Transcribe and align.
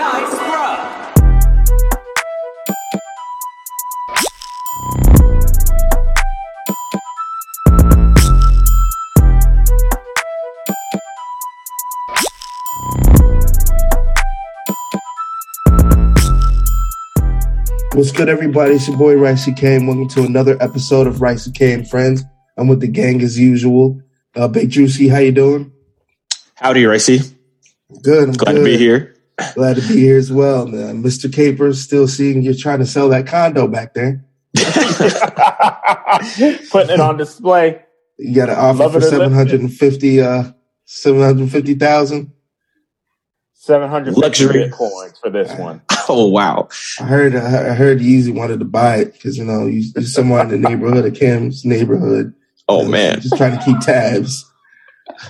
Nice, 0.00 0.38
bro. 0.38 2.00
What's 17.92 18.12
good, 18.12 18.28
everybody? 18.30 18.74
It's 18.74 18.88
your 18.88 18.96
boy 18.96 19.16
Ricey 19.16 19.54
Kane. 19.54 19.86
Welcome 19.86 20.08
to 20.08 20.22
another 20.22 20.56
episode 20.62 21.06
of 21.06 21.16
Ricey 21.16 21.54
Kane 21.54 21.84
Friends. 21.84 22.22
I'm 22.56 22.68
with 22.68 22.80
the 22.80 22.88
gang 22.88 23.20
as 23.20 23.38
usual. 23.38 24.00
Uh, 24.34 24.48
Big 24.48 24.70
Juicy, 24.70 25.08
how 25.08 25.18
you 25.18 25.32
doing? 25.32 25.72
Howdy, 26.54 26.84
Ricey. 26.84 27.34
Good. 28.02 28.28
I'm 28.30 28.34
Glad 28.34 28.52
good. 28.52 28.58
to 28.60 28.64
be 28.64 28.78
here. 28.78 29.14
Glad 29.54 29.76
to 29.76 29.82
be 29.82 29.96
here 29.96 30.18
as 30.18 30.32
well, 30.32 30.66
man. 30.66 31.02
Mr. 31.02 31.32
Capers, 31.32 31.82
still 31.82 32.08
seeing 32.08 32.42
you 32.42 32.54
trying 32.54 32.78
to 32.80 32.86
sell 32.86 33.08
that 33.10 33.26
condo 33.26 33.66
back 33.68 33.94
there. 33.94 34.24
Putting 36.70 36.94
it 36.94 37.00
on 37.00 37.16
display. 37.16 37.82
You 38.18 38.34
got 38.34 38.50
an 38.50 38.56
offer 38.56 38.78
Love 38.78 38.92
for 38.92 38.98
it 38.98 39.04
or 39.04 39.08
seven 39.08 39.32
hundred 39.32 39.60
and 39.60 39.72
fifty, 39.72 40.20
uh, 40.20 40.52
seven 40.84 41.20
hundred 41.22 41.50
fifty 41.50 41.74
thousand. 41.74 42.32
700 43.62 44.16
Luxury. 44.16 44.70
coins 44.70 45.18
for 45.20 45.28
this 45.30 45.52
one. 45.58 45.82
Oh 46.12 46.26
wow! 46.26 46.68
I 46.98 47.04
heard, 47.04 47.36
I 47.36 47.74
heard 47.74 48.00
Yeezy 48.00 48.34
wanted 48.34 48.58
to 48.58 48.64
buy 48.64 48.96
it 48.96 49.12
because 49.12 49.38
you 49.38 49.44
know 49.44 49.66
you, 49.66 49.84
you're 49.94 50.02
somewhere 50.02 50.42
in 50.42 50.48
the 50.48 50.58
neighborhood 50.58 51.04
of 51.04 51.14
Kim's 51.14 51.64
neighborhood. 51.64 52.34
Oh 52.68 52.84
man, 52.88 53.20
just 53.20 53.36
trying 53.36 53.56
to 53.56 53.64
keep 53.64 53.78
tabs. 53.78 54.49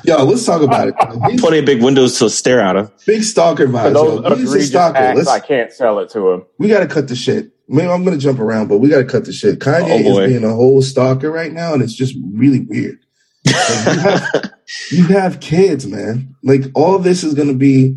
Yo, 0.04 0.24
let's 0.24 0.44
talk 0.44 0.62
about 0.62 0.88
it. 0.88 0.94
He's 1.30 1.40
plenty 1.40 1.58
of 1.58 1.64
big 1.64 1.82
windows 1.82 2.18
to 2.18 2.30
stare 2.30 2.60
out 2.60 2.76
of. 2.76 2.92
big 3.06 3.22
stalker 3.22 3.66
vibes. 3.66 3.94
those 3.94 4.22
yo. 4.24 4.34
He's 4.36 4.54
a 4.54 4.62
stalker. 4.62 4.98
acts, 4.98 5.16
Let's, 5.18 5.28
I 5.28 5.40
can't 5.40 5.72
sell 5.72 5.98
it 6.00 6.10
to 6.10 6.30
him. 6.30 6.44
we 6.58 6.68
got 6.68 6.80
to 6.80 6.86
cut 6.86 7.08
the 7.08 7.16
shit. 7.16 7.52
Maybe 7.68 7.88
I'm 7.88 8.04
going 8.04 8.18
to 8.18 8.22
jump 8.22 8.40
around, 8.40 8.68
but 8.68 8.78
we 8.78 8.88
got 8.88 8.98
to 8.98 9.04
cut 9.04 9.24
the 9.26 9.32
shit. 9.32 9.58
Kanye 9.60 10.04
Oh, 10.06 10.18
is 10.20 10.30
being 10.32 10.44
a 10.44 10.52
whole 10.54 10.82
stalker 10.82 11.30
right 11.30 11.52
now, 11.52 11.72
and 11.74 11.82
it's 11.82 11.94
just 11.94 12.16
really 12.34 12.60
weird. 12.60 12.98
Like, 13.46 13.54
you, 13.94 14.00
have, 14.00 14.24
you 14.90 15.04
have 15.08 15.40
kids, 15.40 15.86
man. 15.86 16.34
Like 16.42 16.62
all 16.74 16.98
this 16.98 17.22
is 17.22 17.34
going 17.34 17.48
to 17.48 17.54
be 17.54 17.96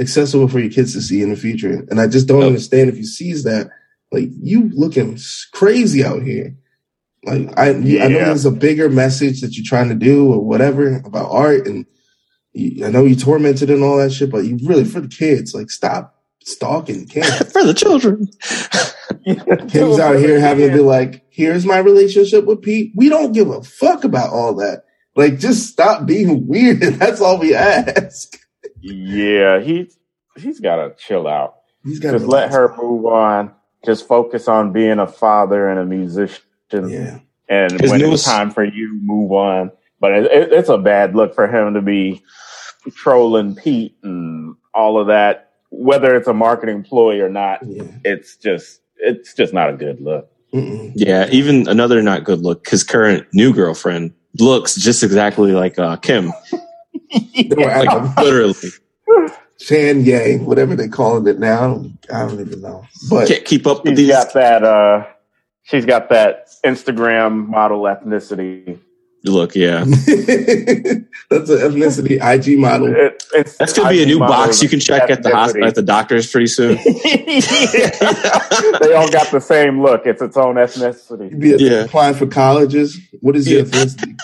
accessible 0.00 0.48
for 0.48 0.58
your 0.58 0.70
kids 0.70 0.92
to 0.94 1.00
see 1.00 1.22
in 1.22 1.30
the 1.30 1.36
future, 1.36 1.86
and 1.90 2.00
I 2.00 2.06
just 2.08 2.26
don't 2.26 2.40
Yep. 2.40 2.46
understand 2.48 2.88
if 2.90 2.96
he 2.96 3.04
sees 3.04 3.44
that. 3.44 3.70
Like 4.12 4.28
you 4.42 4.70
looking 4.74 5.14
s- 5.14 5.46
crazy 5.52 6.04
out 6.04 6.22
here. 6.22 6.54
Like 7.24 7.58
I, 7.58 7.70
I 7.70 7.72
know 7.72 8.08
there's 8.08 8.44
a 8.44 8.50
bigger 8.50 8.88
message 8.88 9.40
that 9.40 9.56
you're 9.56 9.64
trying 9.66 9.88
to 9.88 9.94
do 9.94 10.32
or 10.32 10.40
whatever 10.44 10.96
about 11.04 11.30
art, 11.30 11.66
and 11.66 11.86
you, 12.52 12.86
I 12.86 12.90
know 12.90 13.04
you 13.04 13.16
tormented 13.16 13.70
and 13.70 13.82
all 13.82 13.96
that 13.98 14.12
shit, 14.12 14.30
but 14.30 14.44
you 14.44 14.58
really 14.62 14.84
for 14.84 15.00
the 15.00 15.08
kids, 15.08 15.54
like 15.54 15.70
stop 15.70 16.14
stalking 16.44 17.06
kids. 17.06 17.38
For 17.52 17.64
the 17.64 17.74
children. 17.74 18.28
Kim's 19.68 19.98
out 19.98 20.16
here 20.16 20.38
having 20.38 20.68
to 20.68 20.74
be 20.74 20.80
like, 20.80 21.24
here's 21.30 21.64
my 21.66 21.78
relationship 21.78 22.44
with 22.44 22.62
Pete. 22.62 22.92
We 22.94 23.08
don't 23.08 23.32
give 23.32 23.48
a 23.48 23.62
fuck 23.62 24.04
about 24.04 24.30
all 24.30 24.54
that. 24.56 24.84
Like, 25.16 25.38
just 25.38 25.68
stop 25.68 26.06
being 26.06 26.46
weird. 26.48 26.80
That's 26.80 27.20
all 27.20 27.38
we 27.38 27.54
ask. 27.54 28.38
Yeah, 28.80 29.60
he, 29.60 29.90
he's 30.36 30.60
got 30.60 30.76
to 30.76 30.94
chill 30.96 31.26
out. 31.26 31.54
He's 31.82 32.00
got 32.00 32.12
Just 32.12 32.26
let 32.26 32.50
her 32.50 32.74
move 32.76 33.06
on. 33.06 33.52
Just 33.84 34.06
focus 34.06 34.48
on 34.48 34.72
being 34.72 34.98
a 34.98 35.06
father 35.06 35.68
and 35.68 35.78
a 35.78 35.84
musician. 35.84 36.43
Yeah. 36.72 37.18
And 37.48 37.80
His 37.80 37.90
when 37.90 38.00
newest- 38.00 38.24
it's 38.26 38.32
time 38.32 38.50
for 38.50 38.64
you, 38.64 38.98
move 39.02 39.32
on. 39.32 39.70
But 40.00 40.12
it, 40.12 40.24
it, 40.26 40.52
it's 40.52 40.68
a 40.68 40.78
bad 40.78 41.14
look 41.14 41.34
for 41.34 41.46
him 41.46 41.74
to 41.74 41.80
be 41.82 42.22
trolling 42.94 43.54
Pete 43.54 43.96
and 44.02 44.54
all 44.74 44.98
of 45.00 45.06
that. 45.08 45.50
Whether 45.70 46.14
it's 46.16 46.28
a 46.28 46.34
marketing 46.34 46.82
ploy 46.84 47.20
or 47.20 47.28
not, 47.28 47.60
Yeah. 47.66 47.84
it's 48.04 48.36
just 48.36 48.80
it's 48.98 49.34
just 49.34 49.52
not 49.52 49.70
a 49.70 49.72
good 49.74 50.00
look. 50.00 50.30
Mm-mm. 50.52 50.92
Yeah, 50.94 51.28
even 51.32 51.66
another 51.68 52.00
not 52.02 52.24
good 52.24 52.40
look. 52.40 52.68
His 52.68 52.84
current 52.84 53.26
new 53.32 53.52
girlfriend 53.52 54.12
looks 54.38 54.76
just 54.76 55.02
exactly 55.02 55.52
like 55.52 55.78
uh, 55.78 55.96
Kim. 55.96 56.32
They 57.34 57.48
were 57.56 57.70
at 57.70 57.86
Like 57.86 58.16
literally, 58.24 58.54
Chan 59.58 60.00
Yang, 60.04 60.46
whatever 60.46 60.74
they're 60.74 60.88
calling 60.88 61.26
it 61.28 61.38
now. 61.38 61.84
I 62.12 62.20
don't 62.26 62.40
even 62.40 62.60
know. 62.60 62.84
But 63.08 63.28
can't 63.28 63.44
keep 63.44 63.66
up 63.68 63.84
with 63.84 63.92
She's 63.96 64.08
these. 64.08 64.16
got 64.16 64.32
that. 64.34 64.64
Uh, 64.64 65.06
she's 65.64 65.84
got 65.84 66.08
that 66.10 66.48
Instagram 66.64 67.48
model 67.48 67.82
ethnicity. 67.82 68.78
Look, 69.26 69.54
yeah, 69.54 69.84
that's 69.84 70.06
an 70.06 71.08
ethnicity 71.30 72.20
IG 72.20 72.58
model. 72.58 72.94
It, 72.94 73.24
it's 73.32 73.56
that's 73.56 73.72
gonna 73.72 73.88
be 73.88 74.02
a 74.02 74.06
new 74.06 74.18
box 74.18 74.62
you 74.62 74.68
can 74.68 74.80
check 74.80 75.08
at 75.10 75.22
the 75.22 75.34
hospital 75.34 75.66
at 75.66 75.74
the 75.74 75.80
doctors 75.82 76.30
pretty 76.30 76.46
soon. 76.46 76.76
they 76.84 76.90
all 78.94 79.10
got 79.10 79.30
the 79.30 79.40
same 79.42 79.82
look. 79.82 80.02
It's 80.04 80.20
its 80.20 80.36
own 80.36 80.56
ethnicity. 80.56 81.30
You'd 81.30 81.40
be 81.40 81.56
Yeah. 81.64 81.84
applying 81.84 82.16
for 82.16 82.26
colleges. 82.26 82.98
What 83.20 83.34
is 83.34 83.48
your 83.48 83.60
Yeah. 83.60 83.64
ethnicity? 83.64 84.14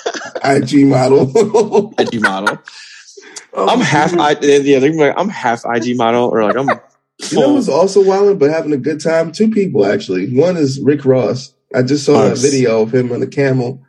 IG 0.44 0.86
model. 0.86 1.94
IG 1.98 2.20
model. 2.20 2.58
Oh, 3.54 3.68
I'm 3.68 3.80
half. 3.80 4.12
I, 4.12 4.32
yeah, 4.42 4.80
they're 4.80 4.92
like, 4.92 5.14
I'm 5.16 5.30
half 5.30 5.64
IG 5.64 5.96
model, 5.96 6.28
or 6.28 6.44
like 6.44 6.56
I'm. 6.56 6.68
You 7.30 7.40
know 7.40 7.54
who's 7.54 7.68
also 7.68 8.02
wilding 8.02 8.38
but 8.38 8.50
having 8.50 8.72
a 8.72 8.76
good 8.78 9.00
time? 9.00 9.32
Two 9.32 9.50
people 9.50 9.84
actually. 9.86 10.34
One 10.36 10.56
is 10.56 10.80
Rick 10.80 11.04
Ross. 11.04 11.54
I 11.74 11.82
just 11.82 12.04
saw 12.04 12.28
Nice. 12.28 12.40
that 12.42 12.48
video 12.50 12.82
of 12.82 12.94
him 12.94 13.12
on 13.12 13.20
the 13.20 13.26
camel. 13.26 13.82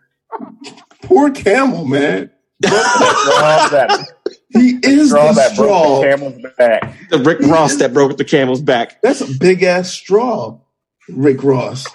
Poor 1.03 1.31
camel, 1.31 1.85
man. 1.85 2.29
He 4.53 4.77
is 4.83 5.09
draw 5.09 5.29
the 5.29 5.33
that 5.35 5.55
broken 5.55 5.75
straw. 5.75 6.01
camel's 6.01 6.41
back. 6.57 7.09
the 7.09 7.19
Rick 7.19 7.39
Ross 7.39 7.75
that 7.77 7.93
broke 7.93 8.17
the 8.17 8.25
camel's 8.25 8.61
back. 8.61 9.01
That's 9.01 9.21
a 9.21 9.37
big 9.39 9.63
ass 9.63 9.89
straw, 9.89 10.59
Rick 11.09 11.43
Ross. 11.43 11.87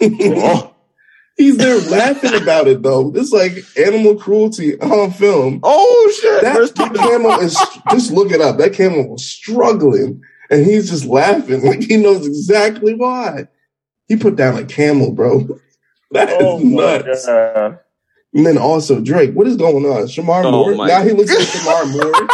Oh, 0.00 0.70
He's 1.36 1.56
there 1.56 1.78
laughing 1.90 2.40
about 2.40 2.68
it 2.68 2.82
though. 2.82 3.12
It's 3.14 3.32
like 3.32 3.58
animal 3.76 4.14
cruelty 4.14 4.80
on 4.80 5.10
film. 5.10 5.60
oh 5.64 6.12
shit! 6.20 6.42
That 6.42 6.74
that 6.76 6.94
camel 6.94 7.32
is 7.40 7.58
just 7.90 8.12
look 8.12 8.30
it 8.30 8.40
up. 8.40 8.58
That 8.58 8.72
camel 8.72 9.08
was 9.10 9.24
struggling 9.26 10.22
and 10.54 10.64
he's 10.64 10.90
just 10.90 11.04
laughing 11.04 11.62
like 11.66 11.82
he 11.82 11.96
knows 11.96 12.26
exactly 12.26 12.94
why. 12.94 13.48
He 14.08 14.16
put 14.16 14.36
down 14.36 14.56
a 14.58 14.64
camel, 14.64 15.12
bro. 15.12 15.46
That 16.10 16.28
is 16.28 16.36
Oh 16.40 16.58
my 16.60 16.98
nuts. 16.98 17.26
god! 17.26 17.78
And 18.34 18.46
then 18.46 18.56
also 18.56 19.00
Drake, 19.00 19.32
what 19.34 19.48
is 19.48 19.56
going 19.56 19.84
on? 19.84 20.02
Shemar 20.06 20.44
Oh 20.44 20.74
Moore. 20.74 20.86
Now 20.86 21.02
he 21.02 21.10
looks 21.12 21.30
like 21.36 21.48
Shemar 21.48 21.90
Moore. 21.92 22.28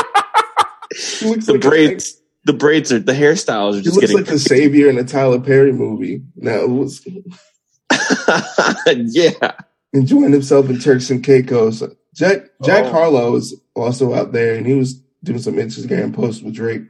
He 1.18 1.26
looks 1.30 1.46
the 1.46 1.52
like 1.52 1.62
braids? 1.62 2.20
The 2.44 2.52
braids 2.52 2.92
are 2.92 2.98
the 2.98 3.12
hairstyles 3.12 3.74
are 3.74 3.76
He 3.76 3.82
just 3.82 3.96
looks 3.96 4.08
getting. 4.08 4.16
like 4.18 4.26
the 4.26 4.38
savior 4.38 4.90
in 4.90 4.98
a 4.98 5.04
Tyler 5.04 5.40
Perry 5.40 5.72
movie. 5.72 6.22
Now 6.36 6.60
it 6.60 6.68
was 6.70 7.06
yeah, 9.08 9.52
enjoying 9.92 10.32
himself 10.32 10.68
in 10.68 10.78
Turks 10.78 11.10
and 11.10 11.24
Caicos. 11.24 11.82
Jack 12.14 12.46
Jack 12.64 12.84
Oh. 12.86 12.90
Harlow 12.90 13.36
is 13.36 13.54
also 13.74 14.14
out 14.14 14.32
there, 14.32 14.54
and 14.56 14.66
he 14.66 14.74
was 14.74 14.94
doing 15.22 15.38
some 15.38 15.54
Instagram 15.54 16.14
posts 16.14 16.42
with 16.42 16.54
Drake. 16.54 16.82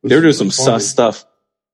Which 0.00 0.10
they 0.10 0.16
were 0.16 0.22
doing 0.22 0.34
some 0.34 0.50
funny. 0.50 0.64
sus 0.66 0.86
stuff. 0.88 1.24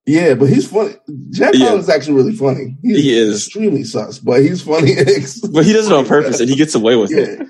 Yeah, 0.06 0.34
but 0.34 0.50
he's 0.50 0.68
funny. 0.68 0.94
Jack 1.30 1.54
Yeah. 1.54 1.66
Harlow 1.66 1.78
is 1.80 1.88
actually 1.88 2.14
really 2.14 2.34
funny. 2.36 2.76
He's 2.82 2.96
He 3.02 3.16
is. 3.18 3.36
extremely 3.46 3.84
sus, 3.84 4.18
but 4.18 4.42
he's 4.42 4.60
funny. 4.62 4.94
But 5.52 5.64
he 5.64 5.72
does 5.72 5.86
it 5.86 5.92
on 5.92 6.04
purpose, 6.06 6.40
and 6.40 6.48
he 6.50 6.56
gets 6.56 6.74
away 6.74 6.94
with 6.96 7.10
it. 7.12 7.40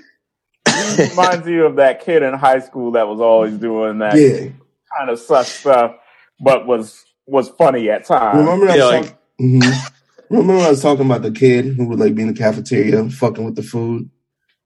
yeah, 0.68 1.08
Reminds 1.10 1.48
you 1.48 1.66
of 1.66 1.76
that 1.76 2.04
kid 2.04 2.22
in 2.22 2.32
high 2.34 2.60
school 2.60 2.92
that 2.92 3.08
was 3.08 3.20
always 3.20 3.54
doing 3.58 3.98
that 3.98 4.14
yeah. 4.16 4.50
kind 4.96 5.10
of 5.10 5.18
sus 5.18 5.48
stuff, 5.48 5.96
but 6.40 6.66
was 6.66 7.04
was 7.26 7.48
funny 7.50 7.90
at 7.90 8.04
times. 8.06 8.38
Remember 8.38 8.68
I 8.68 8.76
Yeah, 8.76 8.84
was 8.84 8.92
like- 8.92 9.04
talk- 9.08 9.18
Mhm. 9.40 9.90
Remember 10.30 10.54
when 10.56 10.64
I 10.64 10.70
was 10.70 10.80
talking 10.82 11.06
about 11.06 11.22
the 11.22 11.30
kid 11.32 11.66
who 11.76 11.86
would 11.88 11.98
like 11.98 12.14
be 12.14 12.22
in 12.22 12.28
the 12.28 12.34
cafeteria 12.34 13.08
fucking 13.10 13.44
with 13.44 13.56
the 13.56 13.62
food? 13.62 14.08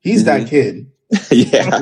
He's 0.01 0.25
that 0.25 0.43
Mhm. 0.43 0.49
kid. 0.49 0.87
yeah, 1.31 1.81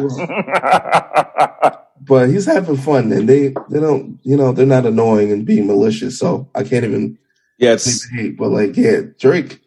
but 2.06 2.28
he's 2.28 2.46
having 2.46 2.76
fun 2.76 3.12
and 3.12 3.28
they 3.28 3.48
they 3.70 3.80
don't 3.80 4.18
you 4.22 4.36
know 4.36 4.52
they're 4.52 4.66
not 4.66 4.86
annoying 4.86 5.32
and 5.32 5.44
being 5.46 5.66
malicious 5.66 6.18
so 6.18 6.48
i 6.54 6.62
can't 6.62 6.84
even 6.84 7.18
yeah. 7.58 7.70
leave 7.70 7.74
It's 7.76 8.04
it 8.06 8.16
hate 8.16 8.36
but 8.38 8.48
like 8.50 8.76
yeah 8.76 9.00
drake 9.18 9.60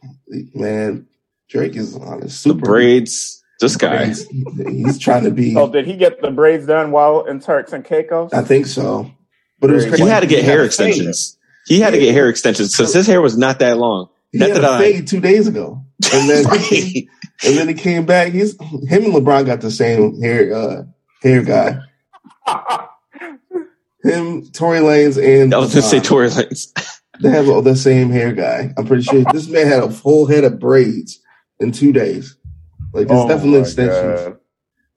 man 0.53 1.07
drake 1.49 1.75
is 1.75 1.95
on 1.95 2.21
his 2.21 2.31
the 2.43 2.49
super 2.51 2.65
braids. 2.65 3.35
This 3.61 3.75
guy. 3.75 4.05
he's, 4.05 4.25
he's 4.69 4.97
trying 4.97 5.25
to 5.25 5.31
be 5.31 5.53
oh, 5.57 5.69
did 5.69 5.85
he 5.85 5.97
get 5.97 6.21
the 6.21 6.31
braids 6.31 6.65
done 6.65 6.91
while 6.91 7.25
in 7.25 7.41
Turks 7.41 7.73
and 7.73 7.83
Caicos? 7.83 8.31
i 8.33 8.41
think 8.41 8.65
so 8.67 9.11
but 9.59 9.69
it 9.69 9.73
was 9.73 9.83
He 9.83 9.89
crazy 9.89 10.03
He 10.03 10.09
had 10.09 10.19
to 10.21 10.27
get 10.27 10.39
He 10.39 10.45
hair 10.45 10.63
extensions. 10.63 11.37
He 11.67 11.79
had 11.81 11.91
to 11.91 11.99
get 11.99 12.13
hair 12.13 12.29
extensions 12.29 12.71
because 12.75 12.93
his 12.93 13.05
hair 13.05 13.21
was 13.21 13.37
not 13.37 13.59
that 13.59 13.77
long. 13.77 14.07
he 14.31 14.37
Not 14.39 14.49
had 14.49 14.57
that 14.57 14.63
a 14.63 14.69
I- 14.75 14.79
fade 14.79 15.07
two 15.07 15.19
days 15.19 15.47
ago 15.47 15.83
and 16.13 16.29
then 16.29 16.45
Right. 16.47 17.07
and 17.45 17.57
then 17.57 17.67
he 17.67 17.73
came 17.73 18.05
back 18.05 18.31
he's 18.31 18.53
him 18.61 19.03
and 19.03 19.13
lebron 19.13 19.45
got 19.45 19.59
the 19.61 19.71
same 19.71 20.21
hair 20.21 20.53
uh 20.55 20.83
hair 21.21 21.43
guy 21.43 21.79
him 24.03 24.49
Tory 24.51 24.79
Lanez 24.79 25.17
and 25.21 25.53
I 25.53 25.57
was 25.57 25.73
gonna 25.73 25.81
say 25.81 25.99
LeBron. 25.99 26.03
Tory 26.05 26.27
Lanez. 26.29 26.73
They 27.21 27.29
have 27.31 27.49
all 27.49 27.61
the 27.61 27.75
same 27.75 28.09
hair 28.11 28.31
guy. 28.31 28.73
I'm 28.77 28.85
pretty 28.87 29.03
sure 29.03 29.23
this 29.33 29.49
man 29.49 29.67
had 29.67 29.83
a 29.83 29.91
full 29.91 30.25
head 30.25 30.45
of 30.45 30.57
braids 30.59 31.19
in 31.59 31.71
two 31.73 31.91
days. 31.91 32.37
Like 32.93 33.03
it's 33.03 33.11
Oh 33.11 33.27
definitely 33.27 33.59
extensions. 33.59 34.21
God. 34.21 34.37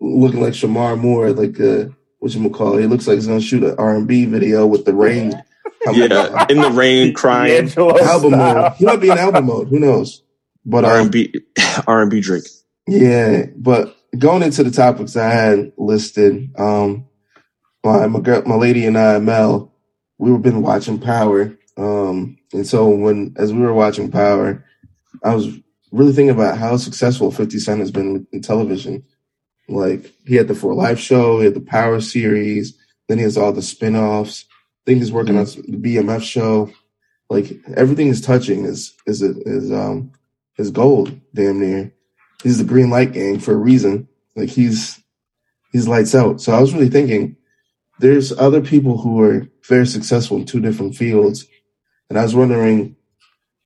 Looking 0.00 0.40
like 0.40 0.52
Shemar 0.52 0.98
Moore, 0.98 1.32
like 1.32 1.58
uh 1.60 1.90
what 2.20 2.32
you 2.34 2.50
call 2.50 2.78
it. 2.78 2.82
He 2.82 2.86
looks 2.86 3.08
like 3.08 3.16
he's 3.16 3.26
gonna 3.26 3.40
shoot 3.40 3.64
an 3.64 3.74
R 3.76 3.96
and 3.96 4.06
B 4.06 4.24
video 4.26 4.66
with 4.66 4.84
the 4.84 4.94
rain. 4.94 5.32
Yeah, 5.84 6.46
in 6.48 6.60
the 6.60 6.70
rain, 6.70 7.12
crying. 7.16 7.66
D'Angelo 7.66 7.98
album 7.98 8.34
style. 8.34 8.54
mode. 8.62 8.72
He 8.74 8.84
might 8.84 9.00
be 9.00 9.10
in 9.10 9.18
album 9.18 9.46
mode. 9.46 9.66
Who 9.66 9.80
knows? 9.80 10.22
But 10.64 10.84
R 10.84 10.94
um, 10.94 11.00
and 11.02 11.10
B, 11.10 11.34
R 11.88 12.02
and 12.02 12.08
B 12.08 12.20
Drake. 12.20 12.44
Yeah, 12.86 13.46
but 13.56 13.96
going 14.16 14.44
into 14.44 14.62
the 14.62 14.70
topics 14.70 15.16
I 15.16 15.30
had 15.30 15.72
listed, 15.76 16.50
um, 16.56 17.08
my 17.84 18.06
my 18.06 18.20
girl, 18.20 18.42
my 18.46 18.54
lady 18.54 18.86
and 18.86 18.98
I, 18.98 19.18
Mel, 19.18 19.72
we 20.18 20.30
were 20.30 20.38
been 20.38 20.62
watching 20.62 20.98
Power, 20.98 21.56
um, 21.76 22.38
and 22.52 22.66
so 22.66 22.88
when 22.88 23.34
as 23.36 23.52
we 23.52 23.60
were 23.60 23.74
watching 23.74 24.10
Power, 24.10 24.64
I 25.22 25.34
was 25.34 25.48
really 25.90 26.12
thinking 26.12 26.34
about 26.34 26.58
how 26.58 26.76
successful 26.76 27.30
Fifty 27.30 27.58
Cent 27.58 27.80
has 27.80 27.90
been 27.90 28.26
in 28.32 28.42
television. 28.42 29.04
Like 29.68 30.12
he 30.26 30.34
had 30.34 30.48
the 30.48 30.54
For 30.54 30.74
Life 30.74 30.98
show, 30.98 31.38
he 31.38 31.44
had 31.46 31.54
the 31.54 31.60
Power 31.60 32.00
series, 32.00 32.76
then 33.08 33.18
he 33.18 33.24
has 33.24 33.38
all 33.38 33.52
the 33.52 33.62
spin-offs. 33.62 34.44
I 34.50 34.82
think 34.86 34.98
he's 34.98 35.12
working 35.12 35.38
on 35.38 35.44
the 35.44 35.78
BMF 35.78 36.22
show. 36.22 36.70
Like 37.30 37.52
everything 37.76 38.08
he's 38.08 38.20
touching 38.20 38.64
is 38.64 38.94
is 39.06 39.22
is 39.22 39.72
um 39.72 40.12
is 40.58 40.70
gold, 40.70 41.18
damn 41.34 41.60
near 41.60 41.92
he's 42.42 42.58
the 42.58 42.64
green 42.64 42.90
light 42.90 43.12
gang 43.12 43.38
for 43.38 43.52
a 43.52 43.56
reason. 43.56 44.08
Like 44.36 44.48
he's 44.48 45.00
he's 45.72 45.88
lights 45.88 46.14
out. 46.14 46.40
So 46.40 46.52
I 46.52 46.60
was 46.60 46.74
really 46.74 46.90
thinking 46.90 47.36
there's 48.02 48.32
other 48.38 48.62
people 48.62 48.98
who 48.98 49.22
are 49.22 49.48
very 49.68 49.86
successful 49.88 50.38
in 50.38 50.46
two 50.46 50.60
different 50.60 50.96
fields. 50.96 51.46
And 52.10 52.18
I 52.18 52.24
was 52.24 52.36
wondering 52.36 52.96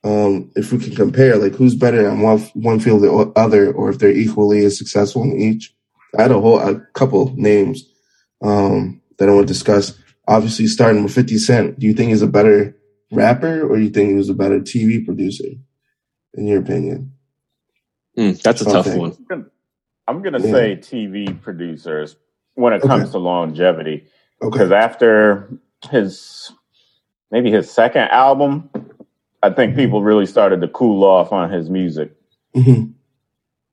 um, 0.04 0.50
if 0.56 0.72
we 0.72 0.78
can 0.78 0.94
compare, 0.94 1.36
like 1.36 1.54
who's 1.54 1.74
better 1.74 2.08
in 2.08 2.20
one 2.20 2.40
one 2.54 2.80
field 2.80 3.04
or 3.04 3.32
other, 3.38 3.72
or 3.72 3.90
if 3.90 3.98
they're 3.98 4.10
equally 4.12 4.64
as 4.64 4.78
successful 4.78 5.22
in 5.24 5.38
each. 5.40 5.74
I 6.18 6.22
had 6.22 6.30
a 6.32 6.40
whole 6.40 6.58
a 6.60 6.80
couple 6.94 7.34
names 7.36 7.84
um, 8.42 9.02
that 9.18 9.28
I 9.28 9.32
want 9.32 9.48
to 9.48 9.52
discuss. 9.54 9.98
Obviously, 10.28 10.66
starting 10.68 11.02
with 11.04 11.14
Fifty 11.14 11.38
Cent, 11.38 11.78
do 11.80 11.86
you 11.86 11.94
think 11.94 12.10
he's 12.10 12.22
a 12.22 12.28
better 12.28 12.76
rapper, 13.12 13.62
or 13.68 13.76
do 13.76 13.82
you 13.84 13.90
think 13.90 14.10
he 14.10 14.14
was 14.16 14.30
a 14.30 14.34
better 14.34 14.60
TV 14.60 15.04
producer? 15.04 15.44
In 16.34 16.46
your 16.48 16.60
opinion? 16.60 17.12
Mm, 18.18 18.42
that's 18.42 18.62
a 18.62 18.66
tough 18.66 18.86
Okay. 18.86 18.96
one. 18.96 19.16
I'm 20.06 20.22
gonna 20.22 20.40
Yeah. 20.40 20.52
say 20.52 20.76
TV 20.76 21.40
producers 21.40 22.16
when 22.54 22.72
it 22.74 22.84
Okay. 22.84 22.88
comes 22.88 23.10
to 23.12 23.18
longevity. 23.18 24.06
Okay. 24.42 24.50
because 24.58 24.70
after 24.72 25.48
his 25.90 26.52
maybe 27.30 27.50
his 27.50 27.70
second 27.70 28.02
album, 28.08 28.68
I 29.42 29.50
think 29.50 29.74
people 29.76 30.02
really 30.02 30.26
started 30.26 30.60
to 30.60 30.68
cool 30.68 31.04
off 31.04 31.32
on 31.32 31.50
his 31.50 31.70
music. 31.70 32.12
Mhm. 32.54 32.92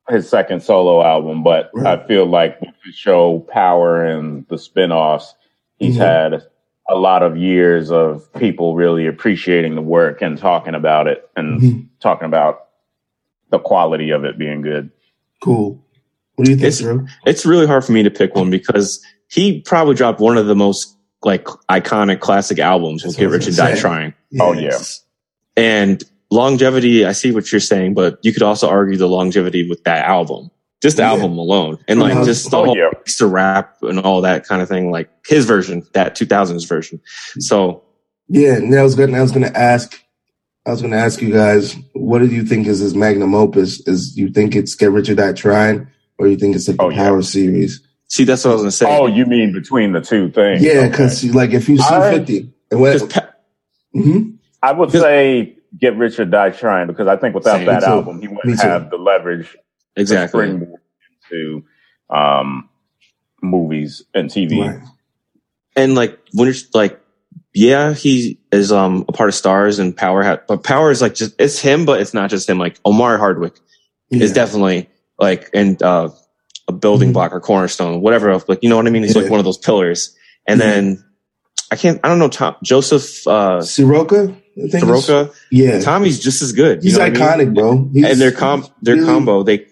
His 0.10 0.28
second 0.30 0.62
solo 0.64 1.02
album, 1.04 1.44
but 1.44 1.70
Right. 1.74 2.00
I 2.00 2.08
feel 2.08 2.26
like 2.26 2.60
with 2.62 2.74
the 2.86 2.92
show 2.92 3.40
Power 3.40 4.04
and 4.06 4.46
the 4.50 4.58
spin-offs, 4.58 5.36
he's 5.78 5.96
Mhm. 5.98 6.00
had 6.00 6.44
a 6.90 6.96
lot 6.96 7.24
of 7.24 7.38
years 7.38 7.92
of 7.92 8.32
people 8.34 8.76
really 8.76 9.08
appreciating 9.08 9.76
the 9.76 9.82
work 9.82 10.22
and 10.22 10.38
talking 10.38 10.76
about 10.76 11.08
it 11.08 11.30
and 11.38 11.62
Mhm. 11.62 11.86
talking 12.02 12.26
about 12.26 12.66
the 13.52 13.60
quality 13.60 14.10
of 14.12 14.26
it 14.26 14.38
being 14.38 14.62
good. 14.62 14.90
Cool. 15.42 15.80
What 16.36 16.46
do 16.46 16.52
you 16.52 16.58
think, 16.58 16.68
It's- 16.68 16.80
Drew? 16.82 17.06
It's 17.26 17.46
really 17.46 17.68
hard 17.68 17.86
for 17.86 17.94
me 17.94 18.04
to 18.04 18.10
pick 18.10 18.36
one 18.36 18.50
because 18.50 19.02
he 19.34 19.62
probably 19.62 19.96
dropped 19.96 20.20
one 20.20 20.38
of 20.38 20.46
the 20.46 20.56
most 20.56 20.96
like 21.24 21.46
iconic 21.70 22.20
classic 22.20 22.60
albums 22.60 23.04
with 23.04 23.18
Get 23.18 23.26
what 23.28 23.34
I 23.34 23.38
was 23.38 23.46
Rich 23.48 23.54
or 23.56 23.58
Die 23.58 23.74
say. 23.76 23.82
Trying. 23.82 24.14
Oh, 24.40 24.54
yeah. 24.54 24.78
And 25.56 26.04
longevity, 26.32 27.06
I 27.06 27.14
see 27.14 27.32
what 27.32 27.52
you're 27.52 27.62
saying, 27.62 27.94
but 27.94 28.20
you 28.24 28.34
could 28.34 28.44
also 28.44 28.70
argue 28.70 28.98
the 28.98 29.08
longevity 29.08 29.68
with 29.68 29.84
that 29.86 30.06
album. 30.06 30.52
Just 30.82 30.98
the 30.98 31.04
Yeah. 31.04 31.12
album 31.12 31.38
alone. 31.38 31.78
And 31.88 32.00
like 32.00 32.14
Uh-huh. 32.14 32.26
just 32.26 32.52
the 32.52 32.58
Oh 32.58 32.66
whole 32.66 32.78
yeah, 32.78 32.90
extra 33.00 33.28
rap 33.28 33.78
and 33.84 34.00
all 34.02 34.22
that 34.22 34.46
kind 34.46 34.62
of 34.62 34.68
thing, 34.68 34.92
like 34.92 35.10
his 35.26 35.46
version, 35.46 35.84
that 35.94 36.16
2000s 36.16 36.66
version. 36.68 37.00
So 37.40 37.84
Yeah, 38.30 38.56
and 38.56 38.74
I 38.76 38.84
was 38.84 38.96
gonna 38.96 39.18
I 39.18 39.22
was 39.22 39.32
gonna 39.32 39.52
ask 39.56 39.98
I 40.66 40.72
was 40.72 40.82
gonna 40.82 40.98
ask 40.98 41.22
you 41.22 41.32
guys, 41.32 41.76
what 41.94 42.20
do 42.20 42.28
you 42.28 42.44
think 42.46 42.68
is 42.68 42.80
his 42.80 42.96
magnum 42.96 43.34
opus? 43.36 43.86
Is 43.88 44.16
you 44.18 44.30
think 44.30 44.56
it's 44.56 44.76
Get 44.76 44.92
Rich 44.92 45.10
or 45.10 45.16
Die 45.16 45.34
Trying, 45.34 45.88
or 46.18 46.28
you 46.28 46.38
think 46.38 46.56
it's 46.56 46.68
like 46.68 46.78
the 46.78 46.84
Oh, 46.84 46.90
yeah. 46.90 46.98
Power 46.98 47.22
series? 47.22 47.82
See, 48.14 48.26
that's 48.26 48.46
what 48.46 48.52
I 48.52 48.54
was 48.54 48.62
gonna 48.62 48.72
say. 48.72 48.86
Oh, 48.88 49.08
you 49.08 49.26
mean 49.26 49.54
between 49.54 49.92
the 49.92 50.00
two 50.02 50.30
things? 50.30 50.62
Yeah, 50.64 50.82
Okay. 50.82 50.90
because 50.90 51.24
like 51.34 51.50
if 51.50 51.68
you 51.68 51.78
see 51.78 51.84
I- 51.84 52.12
fifty 52.20 52.54
and 52.70 52.80
what, 52.80 52.94
Because 52.94 53.12
Pa- 53.12 53.30
Mhm. 53.96 54.36
I 54.62 54.72
would 54.72 54.92
say 54.92 55.58
get 55.80 55.98
rich 55.98 56.20
or 56.20 56.26
die 56.26 56.52
trying 56.52 56.86
because 56.86 57.08
I 57.08 57.18
think 57.18 57.34
without 57.34 57.58
Same. 57.58 57.66
that 57.66 57.80
too. 57.80 57.86
album, 57.88 58.22
he 58.22 58.28
wouldn't 58.28 58.62
have 58.62 58.92
the 58.92 58.98
leverage 58.98 59.52
to 59.52 59.58
exactly. 60.02 60.46
springboard 60.46 60.80
into 61.32 61.64
um, 62.12 62.70
movies 63.42 64.04
and 64.14 64.30
TV. 64.30 64.60
right. 64.62 64.80
and 65.76 65.96
like 65.96 66.20
when 66.34 66.48
it's 66.50 66.68
like 66.76 67.00
yeah 67.56 67.94
he 67.94 68.40
is 68.52 68.72
um 68.72 69.06
a 69.08 69.12
part 69.12 69.30
of 69.30 69.34
stars 69.36 69.80
and 69.80 69.98
power 69.98 70.22
ha- 70.24 70.40
but 70.48 70.64
power 70.64 70.92
is 70.92 71.02
like 71.02 71.16
just 71.16 71.34
it's 71.40 71.58
him 71.60 71.86
but 71.86 72.00
it's 72.00 72.14
not 72.14 72.30
just 72.30 72.48
him 72.48 72.60
like 72.60 72.80
Omari 72.86 73.18
Hardwick 73.18 73.56
Yeah. 74.12 74.24
is 74.24 74.34
definitely 74.34 74.88
like 75.18 75.50
and 75.56 75.82
uh 75.82 76.10
a 76.68 76.72
building 76.72 77.10
Mhm. 77.10 77.14
block 77.14 77.34
or 77.34 77.40
cornerstone 77.40 78.02
whatever 78.02 78.30
else 78.30 78.46
like 78.48 78.60
you 78.62 78.70
know 78.70 78.78
what 78.78 78.88
i 78.88 78.90
mean 78.90 79.04
he's 79.04 79.16
Yeah. 79.16 79.24
like 79.24 79.32
one 79.32 79.40
of 79.40 79.46
those 79.46 79.58
pillars 79.58 80.16
and 80.48 80.60
Yeah. 80.60 80.66
then 80.68 81.04
i 81.72 81.76
can't 81.76 82.00
i 82.04 82.08
don't 82.08 82.20
know 82.20 82.30
tom 82.30 82.56
joseph 82.64 83.28
uh 83.28 83.60
Siroka, 83.60 84.36
Soroka. 84.70 85.32
Yeah, 85.52 85.80
tommy's 85.82 86.20
just 86.20 86.42
as 86.42 86.52
good 86.54 86.84
you 86.84 86.90
he's 86.90 86.98
know 86.98 87.06
what 87.10 87.18
I 87.22 87.38
mean? 87.38 87.50
iconic, 87.52 87.56
bro. 87.56 87.90
He's 87.94 88.06
and 88.06 88.22
their 88.22 88.32
comp 88.32 88.68
their 88.82 88.96
really- 88.96 89.06
combo 89.08 89.44
they 89.44 89.66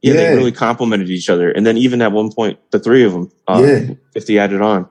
yeah, 0.00 0.14
Yeah. 0.14 0.30
they 0.30 0.36
really 0.36 0.52
complemented 0.52 1.10
each 1.10 1.28
other 1.28 1.50
and 1.50 1.66
then 1.66 1.76
even 1.76 2.00
at 2.02 2.12
one 2.12 2.30
point 2.32 2.58
the 2.70 2.78
three 2.78 3.04
of 3.04 3.12
them 3.12 3.30
uh, 3.48 3.62
Yeah. 3.64 3.94
50 4.14 4.38
added 4.38 4.60
on 4.62 4.88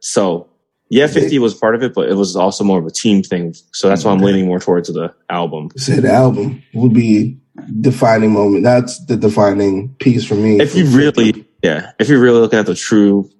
so 0.00 0.48
yeah 0.90 1.06
50 1.06 1.38
was 1.38 1.54
part 1.54 1.74
of 1.74 1.82
it 1.82 1.94
but 1.94 2.08
it 2.08 2.14
was 2.14 2.36
also 2.36 2.64
more 2.64 2.78
of 2.78 2.86
a 2.86 2.90
team 2.90 3.22
thing 3.22 3.54
so 3.72 3.88
that's 3.88 4.04
why 4.04 4.12
i'm 4.12 4.18
leaning 4.20 4.46
more 4.46 4.60
towards 4.60 4.88
the 4.92 5.14
album 5.30 5.68
said 5.76 6.04
album 6.04 6.62
would 6.74 6.92
be 6.92 7.38
defining 7.80 8.32
moment. 8.32 8.64
That's 8.64 9.04
the 9.06 9.16
defining 9.16 9.94
piece 9.96 10.24
for 10.24 10.34
me. 10.34 10.60
if 10.60 10.74
you 10.74 10.86
really 10.86 11.46
yeah 11.62 11.92
if 11.98 12.08
you're 12.08 12.20
really 12.20 12.40
looking 12.40 12.58
at 12.58 12.66
the 12.66 12.74
true 12.74 13.30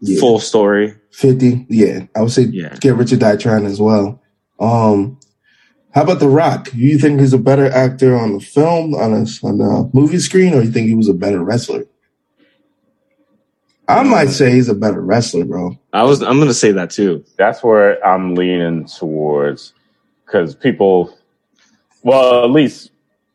Yeah. 0.00 0.18
full 0.20 0.38
story 0.40 0.94
50 1.12 1.66
yeah 1.68 2.06
i 2.16 2.22
would 2.22 2.32
say 2.32 2.42
Yeah. 2.42 2.76
get 2.80 2.94
Richard 2.96 3.16
or 3.18 3.20
die 3.20 3.36
trying 3.36 3.66
as 3.66 3.80
well 3.80 4.20
um 4.58 5.18
how 5.92 6.02
about 6.02 6.20
the 6.20 6.28
rock 6.28 6.68
you 6.74 6.98
think 6.98 7.20
he's 7.20 7.32
a 7.32 7.38
better 7.38 7.66
actor 7.70 8.16
on 8.16 8.34
the 8.34 8.40
film 8.40 8.94
on 8.94 9.12
a, 9.12 9.26
on 9.46 9.58
the 9.58 9.90
movie 9.92 10.18
screen 10.18 10.54
or 10.54 10.62
you 10.62 10.70
think 10.70 10.88
he 10.88 10.94
was 10.94 11.08
a 11.08 11.14
better 11.14 11.42
wrestler 11.44 11.84
i 13.88 14.02
might 14.02 14.28
say 14.30 14.52
he's 14.52 14.68
a 14.68 14.74
better 14.74 15.00
wrestler 15.00 15.44
bro 15.44 15.76
i 15.92 16.02
was 16.02 16.22
i'm 16.22 16.38
gonna 16.38 16.54
say 16.54 16.72
that 16.72 16.90
too 16.90 17.24
That's 17.38 17.62
where 17.62 18.04
I'm 18.06 18.34
leaning 18.34 18.86
towards 18.86 19.72
because 20.24 20.54
people, 20.54 21.16
well, 22.04 22.44
at 22.44 22.50
least 22.50 22.90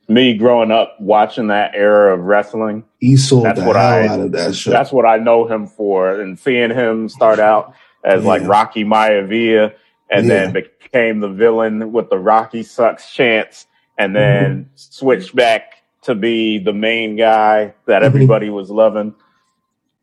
me 0.08 0.36
growing 0.36 0.72
up 0.72 0.96
watching 1.00 1.48
that 1.48 1.72
era 1.76 2.14
of 2.14 2.20
wrestling, 2.22 2.84
he 3.00 3.18
sold 3.18 3.46
That's 3.46 3.60
the 3.60 3.66
what 3.66 3.76
hell 3.76 3.86
I- 3.86 4.08
out 4.08 4.20
of 4.20 4.32
that 4.34 4.56
show 4.56 4.70
that's 4.72 4.92
what 4.92 5.06
I 5.06 5.18
know 5.18 5.48
him 5.48 5.68
for. 5.68 6.12
And 6.20 6.38
seeing 6.38 6.70
him 6.72 7.10
start 7.10 7.40
out 7.40 7.74
as 8.04 8.24
like 8.24 8.42
Yeah. 8.44 8.48
Rocky 8.50 8.84
Maivia 8.86 9.74
and 10.10 10.28
Yeah. 10.28 10.48
then 10.52 10.54
became 10.54 11.20
the 11.22 11.30
villain 11.30 11.92
with 11.92 12.10
the 12.10 12.20
Rocky 12.20 12.62
sucks 12.64 13.12
chance 13.14 13.66
and 13.98 14.16
then 14.16 14.52
Mm-hmm. 14.56 14.70
switched 14.76 15.36
back 15.36 15.72
to 16.04 16.14
be 16.14 16.60
the 16.60 16.74
main 16.74 17.16
guy 17.16 17.74
that 17.88 18.04
Mhm. 18.04 18.06
everybody 18.06 18.50
was 18.52 18.70
loving. 18.70 19.16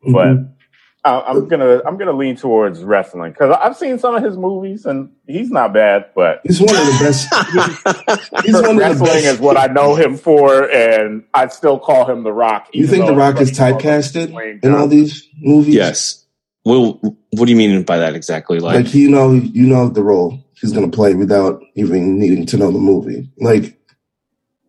Mhm. 0.05 0.13
But 0.13 0.62
I'm 1.05 1.49
gonna 1.49 1.81
I'm 1.85 1.97
gonna 1.97 2.13
lean 2.13 2.37
towards 2.37 2.85
wrestling 2.85 3.33
because 3.33 3.57
I've 3.61 3.77
seen 3.77 3.99
some 3.99 4.15
of 4.15 4.23
his 4.23 4.37
movies 4.37 4.87
and 4.87 5.11
he's 5.27 5.51
not 5.51 5.73
bad, 5.73 6.07
but 6.15 6.41
he's 6.45 6.61
one 6.61 6.71
of 6.71 6.77
the 6.77 6.99
best 7.01 8.45
he's 8.45 8.55
one 8.55 8.65
of 8.65 8.71
the 8.71 8.77
wrestling 8.81 9.07
best 9.09 9.25
is 9.27 9.41
what 9.41 9.57
I 9.57 9.67
know 9.67 9.97
him 9.97 10.17
for, 10.17 10.71
and 10.71 11.25
I'd 11.35 11.53
still 11.53 11.79
call 11.81 12.09
him 12.09 12.23
The 12.23 12.33
Rock. 12.33 12.69
you 12.73 12.87
think 12.87 13.07
the 13.07 13.15
rock 13.15 13.41
is 13.41 13.51
everybody 13.59 13.83
calls 13.83 14.15
him 14.15 14.29
typecasted 14.31 14.63
in 14.65 14.75
all 14.75 14.87
these 14.87 15.29
movies 15.41 15.75
yes 15.75 16.25
well 16.65 17.01
what 17.03 17.47
do 17.47 17.51
you 17.51 17.57
mean 17.57 17.83
by 17.83 17.99
that 17.99 18.15
exactly 18.15 18.61
like, 18.61 18.85
like 18.85 18.95
you 18.95 19.11
know 19.11 19.33
you 19.33 19.67
know 19.67 19.89
the 19.89 20.03
role 20.05 20.39
he's 20.61 20.73
gonna 20.73 20.87
play 20.89 21.15
without 21.15 21.61
even 21.75 22.17
needing 22.21 22.47
to 22.47 22.57
know 22.57 22.71
the 22.71 22.79
movie 22.79 23.29
like 23.39 23.77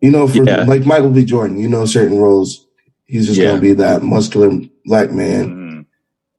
you 0.00 0.10
know 0.10 0.26
for 0.26 0.42
Yeah. 0.42 0.64
like 0.64 0.84
michael 0.84 1.10
b 1.10 1.24
jordan 1.24 1.56
you 1.58 1.68
know 1.68 1.86
certain 1.86 2.18
roles 2.18 2.66
he's 3.04 3.26
just 3.28 3.38
Yeah. 3.38 3.50
gonna 3.50 3.60
be 3.60 3.74
that 3.74 4.02
muscular 4.02 4.50
black 4.84 5.12
man 5.12 5.48
Mhm. 5.50 5.63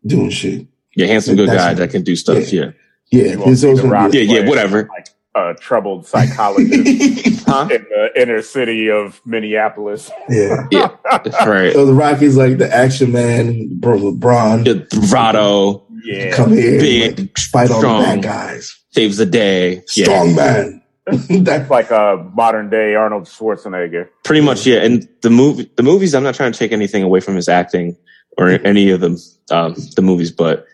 Doing 0.06 0.30
shit. 0.30 0.68
Yeah 0.96 1.08
handsome 1.08 1.36
good 1.36 1.50
guy 1.50 1.74
that 1.74 1.90
can 1.92 2.04
do 2.04 2.16
stuff 2.16 2.52
yeah. 2.52 2.72
yeah. 3.12 3.24
You 3.24 3.38
won't 3.40 3.50
he's 3.50 3.62
see 3.62 3.68
always 3.68 3.82
The 3.82 3.88
Rock 3.88 4.14
yeah. 4.14 4.22
Yeah 4.22 4.48
whatever. 4.48 4.88
Like 4.90 5.10
a 5.36 5.54
troubled 5.56 6.06
psychologist 6.08 7.44
huh? 7.48 7.68
in 7.70 7.86
the 7.90 8.10
inner 8.16 8.42
city 8.42 8.90
of 8.90 9.20
Minneapolis. 9.26 10.10
yeah. 10.30 10.66
Yeah 10.72 10.90
That's 11.04 11.46
right. 11.46 11.74
So 11.74 11.86
the 11.86 11.94
rock 11.94 12.22
is 12.22 12.38
like 12.38 12.58
the 12.58 12.74
action 12.74 13.12
man 13.12 13.68
bro 13.80 14.14
braun 14.14 14.66
Yeah, 14.66 14.74
bravado. 14.90 15.86
Yeah, 16.06 16.32
come 16.36 16.54
here 16.54 16.80
big 16.80 17.20
like, 17.20 17.38
fight 17.38 17.72
all 17.72 17.82
the 17.82 17.88
strong. 17.88 18.04
bad 18.04 18.24
guys. 18.24 18.80
Saves 18.92 19.18
the 19.18 19.26
day. 19.26 19.84
Yeah. 19.96 20.06
Strong 20.06 20.36
man. 20.36 20.82
That, 21.08 21.62
it's 21.62 21.70
like 21.70 21.92
a 21.92 22.32
modern 22.34 22.72
day 22.72 22.96
Arnold 22.96 23.26
Schwarzenegger. 23.26 24.10
pretty 24.24 24.42
much 24.42 24.66
yeah. 24.66 24.78
And 24.78 25.08
the 25.22 25.30
movie 25.30 25.70
the 25.76 25.84
movies 25.84 26.16
i'm 26.16 26.24
not 26.24 26.34
trying 26.34 26.52
to 26.52 26.58
take 26.58 26.72
anything 26.72 27.04
away 27.04 27.20
from 27.20 27.36
his 27.36 27.48
acting 27.48 27.96
or 28.38 28.50
any 28.50 28.90
of 28.92 29.00
them 29.02 29.18
um, 29.52 29.76
the 29.96 30.02
movies, 30.02 30.32
but 30.32 30.66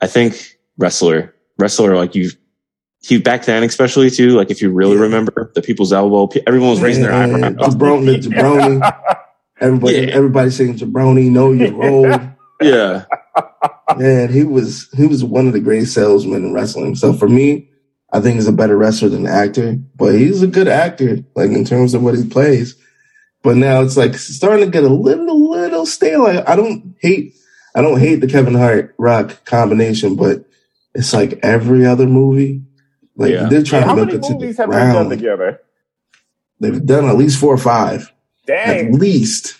I 0.00 0.06
think 0.06 0.58
wrestler 0.78 1.34
wrestler 1.58 1.96
like 1.96 2.14
you 2.14 2.30
he 3.02 3.18
back 3.18 3.44
then 3.46 3.62
especially 3.62 4.10
too 4.10 4.30
like 4.30 4.50
if 4.50 4.60
you 4.60 4.70
really 4.70 4.96
Yeah. 4.96 5.02
remember 5.02 5.50
the 5.54 5.62
people's 5.62 5.92
elbow 5.92 6.28
everyone 6.46 6.70
was 6.70 6.80
raising 6.80 7.02
their 7.02 7.12
Man, 7.12 7.44
eyebrows. 7.44 7.74
Jabroni, 7.74 8.20
jabroni. 8.22 8.96
Everybody, 9.60 9.94
Yeah. 9.94 10.00
everybody 10.12 10.50
saying 10.50 10.74
jabroni, 10.76 11.30
know 11.30 11.52
your 11.52 11.72
role. 11.72 12.14
Yeah, 12.60 13.04
Man, 13.96 14.32
he 14.32 14.44
was 14.44 14.88
he 14.96 15.06
was 15.06 15.22
one 15.22 15.46
of 15.46 15.52
the 15.52 15.60
greatest 15.60 15.92
salesmen 15.92 16.44
in 16.44 16.52
wrestling. 16.54 16.94
So 16.94 17.12
for 17.12 17.28
me, 17.28 17.68
I 18.12 18.20
think 18.20 18.36
he's 18.36 18.48
a 18.48 18.52
better 18.52 18.76
wrestler 18.78 19.10
than 19.10 19.26
actor, 19.26 19.76
but 19.94 20.14
he's 20.14 20.42
a 20.42 20.46
good 20.46 20.66
actor, 20.66 21.18
like 21.34 21.50
in 21.50 21.64
terms 21.66 21.92
of 21.92 22.02
what 22.02 22.16
he 22.16 22.26
plays. 22.26 22.74
But 23.42 23.56
now 23.58 23.82
it's 23.82 23.96
like 23.98 24.14
starting 24.14 24.64
to 24.64 24.70
get 24.70 24.84
a 24.84 24.88
little, 24.88 25.26
little, 25.26 25.65
little 25.86 25.92
stale. 25.92 26.22
Like, 26.22 26.48
I 26.48 26.56
don't 26.56 26.94
hate, 27.00 27.34
I 27.74 27.82
don't 27.82 27.98
hate 28.00 28.16
the 28.16 28.26
Kevin 28.26 28.54
Hart 28.54 28.94
Rock 28.98 29.44
combination, 29.44 30.16
but 30.16 30.44
it's 30.94 31.12
like 31.12 31.38
every 31.42 31.86
other 31.86 32.06
movie. 32.06 32.62
Like 33.16 33.32
Yeah. 33.32 33.48
they're 33.48 33.62
trying 33.62 33.82
How 33.82 33.94
to 33.94 33.96
milk 33.96 34.08
many 34.08 34.18
it 34.18 34.22
to 34.24 34.32
movies 34.34 34.56
the 34.56 34.62
have 34.62 34.70
they 34.70 34.76
done 34.92 35.08
together? 35.10 35.60
They've 36.60 36.84
done 36.84 37.06
at 37.08 37.16
least 37.16 37.38
four 37.38 37.52
or 37.54 37.58
five, 37.58 38.10
Dang. 38.46 38.88
at 38.88 38.92
least. 38.92 39.56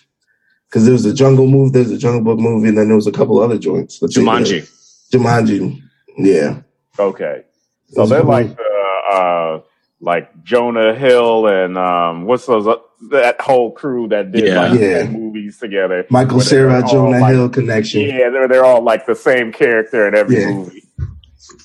Because 0.69 0.83
there 0.83 0.93
was 0.93 1.05
a 1.05 1.13
Jungle 1.13 1.47
move, 1.47 1.71
there's 1.73 1.91
a 1.91 1.97
Jungle 1.97 2.21
Book 2.21 2.39
movie, 2.39 2.67
and 2.69 2.77
then 2.77 2.87
there 2.87 2.95
was 2.95 3.07
a 3.07 3.11
couple 3.11 3.39
other 3.39 3.57
joints. 3.57 3.99
that 3.99 4.07
they 4.13 4.21
did. 4.21 4.23
Jumanji. 4.27 5.09
Jumanji, 5.13 5.81
yeah. 6.17 6.61
Okay. 6.99 7.43
So 7.89 8.01
Those 8.01 8.09
they're 8.09 8.19
are 8.21 8.23
like 8.25 8.57
uh, 8.59 9.13
uh 9.15 9.61
like 10.01 10.43
Jonah 10.43 10.93
Hill 10.93 11.47
and 11.47 11.77
um 11.77 12.25
what's 12.25 12.45
those 12.47 12.67
uh, 12.67 12.75
that 13.11 13.39
whole 13.39 13.71
crew 13.71 14.09
that 14.09 14.31
did 14.33 14.45
Yeah. 14.47 14.67
like 14.67 14.79
Yeah. 14.79 15.03
10 15.47 15.57
movies 15.57 15.59
together. 15.59 16.05
Michael 16.09 16.37
Where 16.37 16.45
Cera, 16.45 16.83
Jonah 16.87 17.19
like- 17.19 17.33
Hill 17.33 17.49
connection. 17.49 18.01
Yeah, 18.01 18.29
they're 18.29 18.47
they're 18.47 18.65
all 18.65 18.81
like 18.83 19.05
the 19.05 19.15
same 19.15 19.51
character 19.51 20.07
in 20.07 20.15
every 20.15 20.39
Yeah. 20.39 20.51
movie. 20.51 20.83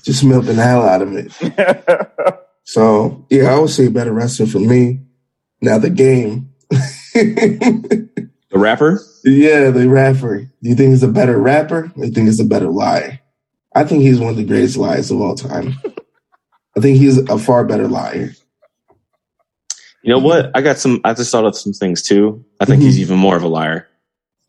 Just 0.05 0.25
milking 0.25 0.57
the 0.57 0.62
hell 0.62 0.89
out 0.89 1.03
of 1.03 1.12
it. 1.15 2.39
So 2.65 3.27
yeah, 3.29 3.53
I 3.53 3.59
would 3.59 3.71
say 3.71 3.89
better 3.89 4.12
wrestler 4.12 4.47
for 4.47 4.61
me. 4.61 5.01
Now 5.61 5.79
the 5.79 5.91
game. 5.91 6.51
The 7.12 8.09
rapper? 8.53 9.01
yeah, 9.25 9.71
the 9.71 9.89
rapper. 9.89 10.43
Do 10.43 10.69
you 10.69 10.77
think 10.77 10.91
he's 10.91 11.03
a 11.03 11.09
better 11.09 11.39
rapper? 11.39 11.87
Or 11.87 11.89
do 11.89 12.07
you 12.07 12.12
think 12.12 12.27
he's 12.29 12.39
a 12.39 12.45
better 12.45 12.69
liar? 12.69 13.19
I 13.75 13.83
think 13.83 14.03
he's 14.03 14.21
one 14.21 14.31
of 14.31 14.37
the 14.37 14.45
greatest 14.45 14.77
liars 14.77 15.11
of 15.11 15.21
all 15.21 15.35
time. 15.35 15.75
I 16.77 16.81
think 16.81 16.99
he's 16.99 17.19
a 17.19 17.37
far 17.37 17.65
better 17.65 17.89
liar. 17.89 18.31
You 20.03 20.13
know 20.13 20.19
what? 20.19 20.51
I 20.55 20.63
got 20.63 20.79
some. 20.79 21.01
I 21.05 21.15
just 21.15 21.31
thought 21.31 21.45
of 21.45 21.57
some 21.57 21.73
things 21.73 22.03
too. 22.03 22.45
I 22.61 22.65
think 22.65 22.83
he's 22.83 22.97
Mhm. 22.99 23.03
even 23.03 23.19
more 23.19 23.37
of 23.37 23.43
a 23.43 23.49
liar. 23.49 23.87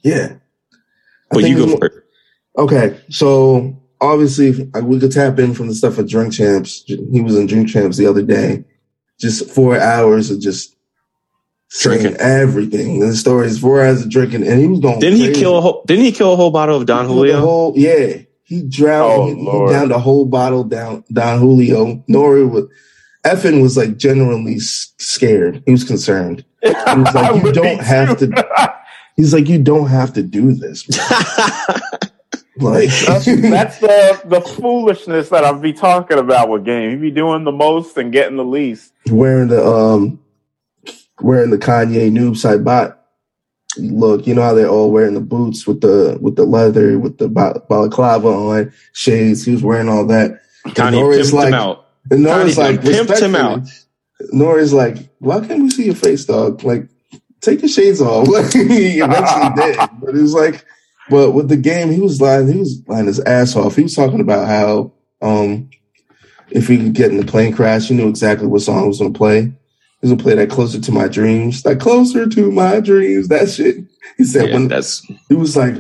Yeah. 0.03 0.33
I 1.31 1.35
But 1.35 1.43
you 1.49 1.55
go 1.65 1.77
for 1.77 1.85
it. 1.85 1.93
Okay, 2.57 2.97
so 3.09 3.75
obviously 4.01 4.69
we 4.83 4.99
could 4.99 5.11
tap 5.11 5.39
in 5.39 5.53
from 5.53 5.67
the 5.67 5.73
stuff 5.75 5.97
of 5.97 6.07
Drink 6.07 6.33
Champs. 6.33 6.83
He 6.85 7.21
was 7.21 7.35
in 7.35 7.47
Drink 7.47 7.67
Champs 7.69 7.97
the 7.97 8.05
other 8.07 8.21
day, 8.21 8.63
just 9.19 9.49
four 9.49 9.79
hours 9.79 10.29
of 10.29 10.39
just 10.39 10.75
Drinking. 11.81 12.15
everything. 12.17 13.01
And 13.01 13.11
the 13.11 13.15
story 13.15 13.47
is 13.47 13.57
four 13.59 13.83
hours 13.83 14.01
of 14.03 14.09
drinking, 14.09 14.45
and 14.47 14.59
he 14.59 14.67
was 14.67 14.79
going. 14.79 14.99
Didn't 14.99 15.19
he 15.19 15.31
kill? 15.33 15.57
A 15.57 15.61
whole, 15.61 15.83
didn't 15.87 16.03
he 16.05 16.11
kill 16.11 16.33
a 16.33 16.35
whole 16.35 16.51
bottle 16.51 16.77
of 16.77 16.85
Don 16.85 17.07
He 17.07 17.13
Julio? 17.13 17.39
whole- 17.39 17.73
yeah, 17.75 18.17
he 18.43 18.61
drowned. 18.61 19.11
Oh, 19.21 19.25
he, 19.27 19.35
he 19.35 19.41
Lord. 19.45 19.71
downed 19.71 19.91
a 19.91 19.97
whole 19.99 20.25
bottle 20.25 20.63
down 20.63 21.03
Don 21.11 21.39
Julio. 21.39 22.03
Nori 22.09 22.47
was. 22.49 22.65
EFN 23.25 23.61
was 23.61 23.77
like 23.77 23.97
genuinely 23.97 24.59
scared. 24.59 25.63
He 25.65 25.71
was 25.71 25.83
concerned. 25.83 26.43
was 26.63 27.13
like, 27.15 27.43
you 27.43 27.51
don't 27.51 27.81
have 27.81 28.19
too. 28.19 28.31
He's 29.15 29.33
like, 29.33 29.47
you 29.47 29.61
don't 29.61 29.87
have 29.87 30.13
to 30.13 30.23
do 30.23 30.53
this. 30.53 30.87
Like 32.57 32.89
that's, 32.89 33.25
that's 33.25 33.79
the 33.79 34.21
the 34.25 34.39
foolishness 34.41 35.29
that 35.29 35.43
I'll 35.43 35.57
be 35.59 35.73
talking 35.73 36.19
about 36.19 36.49
with 36.49 36.63
game. 36.63 36.91
He 36.91 36.95
be 36.97 37.09
doing 37.11 37.45
the 37.45 37.51
most 37.51 37.97
and 37.97 38.11
getting 38.11 38.37
the 38.37 38.45
least. 38.45 38.93
wearing 39.09 39.47
the 39.47 39.65
um 39.65 40.19
wearing 41.19 41.49
the 41.49 41.57
Kanye 41.57 42.11
noob 42.11 42.37
side 42.37 42.63
bot 42.63 42.99
look. 43.77 44.27
You 44.27 44.35
know 44.35 44.43
how 44.43 44.53
they're 44.53 44.69
all 44.69 44.91
wearing 44.91 45.15
the 45.15 45.19
boots 45.19 45.65
with 45.65 45.81
the 45.81 46.19
with 46.21 46.35
the 46.35 46.45
leather 46.45 46.99
with 46.99 47.17
the 47.17 47.27
ba- 47.27 47.59
balaclava 47.69 48.27
on 48.27 48.71
shades. 48.93 49.43
He 49.43 49.51
was 49.51 49.63
wearing 49.63 49.89
all 49.89 50.05
that. 50.05 50.39
Kanye 50.67 50.91
Nori's 51.01 51.31
pimped 51.31 51.33
like- 51.33 51.47
him 51.47 51.53
out. 51.55 51.82
And 52.11 52.23
Nora's 52.23 52.57
like 52.57 52.81
pimped 52.81 53.21
him 53.21 53.35
respectfully, 53.35 53.63
Nora's 54.31 54.73
like, 54.73 54.97
why 55.19 55.45
can't 55.45 55.63
we 55.63 55.69
see 55.69 55.85
your 55.85 55.95
face, 55.95 56.25
dog? 56.25 56.63
Like, 56.63 56.87
take 57.41 57.61
your 57.61 57.69
shades 57.69 58.01
off. 58.01 58.27
Like, 58.27 58.51
he 58.53 58.99
eventually 58.99 59.53
did, 59.55 59.77
but 60.01 60.15
it 60.15 60.21
was 60.21 60.33
like, 60.33 60.65
but 61.09 61.31
with 61.31 61.49
the 61.49 61.57
game, 61.57 61.91
he 61.91 61.99
was 61.99 62.21
lying. 62.21 62.51
He 62.51 62.59
was 62.59 62.81
lying 62.87 63.07
his 63.07 63.19
ass 63.19 63.55
off. 63.55 63.75
He 63.75 63.83
was 63.83 63.95
talking 63.95 64.21
about 64.21 64.47
how 64.47 64.93
um 65.21 65.69
if 66.51 66.67
he 66.67 66.77
could 66.77 66.93
get 66.93 67.11
in 67.11 67.17
the 67.17 67.25
plane 67.25 67.53
crash, 67.53 67.87
he 67.87 67.95
knew 67.95 68.07
exactly 68.07 68.47
what 68.47 68.61
song 68.61 68.83
he 68.83 68.87
was 68.87 68.99
gonna 68.99 69.11
play. 69.11 69.41
He 69.41 69.53
was 70.01 70.11
gonna 70.11 70.23
play 70.23 70.35
that 70.35 70.49
"Closer 70.49 70.79
to 70.79 70.91
My 70.91 71.07
Dreams," 71.07 71.63
that 71.63 71.79
"Closer 71.79 72.27
to 72.27 72.51
My 72.51 72.79
Dreams." 72.79 73.27
That 73.27 73.49
shit. 73.49 73.77
He 74.17 74.23
said 74.23 74.49
Yeah, 74.49 74.53
when 74.53 74.67
that's 74.67 75.05
he 75.27 75.35
was 75.35 75.57
like, 75.57 75.75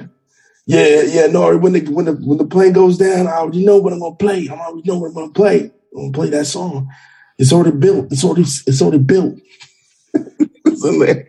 "Yeah, 0.65 1.01
yeah, 1.03 1.27
Nori. 1.27 1.59
When 1.59 1.73
the 1.73 1.81
when 1.91 2.05
the 2.05 2.13
when 2.13 2.37
the 2.37 2.45
plane 2.45 2.73
goes 2.73 2.97
down, 2.97 3.27
I 3.27 3.33
already 3.33 3.65
know 3.65 3.77
what 3.77 3.93
I'm 3.93 3.99
gonna 3.99 4.15
play. 4.15 4.49
I 4.49 4.53
already 4.53 4.87
know 4.89 4.97
what 4.97 5.07
I'm 5.07 5.13
gonna 5.13 5.29
play. 5.29 5.71
I'm 5.97 6.11
play 6.11 6.29
that 6.29 6.45
song. 6.45 6.89
It's 7.37 7.53
already 7.53 7.75
built. 7.77 8.11
It's 8.11 8.23
already 8.23 8.41
it's 8.43 8.81
already 8.81 8.99
built. 8.99 9.35
it's 10.13 10.85
in 10.85 10.99
there." 10.99 11.27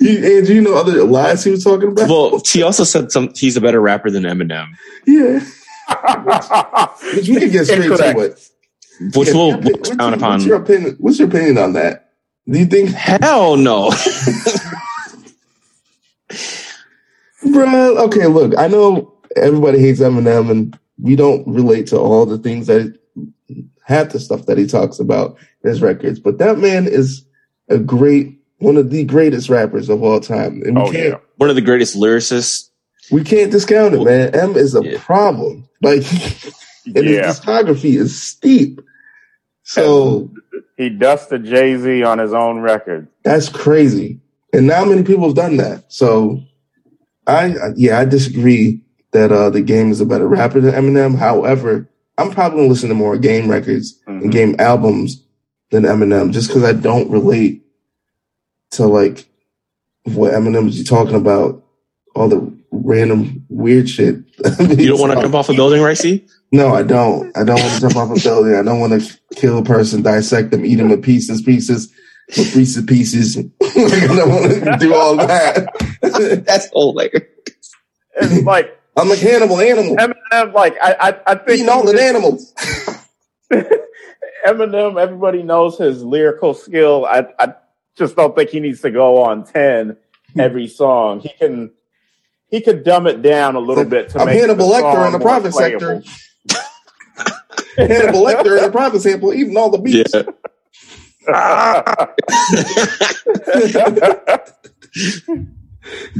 You, 0.00 0.38
and 0.38 0.48
you 0.48 0.62
know 0.62 0.74
other 0.74 1.04
lies 1.04 1.44
he 1.44 1.50
was 1.50 1.62
talking 1.62 1.92
about? 1.92 2.08
well. 2.08 2.40
He 2.46 2.62
also 2.62 2.84
said 2.84 3.12
some. 3.12 3.30
He's 3.36 3.56
a 3.56 3.60
better 3.60 3.80
rapper 3.80 4.10
than 4.10 4.22
Eminem, 4.22 4.68
yeah. 5.06 5.40
Which 7.14 7.28
we 7.28 7.40
can 7.40 7.50
get 7.50 7.66
straight 7.66 7.88
to 7.88 7.92
Incorrect. 7.92 8.16
what. 8.16 8.50
which 9.16 9.28
yeah, 9.28 9.34
will 9.34 9.52
what's 9.60 9.64
will 9.66 9.86
your- 9.86 9.96
count 9.96 10.14
upon. 10.14 10.32
What's 10.32 10.46
your 10.46 10.56
opinion? 10.62 10.96
What's 10.98 11.18
your 11.18 11.28
opinion 11.28 11.58
on 11.58 11.72
that? 11.74 12.12
Do 12.48 12.58
you 12.58 12.66
think, 12.66 12.90
Hell 12.90 13.56
no. 13.56 13.90
bro? 17.52 17.98
Okay, 18.04 18.26
look, 18.26 18.56
I 18.58 18.68
know 18.68 19.14
everybody 19.36 19.78
hates 19.78 20.00
Eminem, 20.00 20.50
and 20.50 20.78
we 21.00 21.16
don't 21.16 21.46
relate 21.46 21.86
to 21.88 21.98
all 21.98 22.26
the 22.26 22.38
things 22.38 22.66
that 22.66 22.98
half 23.84 24.10
the 24.10 24.20
stuff 24.20 24.46
that 24.46 24.58
he 24.58 24.66
talks 24.66 24.98
about 24.98 25.36
in 25.64 25.70
his 25.70 25.82
records. 25.82 26.18
But 26.20 26.38
that 26.38 26.58
man 26.58 26.86
is 26.86 27.24
a 27.68 27.78
great, 27.78 28.38
one 28.58 28.76
of 28.76 28.90
the 28.90 29.04
greatest 29.04 29.48
rappers 29.48 29.88
of 29.88 30.02
all 30.02 30.20
time, 30.20 30.62
and 30.64 30.76
we 30.76 30.82
Oh 30.82 30.90
can't 30.92 31.04
yeah. 31.08 31.16
One 31.36 31.50
of 31.50 31.56
the 31.56 31.62
greatest 31.62 31.96
lyricists. 31.96 32.68
we 33.10 33.24
can't 33.24 33.50
discount 33.50 33.94
it, 33.94 34.02
man. 34.04 34.34
M 34.34 34.56
is 34.56 34.74
a 34.74 34.82
Yeah. 34.84 34.98
problem. 35.00 35.68
Like, 35.82 36.02
and 36.86 37.04
Yeah. 37.06 37.26
his 37.28 37.40
discography 37.40 37.96
is 37.96 38.20
steep. 38.22 38.80
So 39.62 40.30
He 40.76 40.88
dusted 40.90 41.44
Jay 41.44 41.76
Z 41.76 42.02
on 42.02 42.18
his 42.18 42.32
own 42.32 42.60
record. 42.60 43.08
that's 43.22 43.48
crazy. 43.48 44.20
And 44.52 44.66
not 44.66 44.88
many 44.88 45.02
people 45.04 45.26
have 45.26 45.36
done 45.36 45.58
that. 45.58 45.84
So 45.92 46.40
I, 47.26 47.46
I- 47.56 47.72
yeah, 47.76 47.98
I 48.00 48.04
disagree 48.04 48.82
that 49.12 49.30
uh, 49.32 49.50
the 49.50 49.60
game 49.60 49.90
is 49.90 50.00
a 50.00 50.06
better 50.06 50.26
rapper 50.26 50.60
than 50.60 50.72
Eminem. 50.74 51.16
However, 51.16 51.88
I'm 52.20 52.30
probably 52.30 52.58
gonna 52.58 52.68
listen 52.68 52.88
to 52.90 52.94
more 52.94 53.16
game 53.16 53.48
records 53.50 53.98
and 54.06 54.22
Mhm. 54.24 54.32
game 54.32 54.56
albums 54.58 55.22
than 55.70 55.84
Eminem 55.84 56.32
just 56.32 56.48
because 56.48 56.64
I 56.64 56.72
don't 56.72 57.10
relate 57.10 57.62
to 58.72 58.86
like 58.86 59.26
what 60.04 60.32
Eminem 60.32 60.68
is 60.68 60.82
talking 60.84 61.14
about, 61.14 61.62
all 62.14 62.28
the 62.28 62.52
random 62.72 63.44
weird 63.48 63.88
shit. 63.88 64.16
You 64.78 64.88
don't 64.88 65.00
want 65.00 65.12
to 65.12 65.20
jump 65.20 65.34
off 65.34 65.48
a 65.48 65.54
building, 65.54 65.82
right? 65.82 65.96
See? 65.98 66.26
No, 66.52 66.74
I 66.74 66.82
don't. 66.82 67.36
I 67.36 67.44
don't 67.44 67.60
want 67.60 67.72
to 67.74 67.80
jump 67.80 67.96
off 67.96 68.16
a 68.16 68.20
building. 68.22 68.54
I 68.54 68.62
don't 68.62 68.80
want 68.80 69.00
to 69.00 69.18
kill 69.36 69.58
a 69.58 69.62
person, 69.64 70.02
dissect 70.02 70.50
them, 70.50 70.64
eat 70.64 70.76
them 70.76 70.90
in 70.90 71.00
pieces, 71.02 71.42
pieces, 71.42 71.92
with 72.36 72.52
pieces, 72.54 72.84
pieces. 72.86 73.36
like, 73.60 73.76
I 73.76 74.06
don't 74.16 74.30
want 74.30 74.52
to 74.64 74.76
do 74.80 74.94
all 74.94 75.16
that. 75.16 75.68
That's 76.46 76.68
hilarious. 76.72 77.22
It's 78.16 78.44
like 78.44 78.76
I'm 78.96 79.10
a 79.10 79.16
Hannibal 79.16 79.60
Animal, 79.60 79.96
Eminem. 79.96 80.52
Like 80.52 80.76
I, 80.82 80.96
I, 81.00 81.32
I 81.32 81.34
think 81.36 81.60
eating 81.60 81.68
all 81.68 81.84
the 81.84 82.02
animals. 82.02 82.52
Eminem. 84.46 85.00
Everybody 85.00 85.42
knows 85.42 85.78
his 85.78 86.02
lyrical 86.02 86.54
skill. 86.54 87.06
I, 87.06 87.26
I 87.38 87.54
just 87.96 88.16
don't 88.16 88.34
think 88.34 88.50
he 88.50 88.60
needs 88.60 88.80
to 88.82 88.90
go 88.90 89.22
on 89.22 89.44
ten 89.44 89.96
every 90.38 90.66
song. 90.68 91.20
He 91.20 91.30
can. 91.30 91.72
He 92.48 92.60
could 92.60 92.82
dumb 92.82 93.06
it 93.06 93.22
down 93.22 93.54
a 93.54 93.60
little 93.60 93.84
bit 93.84 94.08
to 94.10 94.18
I'm 94.18 94.26
make 94.26 94.40
Hannibal 94.40 94.68
Lecter 94.68 95.06
in 95.06 95.12
the 95.12 95.20
private 95.20 95.52
playable. 95.52 96.02
sector. 96.02 96.02
Hannibal 97.76 98.24
Lecter 98.24 98.56
in 98.58 98.64
the 98.64 98.70
private 98.72 99.00
sample, 99.00 99.32
eating 99.32 99.56
all 99.56 99.70
the 99.70 99.78
beats. 99.78 100.12
Yeah. 100.14 100.22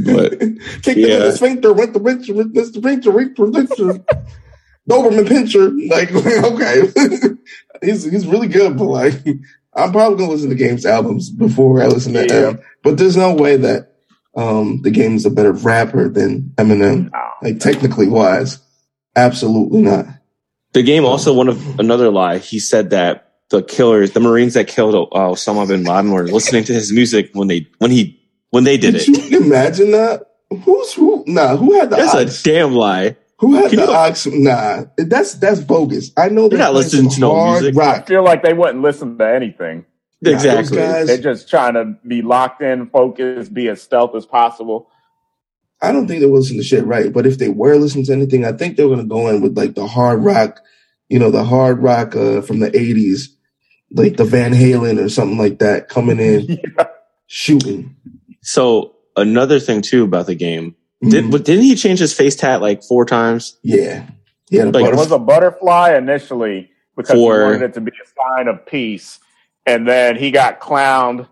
But 0.05 0.39
Kicked 0.83 0.87
him 0.87 0.99
in 1.05 1.09
Yeah. 1.09 1.19
the 1.19 1.33
sphincter, 1.33 1.73
went 1.73 1.93
the 1.93 2.01
pincher, 2.01 2.35
went 2.35 2.55
the 2.55 2.65
sphincter, 2.65 3.11
the 3.13 3.51
pincher. 3.53 4.05
Doberman 4.89 5.27
pinscher. 5.27 5.89
Like, 5.91 6.11
okay. 6.45 7.37
he's 7.83 8.11
he's 8.11 8.27
really 8.27 8.49
good, 8.49 8.77
but 8.79 8.85
like 8.87 9.15
I'm 9.75 9.93
probably 9.93 10.19
gonna 10.19 10.33
listen 10.33 10.49
to 10.51 10.55
Games 10.57 10.85
albums 10.87 11.31
before 11.31 11.83
I 11.83 11.87
listen 11.87 12.15
to 12.15 12.27
Yeah. 12.27 12.51
him. 12.51 12.61
But 12.83 12.97
there's 12.99 13.17
no 13.17 13.35
way 13.35 13.57
that 13.57 13.93
um, 14.37 14.81
the 14.83 14.91
game 14.91 15.17
is 15.17 15.27
a 15.27 15.31
better 15.31 15.53
rapper 15.53 16.09
than 16.09 16.53
Eminem. 16.57 17.11
Like 17.43 17.61
technically 17.61 18.09
wise, 18.09 18.59
absolutely 19.17 19.83
not. 19.83 20.07
The 20.73 20.83
game 20.83 21.05
also 21.05 21.35
one 21.35 21.49
of 21.49 21.79
another 21.81 22.11
lie. 22.11 22.39
He 22.39 22.59
said 22.61 22.91
that 22.91 23.33
the 23.51 23.63
killers, 23.63 24.13
the 24.13 24.21
Marines 24.21 24.55
that 24.55 24.69
killed 24.69 24.95
uh, 24.95 25.19
Osama 25.19 25.67
bin 25.67 25.83
Laden, 25.85 26.13
were 26.13 26.27
listening 26.29 26.65
to 26.65 26.73
his 26.73 26.93
music 26.93 27.31
when 27.33 27.49
they 27.49 27.67
when 27.79 27.91
he 27.91 28.20
when 28.51 28.65
they 28.65 28.77
did 28.77 28.93
Did 28.95 29.09
it. 29.09 29.31
you 29.31 29.41
imagine 29.41 29.91
that? 29.93 30.27
Who's 30.65 30.93
who? 30.95 31.25
Nah, 31.27 31.57
who 31.57 31.75
had 31.79 31.91
the 31.91 31.97
That's 31.97 32.15
ox? 32.15 32.41
a 32.41 32.45
damn 32.45 32.75
lie. 32.75 33.17
who 33.39 33.55
had 33.55 33.71
Can 33.71 33.81
the 33.81 33.87
you- 33.87 33.93
ox? 33.93 34.27
Nah, 34.27 34.85
that's 34.97 35.35
that's 35.35 35.61
bogus. 35.61 36.11
I 36.17 36.29
know 36.29 36.43
They're 36.49 36.59
they're 36.59 36.67
not 36.67 36.75
listening 36.75 37.11
to 37.11 37.21
no 37.21 37.35
hard 37.35 37.63
music. 37.63 37.81
I 37.81 38.01
feel 38.03 38.25
like 38.25 38.43
they 38.43 38.53
wouldn't 38.53 38.83
listen 38.83 39.17
to 39.19 39.29
anything. 39.29 39.85
Exactly. 40.23 40.77
those 40.77 40.87
guys- 40.93 41.07
They're 41.07 41.19
just 41.19 41.49
trying 41.49 41.75
to 41.75 41.95
be 42.07 42.21
locked 42.23 42.61
in, 42.63 42.89
focused, 42.91 43.55
be 43.55 43.69
as 43.69 43.81
stealth 43.81 44.15
as 44.15 44.27
possible. 44.27 44.91
I 45.81 45.93
don't 45.93 46.07
think 46.07 46.21
they 46.21 46.27
will 46.27 46.41
listening 46.41 46.61
to 46.61 46.65
shit 46.67 46.85
right, 46.85 47.11
but 47.11 47.27
if 47.27 47.39
they 47.39 47.49
were 47.49 47.77
listening 47.77 48.05
to 48.07 48.13
anything, 48.13 48.45
I 48.45 48.53
think 48.53 48.77
they're 48.77 48.89
gonna 48.89 49.05
go 49.05 49.29
in 49.29 49.41
with 49.41 49.57
like 49.57 49.75
the 49.75 49.87
hard 49.87 50.23
rock, 50.23 50.61
you 51.09 51.19
know, 51.19 51.31
the 51.31 51.45
hard 51.45 51.79
rock 51.83 52.15
uh, 52.15 52.43
from 52.43 52.59
the 52.61 52.71
'80s, 52.73 53.29
like 53.93 54.17
the 54.19 54.25
Van 54.25 54.53
Halen 54.53 55.03
or 55.03 55.09
something 55.09 55.39
like 55.39 55.61
that, 55.61 55.89
coming 55.89 56.19
in 56.21 56.61
shooting. 57.29 57.97
So 58.43 58.95
another 59.17 59.61
thing 59.61 59.83
too 59.83 60.05
about 60.05 60.27
the 60.27 60.35
game, 60.35 60.75
did 61.09 61.31
but 61.31 61.45
didn't 61.45 61.65
he 61.65 61.75
change 61.75 61.99
his 61.99 62.13
face 62.13 62.37
tat 62.37 62.61
like 62.61 62.83
four 62.83 63.05
times? 63.05 63.59
yeah, 63.63 64.07
yeah. 64.51 64.65
Like, 64.65 64.87
It 64.87 64.95
was 64.97 65.13
a 65.13 65.19
butterfly 65.19 65.95
initially 65.97 66.71
because 66.97 67.11
For- 67.13 67.39
he 67.39 67.45
wanted 67.45 67.63
it 67.63 67.75
to 67.75 67.81
be 67.81 67.91
a 67.93 68.07
sign 68.37 68.49
of 68.49 68.65
peace, 68.67 69.19
and 69.67 69.87
then 69.89 70.17
he 70.17 70.31
got 70.31 70.61
clowned 70.61 71.27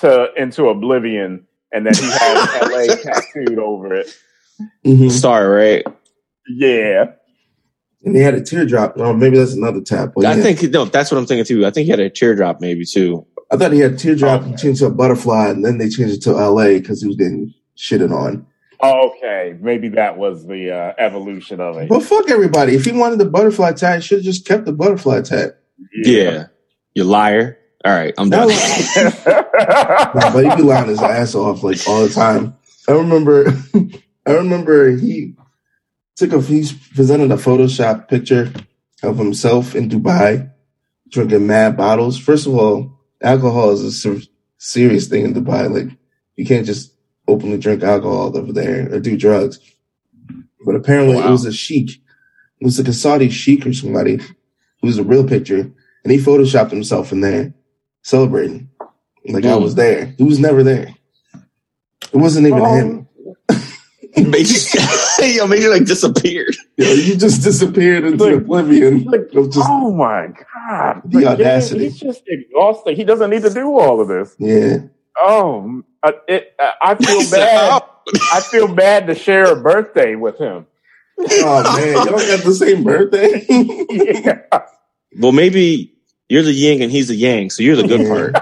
to 0.00 0.28
into 0.36 0.68
oblivion, 0.68 1.46
and 1.72 1.86
then 1.86 1.94
he 1.94 2.08
had 2.10 2.62
LA 2.70 2.94
tattooed 2.96 3.58
over 3.58 3.94
it. 3.94 4.14
Mhm. 4.84 5.10
Star, 5.10 5.48
right? 5.50 5.84
Yeah, 6.48 7.12
and 8.04 8.16
he 8.16 8.22
had 8.22 8.34
a 8.34 8.40
teardrop. 8.42 8.94
Oh, 8.96 9.12
maybe 9.12 9.38
that's 9.38 9.52
another 9.54 9.80
tap. 9.80 10.12
I 10.18 10.22
yeah. 10.22 10.42
think 10.42 10.62
no, 10.72 10.84
that's 10.86 11.10
what 11.10 11.18
I'm 11.18 11.26
thinking 11.26 11.44
too. 11.44 11.66
I 11.66 11.70
think 11.70 11.84
he 11.84 11.90
had 11.90 12.00
a 12.00 12.10
teardrop 12.10 12.60
maybe 12.60 12.84
too. 12.84 13.26
I 13.50 13.56
thought 13.56 13.72
he 13.72 13.80
had 13.80 13.92
a 13.92 13.96
teardrop 13.96 14.40
Okay. 14.42 14.50
and 14.50 14.58
changed 14.58 14.80
to 14.80 14.86
a 14.86 14.90
butterfly, 14.90 15.48
and 15.48 15.64
then 15.64 15.78
they 15.78 15.88
changed 15.88 16.14
it 16.16 16.22
to 16.22 16.32
LA 16.32 16.68
because 16.78 17.00
he 17.02 17.08
was 17.08 17.16
getting 17.16 17.54
shitted 17.76 18.12
on. 18.12 18.46
okay, 18.82 19.56
maybe 19.60 19.88
that 19.90 20.16
was 20.18 20.46
the 20.46 20.70
uh, 20.70 20.92
evolution 20.98 21.60
of 21.60 21.76
it. 21.78 21.88
But 21.88 22.02
fuck 22.02 22.30
everybody. 22.30 22.74
If 22.74 22.84
he 22.84 22.92
wanted 22.92 23.18
the 23.18 23.24
butterfly 23.24 23.72
tag, 23.72 24.00
he 24.00 24.06
should 24.06 24.18
have 24.18 24.24
just 24.24 24.46
kept 24.46 24.66
the 24.66 24.72
butterfly 24.72 25.22
tag. 25.22 25.52
Yeah. 25.94 26.46
You 26.94 27.04
liar. 27.04 27.58
All 27.84 27.92
right, 27.92 28.12
I'm 28.18 28.28
done. 28.30 28.48
Nah, 29.58 30.32
but 30.32 30.44
he 30.44 30.56
be 30.56 30.62
lying 30.62 30.88
his 30.88 31.02
ass 31.02 31.34
off 31.34 31.62
like 31.62 31.78
all 31.88 32.02
the 32.06 32.12
time. 32.14 32.56
I 32.88 32.92
remember, 32.92 33.46
I 34.26 34.30
remember 34.32 34.90
he 34.96 35.34
took 36.16 36.32
a 36.32 36.40
he 36.40 36.64
presented 36.94 37.30
a 37.30 37.36
Photoshop 37.36 38.08
picture 38.08 38.52
of 39.02 39.18
himself 39.18 39.74
in 39.74 39.88
Dubai 39.88 40.50
drinking 41.10 41.46
mad 41.46 41.76
bottles. 41.76 42.18
First 42.18 42.46
of 42.46 42.54
all, 42.54 42.97
alcohol 43.22 43.70
is 43.70 43.82
a 43.82 43.92
ser- 43.92 44.22
serious 44.58 45.08
thing 45.08 45.24
in 45.24 45.34
Dubai. 45.34 45.70
Like 45.70 45.96
you 46.36 46.44
can't 46.46 46.66
just 46.66 46.94
openly 47.26 47.58
drink 47.58 47.82
alcohol 47.82 48.36
over 48.36 48.52
there 48.52 48.92
or 48.92 49.00
do 49.00 49.16
drugs. 49.16 49.58
But 50.64 50.74
apparently, 50.74 51.16
Wow. 51.16 51.28
it 51.28 51.30
was 51.30 51.44
a 51.44 51.52
sheik. 51.52 51.90
It 52.60 52.64
was 52.64 52.78
like 52.78 52.88
a 52.88 52.92
Saudi 52.92 53.28
sheik 53.30 53.66
or 53.66 53.72
somebody. 53.72 54.20
Was 54.82 54.98
a 54.98 55.02
real 55.02 55.24
picture, 55.26 55.60
and 56.04 56.12
he 56.12 56.18
photoshopped 56.18 56.70
himself 56.70 57.10
in 57.10 57.20
there 57.20 57.52
celebrating. 58.02 58.70
Like 59.26 59.44
I 59.44 59.48
Mm. 59.48 59.62
was 59.62 59.74
there. 59.74 60.14
He 60.16 60.22
was 60.22 60.38
never 60.38 60.62
there. 60.62 60.94
It 62.12 62.16
wasn't 62.16 62.46
even 62.46 62.60
Oh. 62.60 62.74
him. 62.74 63.07
made 64.16 64.48
you, 64.48 64.56
yo, 65.34 65.46
made 65.46 65.62
you 65.62 65.70
like 65.70 65.84
disappeared. 65.84 66.54
You, 66.76 66.86
you 66.86 67.16
just 67.16 67.42
disappeared 67.42 68.04
into 68.04 68.24
Like- 68.24 68.34
oblivion. 68.34 69.04
like, 69.04 69.30
just 69.32 69.58
oh 69.60 69.92
my 69.92 70.28
god, 70.28 71.02
The 71.04 71.18
Like, 71.18 71.26
audacity. 71.26 71.84
He's 71.84 71.98
just 72.00 72.22
exhausted. 72.26 72.96
He 72.96 73.04
doesn't 73.04 73.30
need 73.30 73.42
to 73.42 73.50
do 73.50 73.78
all 73.78 74.00
of 74.00 74.08
this. 74.08 74.34
yeah. 74.38 74.78
Oh, 75.20 75.82
I, 76.02 76.12
it, 76.28 76.54
I 76.60 76.72
I 76.80 76.94
feel 76.94 77.30
bad. 77.30 77.82
I 78.32 78.40
feel 78.40 78.68
bad 78.72 79.08
to 79.08 79.14
share 79.16 79.52
a 79.52 79.56
birthday 79.60 80.14
with 80.14 80.38
him. 80.38 80.66
Oh 81.20 81.76
man, 81.76 81.94
y'all 81.94 82.04
got 82.06 82.44
the 82.44 82.54
same 82.54 82.84
birthday. 82.84 83.44
Yeah. 83.90 84.62
Well, 85.18 85.32
maybe 85.32 85.94
you're 86.28 86.44
the 86.44 86.52
yin 86.52 86.82
and 86.82 86.92
he's 86.92 87.08
the 87.08 87.16
yang, 87.16 87.50
so 87.50 87.62
you're 87.64 87.74
the 87.76 87.88
good 87.88 88.06
part. 88.06 88.36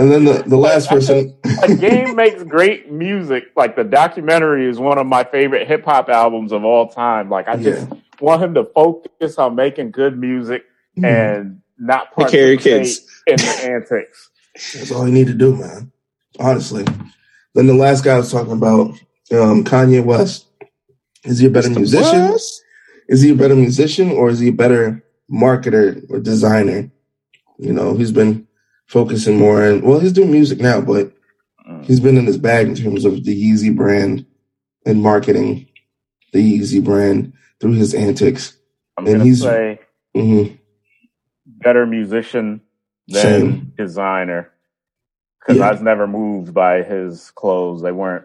And 0.00 0.10
then 0.10 0.24
the, 0.24 0.42
the 0.46 0.56
last 0.56 0.88
person. 0.88 1.36
a 1.62 1.74
game 1.74 2.16
makes 2.16 2.42
great 2.42 2.90
music. 2.90 3.52
Like 3.54 3.76
the 3.76 3.84
documentary 3.84 4.66
is 4.66 4.78
one 4.78 4.96
of 4.96 5.06
my 5.06 5.24
favorite 5.24 5.68
hip 5.68 5.84
hop 5.84 6.08
albums 6.08 6.52
of 6.52 6.64
all 6.64 6.88
time. 6.88 7.28
Like 7.28 7.48
I 7.48 7.56
just 7.56 7.86
want 8.18 8.42
him 8.42 8.54
to 8.54 8.64
focus 8.64 9.36
on 9.36 9.56
making 9.56 9.90
good 9.90 10.18
music 10.18 10.64
and 11.04 11.60
not 11.78 12.08
Take 12.18 12.28
care 12.28 12.44
of 12.44 12.48
your 12.48 12.58
participate 12.58 12.86
kids. 12.86 13.22
in 13.26 13.36
the 13.36 13.74
antics. 13.74 14.30
That's 14.74 14.90
all 14.90 15.06
you 15.06 15.12
need 15.12 15.26
to 15.26 15.34
do, 15.34 15.54
man. 15.54 15.92
Honestly. 16.38 16.84
Then 17.54 17.66
the 17.66 17.74
last 17.74 18.02
guy 18.02 18.14
I 18.14 18.18
was 18.18 18.32
talking 18.32 18.52
about, 18.52 18.92
um, 19.32 19.64
Kanye 19.64 20.02
West. 20.02 20.46
Is 21.24 21.40
he 21.40 21.46
a 21.46 21.50
better 21.50 21.68
Mr. 21.68 21.76
musician? 21.76 22.30
West? 22.30 22.62
Is 23.08 23.20
he 23.20 23.32
a 23.32 23.34
better 23.34 23.56
musician 23.56 24.12
or 24.12 24.30
is 24.30 24.38
he 24.38 24.48
a 24.48 24.52
better 24.52 25.04
marketer 25.30 26.10
or 26.10 26.20
designer? 26.20 26.90
You 27.58 27.74
know, 27.74 27.94
he's 27.94 28.12
been 28.12 28.46
focusing 28.94 29.38
more 29.38 29.62
on, 29.64 29.82
well, 29.82 30.00
he's 30.00 30.12
doing 30.12 30.32
music 30.32 30.58
now, 30.58 30.80
but 30.80 31.12
he's 31.82 32.00
been 32.00 32.16
in 32.16 32.26
his 32.26 32.36
bag 32.38 32.66
in 32.66 32.74
terms 32.74 33.04
of 33.04 33.24
the 33.24 33.34
Yeezy 33.50 33.74
brand 33.74 34.26
and 34.84 35.00
marketing 35.02 35.68
the 36.32 36.58
Yeezy 36.58 36.82
brand 36.82 37.32
through 37.60 37.72
his 37.74 37.94
antics. 37.94 38.56
I'm 38.98 39.06
And 39.06 39.14
gonna 39.14 39.24
he's- 39.24 39.40
say 39.42 39.78
hmm 40.14 40.42
better 41.46 41.86
musician 41.86 42.60
than 43.08 43.22
Same. 43.22 43.72
designer 43.76 44.50
because 45.40 45.58
Yeah. 45.58 45.68
I 45.68 45.72
was 45.72 45.82
never 45.82 46.06
moved 46.06 46.52
by 46.54 46.82
his 46.82 47.30
clothes. 47.32 47.82
They 47.82 47.92
weren't 47.92 48.24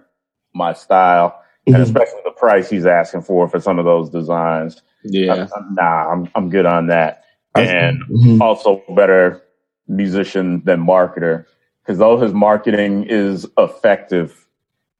my 0.54 0.74
style, 0.74 1.40
and 1.68 1.76
Mhm. 1.76 1.82
especially 1.82 2.22
the 2.24 2.32
price 2.32 2.70
he's 2.70 2.86
asking 2.86 3.22
for 3.22 3.48
for 3.48 3.60
some 3.60 3.78
of 3.80 3.86
those 3.86 4.10
designs. 4.10 4.82
Yeah. 5.04 5.34
I'm- 5.34 5.50
I'm- 5.56 5.74
nah, 5.74 6.12
I'm 6.12 6.30
I'm 6.36 6.50
good 6.50 6.66
on 6.66 6.88
that. 6.88 7.24
And 7.56 8.02
Mhm. 8.10 8.42
also 8.42 8.82
better 8.96 9.42
musician 9.88 10.62
than 10.66 10.80
marketer 10.86 11.46
because 11.82 12.00
though 12.00 12.18
his 12.18 12.34
marketing 12.34 13.04
is 13.08 13.48
effective, 13.58 14.48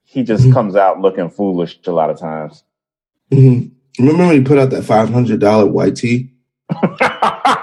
he 0.04 0.24
just 0.24 0.46
Mhm. 0.46 0.54
comes 0.54 0.76
out 0.76 1.02
looking 1.02 1.30
foolish 1.30 1.80
a 1.88 1.92
lot 1.92 2.10
of 2.10 2.20
times. 2.20 2.64
Mhm. 3.32 3.72
Remember 4.00 4.28
when 4.28 4.36
he 4.36 4.42
put 4.44 4.60
out 4.60 4.70
that 4.72 4.84
five 4.84 5.10
hundred 5.10 5.40
dollar 5.40 5.66
white 5.66 5.96
tee? 5.96 6.32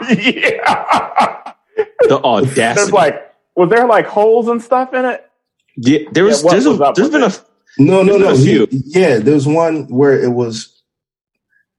yeah. 0.08 1.52
The 2.08 2.20
audacity. 2.22 2.74
There's 2.74 2.92
like, 2.92 3.32
was 3.56 3.70
there 3.70 3.86
like 3.86 4.06
holes 4.06 4.48
and 4.48 4.60
stuff 4.62 4.92
in 4.94 5.04
it? 5.04 5.24
yeah, 5.76 5.98
there 6.12 6.24
was, 6.24 6.38
Yeah, 6.40 6.44
what 6.44 6.50
there's, 6.52 6.66
was 6.66 6.80
a, 6.80 6.84
up 6.84 6.94
there's 6.94 7.10
with 7.10 7.20
been 7.20 7.30
a. 7.30 7.32
No, 7.78 8.02
no, 8.02 8.18
no. 8.18 8.34
been 8.34 8.34
a 8.34 8.36
He- 8.36 8.82
yeah, 8.86 9.18
there 9.18 9.34
was 9.34 9.46
one 9.46 9.84
where 9.88 10.20
it 10.20 10.30
was, 10.32 10.82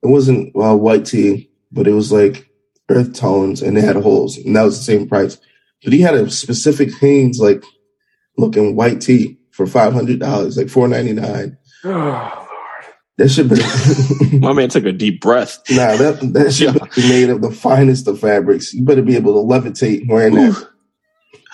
it 0.01 0.07
wasn't 0.07 0.55
uh, 0.55 0.75
white 0.75 1.05
tee, 1.05 1.49
but 1.71 1.87
it 1.87 1.93
was 1.93 2.11
like 2.11 2.49
earth 2.93 3.13
tones, 3.13 3.61
and 3.61 3.77
it 3.77 3.83
had 3.83 3.95
holes, 3.97 4.37
and 4.37 4.55
that 4.55 4.63
was 4.63 4.77
the 4.77 4.83
same 4.83 5.07
price. 5.07 5.37
But 5.83 5.93
he 5.93 6.01
had 6.01 6.15
a 6.15 6.29
specific 6.29 6.93
Hanes 6.99 7.39
like 7.39 7.63
looking 8.37 8.75
white 8.75 9.01
tee 9.01 9.37
for 9.51 9.65
five 9.67 9.93
hundred 9.93 10.19
dollars, 10.19 10.55
like 10.57 10.69
four 10.69 10.87
ninety 10.87 11.13
nine. 11.13 11.57
Oh, 11.85 12.39
that 13.17 13.29
should 13.29 13.49
be 13.49 14.37
my 14.39 14.53
man 14.53 14.69
took 14.69 14.85
a 14.85 14.91
deep 14.91 15.21
breath. 15.21 15.59
nah. 15.69 15.95
That 15.97 16.19
that 16.33 16.53
should 16.53 16.75
Yeah. 16.75 16.85
be 16.95 17.07
made 17.09 17.29
of 17.29 17.41
the 17.41 17.51
finest 17.51 18.07
of 18.07 18.19
fabrics. 18.19 18.73
You 18.73 18.83
better 18.85 19.01
be 19.03 19.15
able 19.15 19.33
to 19.33 19.39
levitate 19.47 20.07
wearing 20.09 20.35
that. 20.35 20.69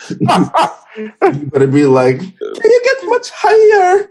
You 0.97 1.12
better 1.52 1.67
be 1.67 1.86
like, 1.86 2.17
can 2.19 2.32
you 2.71 2.82
get 2.84 2.97
much 3.10 3.30
higher? 3.34 4.08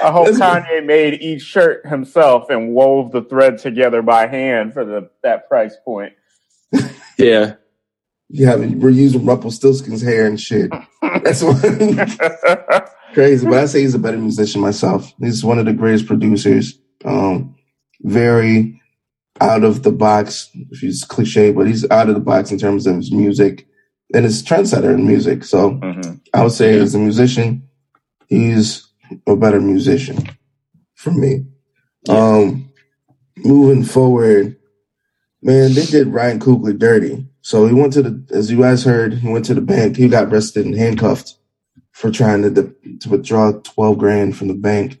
That 0.00 0.12
white 0.14 0.24
tee. 0.30 0.38
I 0.38 0.38
hope 0.38 0.38
That's- 0.38 0.64
Kanye 0.66 0.86
made 0.86 1.20
each 1.22 1.42
shirt 1.42 1.86
himself 1.86 2.50
and 2.50 2.72
wove 2.74 3.12
the 3.12 3.22
thread 3.22 3.58
together 3.58 4.02
by 4.02 4.26
hand 4.26 4.72
for 4.72 4.84
the 4.84 5.10
that 5.22 5.48
price 5.48 5.76
point. 5.84 6.12
Yeah. 7.18 7.54
You 8.28 8.46
Yeah, 8.46 8.56
we're 8.56 8.88
using 8.90 9.26
Rumpelstiltskin's 9.26 10.00
hair 10.02 10.26
and 10.26 10.40
shit. 10.40 10.70
That's 11.02 11.42
what 11.42 11.60
crazy. 13.12 13.46
But 13.46 13.58
I 13.58 13.66
say 13.66 13.82
he's 13.82 13.94
a 13.94 13.98
better 13.98 14.16
musician 14.18 14.60
myself. 14.62 15.12
He's 15.20 15.44
one 15.44 15.58
of 15.58 15.66
the 15.66 15.74
greatest 15.74 16.06
producers. 16.06 16.78
Um, 17.04 17.54
very 18.00 18.80
out 19.40 19.62
of 19.62 19.82
the 19.82 19.92
box. 19.92 20.48
If 20.70 20.82
it's 20.82 21.04
cliche, 21.04 21.52
but 21.52 21.66
he's 21.66 21.88
out 21.90 22.08
of 22.08 22.14
the 22.14 22.20
box 22.20 22.50
in 22.50 22.58
terms 22.58 22.86
of 22.86 22.96
his 22.96 23.12
music 23.12 23.66
and 24.14 24.24
his 24.24 24.42
trendsetter 24.42 24.94
in 24.94 25.06
music. 25.06 25.44
So 25.44 25.72
Mhm. 25.72 26.20
I 26.32 26.42
would 26.42 26.52
say 26.52 26.78
as 26.78 26.94
a 26.94 26.98
musician, 26.98 27.68
he's 28.26 28.88
a 29.26 29.36
better 29.36 29.60
musician 29.60 30.18
for 30.94 31.10
me. 31.10 31.46
Um, 32.08 32.70
moving 33.36 33.84
forward, 33.84 34.56
man, 35.42 35.72
they 35.74 35.84
did 35.84 36.08
Ryan 36.08 36.40
Coogler 36.40 36.78
dirty. 36.78 37.26
So 37.42 37.66
he 37.66 37.74
went 37.74 37.92
to 37.94 38.02
the, 38.02 38.34
as 38.34 38.50
you 38.50 38.60
guys 38.60 38.84
heard, 38.84 39.14
he 39.14 39.28
went 39.28 39.44
to 39.46 39.54
the 39.54 39.60
bank. 39.60 39.96
He 39.96 40.08
got 40.08 40.28
arrested 40.28 40.64
and 40.64 40.76
handcuffed 40.76 41.36
for 41.90 42.10
trying 42.10 42.42
to 42.42 42.74
to 43.00 43.08
withdraw 43.08 43.52
twelve 43.52 43.98
grand 43.98 44.36
from 44.36 44.48
the 44.48 44.54
bank, 44.54 44.98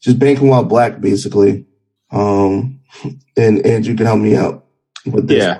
just 0.00 0.18
banking 0.18 0.48
while 0.48 0.64
black, 0.64 1.00
basically. 1.00 1.66
Um, 2.10 2.80
and 3.36 3.64
Andrew 3.64 3.94
can 3.94 4.06
help 4.06 4.20
me 4.20 4.34
out 4.34 4.66
with 5.04 5.28
this. 5.28 5.44
Yeah. 5.44 5.58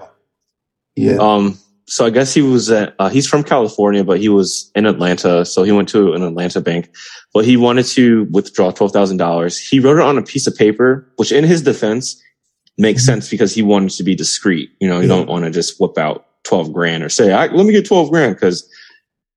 Yeah. 0.97 1.19
Um, 1.19 1.59
so 1.88 2.05
I 2.05 2.11
guess 2.11 2.35
he 2.35 2.42
was 2.42 2.70
at, 2.70 2.94
uh, 2.98 3.09
he's 3.09 3.27
from 3.27 3.42
California, 3.42 4.05
but 4.05 4.20
he 4.20 4.29
was 4.29 4.70
in 4.74 4.85
Atlanta. 4.87 5.44
So 5.44 5.62
he 5.62 5.72
went 5.72 5.88
to 5.90 6.12
an 6.12 6.22
Atlanta 6.22 6.61
bank, 6.61 6.90
but 7.33 7.44
he 7.44 7.57
wanted 7.57 7.87
to 7.87 8.24
withdraw 8.31 8.70
$12,000. 8.70 9.59
He 9.68 9.81
wrote 9.81 9.96
it 9.98 10.05
on 10.05 10.18
a 10.18 10.22
piece 10.22 10.46
of 10.46 10.55
paper, 10.55 11.11
which 11.16 11.33
in 11.33 11.44
his 11.44 11.62
defense 11.62 12.22
makes 12.77 13.03
Mm-hmm. 13.03 13.07
sense 13.14 13.31
because 13.31 13.55
he 13.55 13.62
wanted 13.62 13.90
to 13.90 14.03
be 14.05 14.14
discreet. 14.14 14.70
You 14.81 14.88
know, 14.88 14.96
you 15.01 15.09
Yeah. 15.09 15.16
don't 15.16 15.29
want 15.29 15.44
to 15.46 15.51
just 15.51 15.81
whip 15.81 15.96
out 15.98 16.27
12 16.44 16.72
grand 16.72 17.03
or 17.03 17.09
say, 17.09 17.33
I, 17.33 17.46
let 17.46 17.66
me 17.66 17.72
get 17.72 17.87
12 17.87 18.11
grand 18.11 18.35
because 18.37 18.68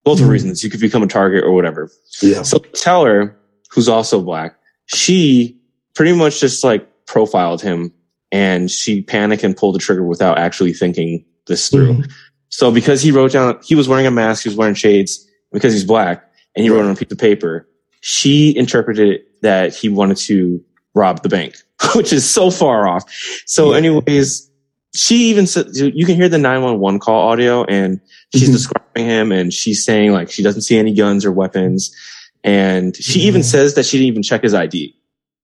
both 0.03 0.19
Mhm. 0.19 0.23
are 0.25 0.27
reasons 0.29 0.63
you 0.63 0.69
could 0.69 0.79
become 0.81 1.03
a 1.03 1.07
target 1.07 1.43
or 1.43 1.51
whatever. 1.53 1.89
yeah. 2.21 2.41
So 2.43 2.57
teller, 2.73 3.35
who's 3.71 3.87
also 3.89 4.21
black, 4.21 4.55
she 4.87 5.57
pretty 5.95 6.13
much 6.13 6.39
just 6.41 6.63
like 6.63 6.87
profiled 7.07 7.61
him 7.61 7.91
and 8.31 8.69
she 8.69 9.01
panicked 9.01 9.43
and 9.43 9.55
pulled 9.57 9.75
the 9.75 9.79
trigger 9.79 10.03
without 10.03 10.37
actually 10.37 10.73
thinking 10.73 11.25
this 11.47 11.69
through. 11.69 11.93
Mhm. 11.93 12.11
So 12.51 12.71
because 12.71 13.01
he 13.01 13.11
wrote 13.11 13.31
down, 13.31 13.59
he 13.63 13.75
was 13.75 13.87
wearing 13.87 14.05
a 14.05 14.11
mask, 14.11 14.43
he 14.43 14.49
was 14.49 14.55
wearing 14.57 14.75
shades 14.75 15.27
because 15.51 15.73
he's 15.73 15.83
black 15.83 16.23
and 16.55 16.63
he 16.63 16.69
wrote 16.69 16.85
on 16.85 16.91
a 16.91 16.95
piece 16.95 17.11
of 17.11 17.17
paper. 17.17 17.67
She 18.01 18.55
interpreted 18.55 19.21
that 19.41 19.75
he 19.75 19.89
wanted 19.89 20.17
to 20.17 20.63
rob 20.93 21.23
the 21.23 21.29
bank, 21.29 21.55
which 21.95 22.11
is 22.13 22.29
so 22.29 22.51
far 22.51 22.87
off. 22.87 23.03
So 23.45 23.71
Yeah. 23.71 23.77
anyways, 23.77 24.49
she 24.93 25.29
even 25.29 25.47
said, 25.47 25.67
you 25.73 26.05
can 26.05 26.15
hear 26.15 26.27
the 26.29 26.37
911 26.37 26.99
call 26.99 27.29
audio 27.29 27.63
and 27.63 27.99
she's 28.35 28.49
Mhm. 28.49 28.53
describing 28.53 29.05
him 29.05 29.31
and 29.31 29.53
she's 29.53 29.83
saying 29.85 30.11
like 30.11 30.29
she 30.29 30.43
doesn't 30.43 30.63
see 30.63 30.77
any 30.77 30.93
guns 30.93 31.23
or 31.25 31.31
weapons. 31.31 31.95
And 32.43 32.95
she 32.97 33.21
even 33.21 33.41
Mhm. 33.41 33.45
says 33.45 33.75
that 33.75 33.85
she 33.85 33.97
didn't 33.97 34.07
even 34.09 34.23
check 34.23 34.43
his 34.43 34.53
ID, 34.53 34.93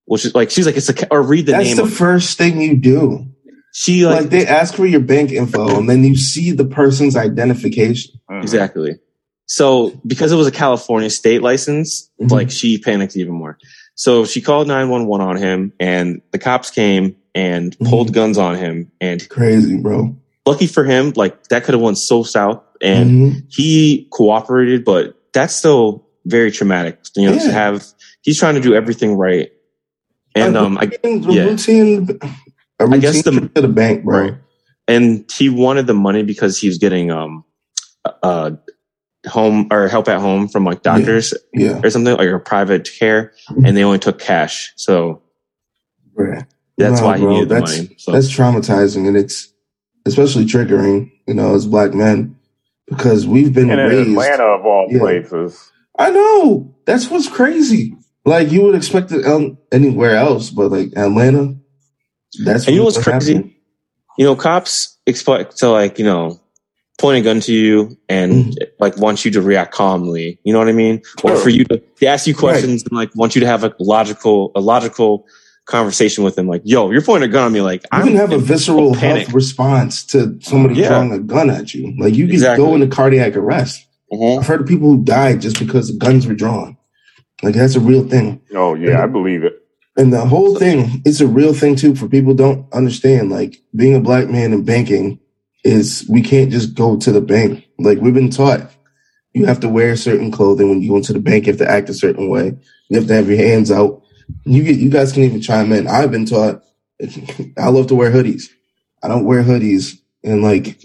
which 0.04 0.26
is 0.26 0.34
like, 0.34 0.50
she's 0.50 0.66
like, 0.66 0.76
it's 0.76 0.90
a, 0.90 1.08
or 1.10 1.22
read 1.22 1.46
the 1.46 1.52
That's 1.52 1.64
name. 1.68 1.76
That's 1.76 1.88
the 1.88 1.94
first 1.96 2.36
thing 2.36 2.60
you 2.60 2.76
do. 2.76 3.24
She 3.80 4.04
Like, 4.04 4.22
like, 4.22 4.30
they 4.30 4.44
ask 4.44 4.74
for 4.74 4.86
your 4.86 4.98
bank 4.98 5.30
info 5.30 5.78
and 5.78 5.88
then 5.88 6.02
you 6.02 6.16
see 6.16 6.50
the 6.50 6.64
person's 6.64 7.16
identification. 7.16 8.18
Mhm. 8.28 8.42
Exactly. 8.42 8.96
So 9.46 9.92
because 10.04 10.32
it 10.32 10.36
was 10.36 10.48
a 10.48 10.50
California 10.50 11.08
state 11.10 11.42
license, 11.42 12.10
Mhm. 12.20 12.32
like 12.32 12.50
she 12.50 12.78
panicked 12.78 13.16
even 13.16 13.34
more. 13.34 13.56
So 13.94 14.24
she 14.24 14.40
called 14.40 14.66
911 14.66 15.20
on 15.24 15.36
him 15.36 15.72
and 15.78 16.20
the 16.32 16.38
cops 16.38 16.70
came 16.72 17.14
and 17.36 17.76
pulled 17.84 18.08
Mhm. 18.10 18.14
guns 18.14 18.36
on 18.38 18.56
him. 18.56 18.90
And 19.00 19.28
Crazy, 19.28 19.76
bro. 19.76 20.16
lucky 20.44 20.66
for 20.66 20.82
him, 20.82 21.12
like 21.14 21.46
that 21.50 21.62
could 21.62 21.74
have 21.74 21.80
went 21.82 21.98
so 21.98 22.24
south 22.24 22.60
and 22.82 23.10
Mhm. 23.10 23.42
he 23.48 24.08
cooperated, 24.10 24.84
but 24.84 25.14
that's 25.32 25.54
still 25.54 26.04
very 26.26 26.50
traumatic, 26.50 26.98
you 27.16 27.30
know, 27.30 27.38
to 27.38 27.52
have, 27.52 27.86
he's 28.22 28.38
trying 28.40 28.56
to 28.56 28.60
do 28.60 28.74
everything 28.74 29.14
right. 29.14 29.50
And, 30.34 30.56
um, 30.56 30.78
I, 30.78 30.86
routine, 30.86 31.24
a 31.28 31.32
yeah. 31.32 31.44
routine, 31.44 32.18
a 32.80 32.86
routine 32.86 32.98
I 32.98 33.00
guess 33.12 33.22
the- 33.22 33.50
to 33.54 33.60
the 33.60 33.68
bank, 33.68 34.04
bro. 34.04 34.20
Right. 34.20 34.34
and 34.86 35.24
he 35.36 35.48
wanted 35.48 35.86
the 35.86 35.94
money 35.94 36.22
because 36.22 36.58
he 36.58 36.68
was 36.68 36.78
getting, 36.78 37.10
um, 37.10 37.44
uh, 38.22 38.52
home 39.26 39.66
or 39.70 39.88
help 39.88 40.08
at 40.08 40.20
home 40.20 40.48
from 40.48 40.64
like 40.64 40.82
doctors 40.82 41.34
Yeah, 41.52 41.80
or 41.82 41.90
something 41.90 42.16
like 42.16 42.28
a 42.28 42.38
private 42.38 42.88
care 42.98 43.32
and 43.64 43.76
they 43.76 43.82
only 43.84 43.98
took 43.98 44.18
cash 44.18 44.72
so 44.76 45.20
right. 46.14 46.44
that's 46.78 47.00
No, 47.00 47.06
why 47.06 47.18
he 47.18 47.24
bro, 47.24 47.32
needed 47.34 47.48
the 47.50 47.54
that's- 47.56 47.76
money 47.76 47.94
so 47.98 48.12
That's 48.12 48.30
traumatizing, 48.34 49.06
and 49.08 49.16
it's 49.16 49.52
especially 50.06 50.46
triggering, 50.46 51.10
you 51.26 51.34
know, 51.34 51.54
as 51.54 51.66
black 51.66 51.92
men, 51.92 52.36
because 52.88 53.26
we've 53.26 53.52
been 53.52 53.68
And 53.70 53.80
in 53.80 53.88
raised. 53.88 54.10
Atlanta, 54.10 54.44
of 54.44 54.64
all 54.64 54.86
Yeah. 54.88 55.00
places. 55.00 55.70
I 55.98 56.10
know 56.10 56.74
that's 56.86 57.10
what's 57.10 57.28
crazy. 57.28 57.94
Like 58.24 58.50
you 58.52 58.62
would 58.62 58.76
expect 58.76 59.10
it 59.12 59.26
um, 59.26 59.58
anywhere 59.72 60.16
else, 60.16 60.48
but 60.50 60.70
like 60.70 60.92
Atlanta, 60.96 61.56
that's 62.44 62.66
and 62.66 62.74
you 62.74 62.80
know 62.80 62.84
what's 62.84 63.02
crazy 63.02 63.34
happened. 63.34 63.54
you 64.18 64.24
know 64.24 64.36
cops 64.36 64.96
expect 65.06 65.56
to 65.58 65.70
like 65.70 65.98
you 65.98 66.04
know 66.04 66.38
point 66.98 67.18
a 67.18 67.22
gun 67.22 67.40
to 67.40 67.52
you 67.52 67.96
and 68.08 68.32
Mm. 68.46 68.54
like 68.80 68.96
want 68.98 69.24
you 69.24 69.30
to 69.30 69.40
react 69.40 69.72
calmly 69.72 70.38
you 70.44 70.52
know 70.52 70.58
what 70.58 70.68
i 70.68 70.72
mean 70.72 71.00
or 71.22 71.36
for 71.36 71.48
you 71.48 71.64
to 71.64 71.80
they 72.00 72.06
ask 72.06 72.26
you 72.26 72.34
questions 72.34 72.82
and 72.82 72.92
like 72.92 73.10
want 73.14 73.34
you 73.34 73.40
to 73.40 73.46
have 73.46 73.62
a 73.64 73.72
logical 73.78 74.50
a 74.56 74.60
logical 74.60 75.26
conversation 75.66 76.24
with 76.24 76.34
them 76.34 76.48
like 76.48 76.62
yo 76.64 76.90
you're 76.90 77.02
pointing 77.02 77.28
a 77.28 77.32
gun 77.32 77.46
at 77.46 77.52
me 77.52 77.60
like 77.60 77.82
You 77.82 77.88
i'm 77.92 78.06
can 78.08 78.16
have 78.16 78.32
a 78.32 78.38
visceral 78.38 78.94
panic. 78.94 79.24
health 79.24 79.34
response 79.34 80.04
to 80.06 80.38
somebody 80.40 80.74
Yeah. 80.80 80.88
drawing 80.88 81.12
a 81.12 81.18
gun 81.18 81.50
at 81.50 81.72
you. 81.74 81.94
Like 81.98 82.14
you 82.14 82.24
can 82.26 82.34
Exactly. 82.34 82.64
go 82.64 82.74
into 82.74 82.86
cardiac 82.88 83.36
arrest. 83.36 83.84
Mhm. 84.12 84.38
I've 84.38 84.46
heard 84.46 84.62
of 84.62 84.66
people 84.66 84.88
who 84.88 85.04
died 85.04 85.40
just 85.42 85.58
because 85.58 85.90
guns 85.92 86.26
were 86.26 86.32
drawn. 86.34 86.78
Like 87.42 87.54
that's 87.54 87.76
a 87.76 87.80
real 87.80 88.08
thing. 88.08 88.40
Oh, 88.54 88.74
yeah, 88.74 89.02
I 89.02 89.06
believe 89.06 89.44
it. 89.44 89.57
And 89.98 90.12
the 90.12 90.24
whole 90.24 90.56
thing, 90.56 91.02
it's 91.04 91.20
a 91.20 91.26
real 91.26 91.52
thing 91.52 91.74
too 91.76 91.94
for 91.96 92.08
people 92.08 92.32
don't 92.32 92.72
understand. 92.72 93.30
Like 93.30 93.60
being 93.74 93.96
a 93.96 94.00
black 94.00 94.28
man 94.28 94.52
in 94.52 94.64
banking 94.64 95.18
is 95.64 96.06
we 96.08 96.22
can't 96.22 96.52
just 96.52 96.74
go 96.74 96.96
to 96.98 97.12
the 97.12 97.20
bank. 97.20 97.66
Like 97.78 97.98
we've 97.98 98.14
been 98.14 98.30
taught 98.30 98.70
you 99.34 99.44
have 99.46 99.60
to 99.60 99.68
wear 99.68 99.94
certain 99.96 100.30
clothing 100.30 100.68
when 100.70 100.80
you 100.82 100.90
go 100.90 100.96
into 100.96 101.12
the 101.12 101.20
bank, 101.20 101.46
you 101.46 101.52
have 101.52 101.58
to 101.60 101.70
act 101.70 101.88
a 101.90 101.94
certain 101.94 102.28
way. 102.28 102.56
You 102.88 102.98
have 102.98 103.06
to 103.08 103.14
have 103.14 103.28
your 103.28 103.38
hands 103.38 103.70
out. 103.70 104.02
You 104.44 104.62
get 104.62 104.76
you 104.76 104.88
guys 104.90 105.12
can 105.12 105.24
even 105.24 105.40
chime 105.40 105.72
in. 105.72 105.86
I've 105.88 106.10
been 106.10 106.26
taught 106.26 106.62
I 107.58 107.68
love 107.68 107.88
to 107.88 107.94
wear 107.94 108.10
hoodies. 108.10 108.44
I 109.02 109.08
don't 109.08 109.24
wear 109.24 109.42
hoodies 109.42 109.98
and 110.24 110.42
like 110.42 110.80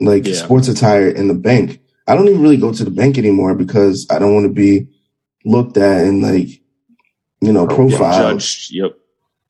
like 0.00 0.26
Yeah. 0.26 0.34
sports 0.34 0.68
attire 0.68 1.08
in 1.08 1.28
the 1.28 1.34
bank. 1.34 1.80
I 2.06 2.14
don't 2.14 2.28
even 2.28 2.42
really 2.42 2.56
go 2.56 2.72
to 2.72 2.84
the 2.84 2.90
bank 2.90 3.18
anymore 3.18 3.54
because 3.54 4.06
I 4.10 4.18
don't 4.18 4.34
want 4.34 4.44
to 4.44 4.52
be 4.52 4.88
looked 5.44 5.76
at 5.76 6.04
and 6.06 6.22
like 6.22 6.57
you 7.40 7.52
know 7.52 7.66
profile. 7.66 8.32
judged 8.32 8.72
yep 8.72 8.96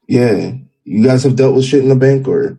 Yeah. 0.07 0.53
You 0.85 1.05
guys 1.05 1.22
have 1.24 1.37
dealt 1.37 1.55
with 1.55 1.64
shit 1.66 1.83
in 1.83 1.88
the 1.90 1.96
bank 1.96 2.27
or? 2.27 2.59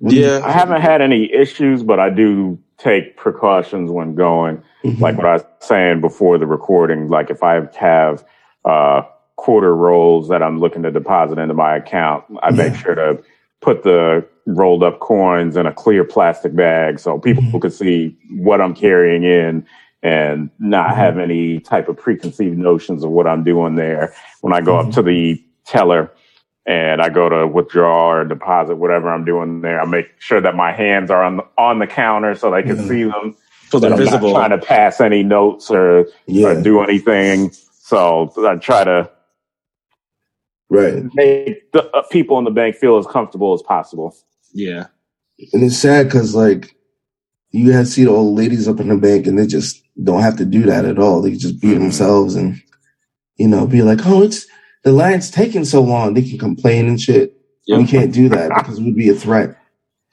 yeah 0.00 0.40
I 0.44 0.50
haven't 0.52 0.82
had 0.82 1.00
any 1.00 1.32
issues, 1.32 1.82
but 1.82 1.98
I 1.98 2.10
do 2.10 2.58
take 2.76 3.16
precautions 3.16 3.90
when 3.90 4.14
going. 4.14 4.60
Mhm. 4.84 5.00
Like 5.00 5.16
what 5.16 5.26
I 5.26 5.32
was 5.34 5.44
saying 5.60 6.00
before 6.02 6.36
the 6.38 6.46
recording, 6.46 7.08
like 7.08 7.30
if 7.30 7.42
I 7.42 7.62
have 7.76 8.24
uh, 8.66 9.02
quarter 9.36 9.74
rolls 9.74 10.28
that 10.28 10.42
I'm 10.42 10.58
looking 10.58 10.82
to 10.82 10.90
deposit 10.90 11.38
into 11.38 11.54
my 11.54 11.76
account, 11.76 12.24
I 12.42 12.50
make 12.50 12.74
sure 12.74 12.94
to 12.94 13.22
put 13.62 13.82
the 13.82 14.26
rolled 14.46 14.82
up 14.82 15.00
coins 15.00 15.56
in 15.56 15.64
a 15.66 15.72
clear 15.72 16.04
plastic 16.04 16.54
bag 16.54 16.98
so 17.00 17.18
people 17.18 17.42
Mhm. 17.44 17.60
can 17.62 17.70
see 17.70 18.14
what 18.38 18.60
I'm 18.60 18.74
carrying 18.74 19.22
in 19.24 19.64
and 20.04 20.50
not 20.58 20.90
Mhm. 20.90 20.96
have 20.96 21.18
any 21.18 21.58
type 21.60 21.88
of 21.88 21.96
preconceived 21.96 22.58
notions 22.58 23.02
of 23.02 23.10
what 23.10 23.26
I'm 23.26 23.42
doing 23.42 23.74
there. 23.74 24.12
When 24.42 24.52
I 24.52 24.60
go 24.60 24.76
up 24.76 24.90
to 24.92 25.02
the 25.02 25.42
teller 25.66 26.10
and 26.66 27.00
I 27.00 27.08
go 27.08 27.28
to 27.30 27.46
withdraw 27.46 28.10
or 28.12 28.24
deposit 28.26 28.76
whatever 28.76 29.08
I'm 29.10 29.24
doing 29.24 29.62
there, 29.62 29.80
I 29.80 29.86
make 29.86 30.08
sure 30.18 30.42
that 30.42 30.54
my 30.54 30.72
hands 30.72 31.10
are 31.10 31.24
on 31.24 31.38
the, 31.38 31.44
on 31.56 31.78
the 31.78 31.86
counter 31.86 32.34
so 32.34 32.50
they 32.50 32.62
can 32.62 32.76
Yeah. 32.76 32.88
see 32.88 33.04
them. 33.04 33.34
so 33.70 33.80
they're 33.80 33.92
I'm 33.92 33.96
visible 33.98 34.32
not 34.34 34.48
trying 34.48 34.60
to 34.60 34.64
pass 34.64 35.00
any 35.00 35.22
notes 35.22 35.70
or, 35.70 36.06
or 36.44 36.54
do 36.62 36.80
anything. 36.82 37.50
So 37.50 38.30
I 38.46 38.56
try 38.56 38.84
to 38.84 39.10
Right. 40.70 41.02
make 41.14 41.72
the 41.72 41.90
uh, 41.96 42.02
people 42.10 42.38
in 42.38 42.44
the 42.44 42.50
bank 42.50 42.76
feel 42.76 42.98
as 42.98 43.06
comfortable 43.06 43.52
as 43.54 43.62
possible. 43.62 44.14
yeah 44.52 44.86
And 45.54 45.62
it's 45.62 45.76
sad 45.78 46.06
because 46.06 46.34
like 46.34 46.74
you 47.50 47.72
guys 47.72 47.92
see 47.92 48.04
the 48.04 48.10
old 48.10 48.36
ladies 48.36 48.68
up 48.68 48.80
in 48.80 48.88
the 48.88 48.96
bank 48.96 49.26
and 49.26 49.38
they 49.38 49.46
just 49.46 49.82
don't 50.02 50.22
have 50.22 50.36
to 50.38 50.44
do 50.44 50.62
that 50.64 50.84
at 50.84 50.98
all. 50.98 51.22
They 51.22 51.30
can 51.30 51.38
just 51.38 51.60
be 51.60 51.68
Mhm. 51.68 51.78
themselves 51.78 52.34
and, 52.34 52.60
you 53.36 53.48
know, 53.48 53.66
be 53.66 53.82
like, 53.82 54.00
oh, 54.06 54.22
it's 54.22 54.46
the 54.82 54.92
line's 54.92 55.30
taking 55.30 55.64
so 55.64 55.82
long. 55.82 56.14
They 56.14 56.22
can 56.22 56.38
complain 56.38 56.86
and 56.88 57.00
shit. 57.00 57.36
Yep. 57.66 57.78
We 57.78 57.86
can't 57.86 58.12
do 58.12 58.28
that 58.30 58.50
because 58.56 58.80
we'd 58.80 58.96
be 58.96 59.08
a 59.08 59.14
threat 59.14 59.56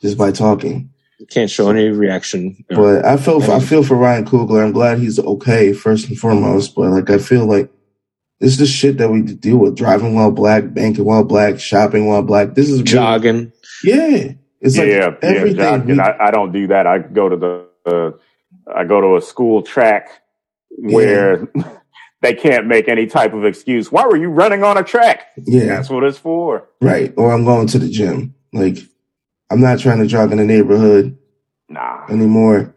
just 0.02 0.18
by 0.18 0.32
talking. 0.32 0.90
can't 1.30 1.50
show 1.52 1.70
any 1.70 1.88
reaction 1.90 2.56
But 2.70 3.06
I 3.06 3.16
feel 3.18 3.40
for, 3.42 3.52
I 3.54 3.60
feel 3.60 3.84
for 3.84 3.96
Ryan 3.96 4.26
Coogler. 4.26 4.64
I'm 4.64 4.72
glad 4.72 4.98
he's 5.00 5.20
okay 5.20 5.72
first 5.74 6.08
and 6.10 6.18
foremost. 6.18 6.74
But 6.76 6.90
like 6.92 7.10
I 7.10 7.18
feel 7.20 7.46
like 7.46 7.70
this 8.40 8.54
is 8.54 8.58
the 8.58 8.66
shit 8.66 8.98
that 8.98 9.10
we 9.12 9.22
deal 9.22 9.58
with: 9.58 9.76
driving 9.76 10.16
while 10.16 10.32
black, 10.32 10.74
banking 10.74 11.06
while 11.06 11.24
black, 11.24 11.60
shopping 11.60 12.08
while 12.08 12.24
black. 12.24 12.56
This 12.56 12.70
is 12.70 12.78
real- 12.78 12.86
jogging 12.86 13.52
Yeah, 13.84 14.30
it's 14.62 14.78
like 14.78 14.88
yeah, 14.88 15.12
yeah, 15.22 15.54
jogging. 15.54 15.98
we- 15.98 16.00
I, 16.02 16.28
I 16.28 16.32
don't 16.32 16.52
do 16.52 16.68
that. 16.68 16.88
I 16.88 17.00
go 17.00 17.30
to 17.30 17.36
the, 17.36 17.66
uh, 17.86 18.12
I 18.74 18.84
go 18.84 19.02
to 19.02 19.16
a 19.18 19.22
school 19.22 19.62
track 19.64 20.10
where 20.70 21.48
they 22.22 22.34
can't 22.34 22.68
make 22.68 22.88
any 22.88 23.08
type 23.08 23.34
of 23.34 23.46
excuse. 23.46 23.92
Why 23.92 24.06
were 24.06 24.18
you 24.18 24.30
running 24.30 24.64
on 24.64 24.78
a 24.78 24.84
track? 24.84 25.28
yeah, 25.38 25.66
That's 25.66 25.90
what 25.90 26.04
it's 26.04 26.18
for. 26.18 26.68
right. 26.82 27.14
Or 27.18 27.32
I'm 27.32 27.46
going 27.46 27.68
to 27.68 27.80
the 27.80 27.90
gym. 27.90 28.36
Like 28.54 28.78
I'm 29.50 29.62
not 29.62 29.80
trying 29.80 30.00
to 30.00 30.08
jog 30.08 30.32
in 30.32 30.38
the 30.38 30.46
neighborhood 30.46 31.18
Nah. 31.70 32.06
anymore 32.10 32.76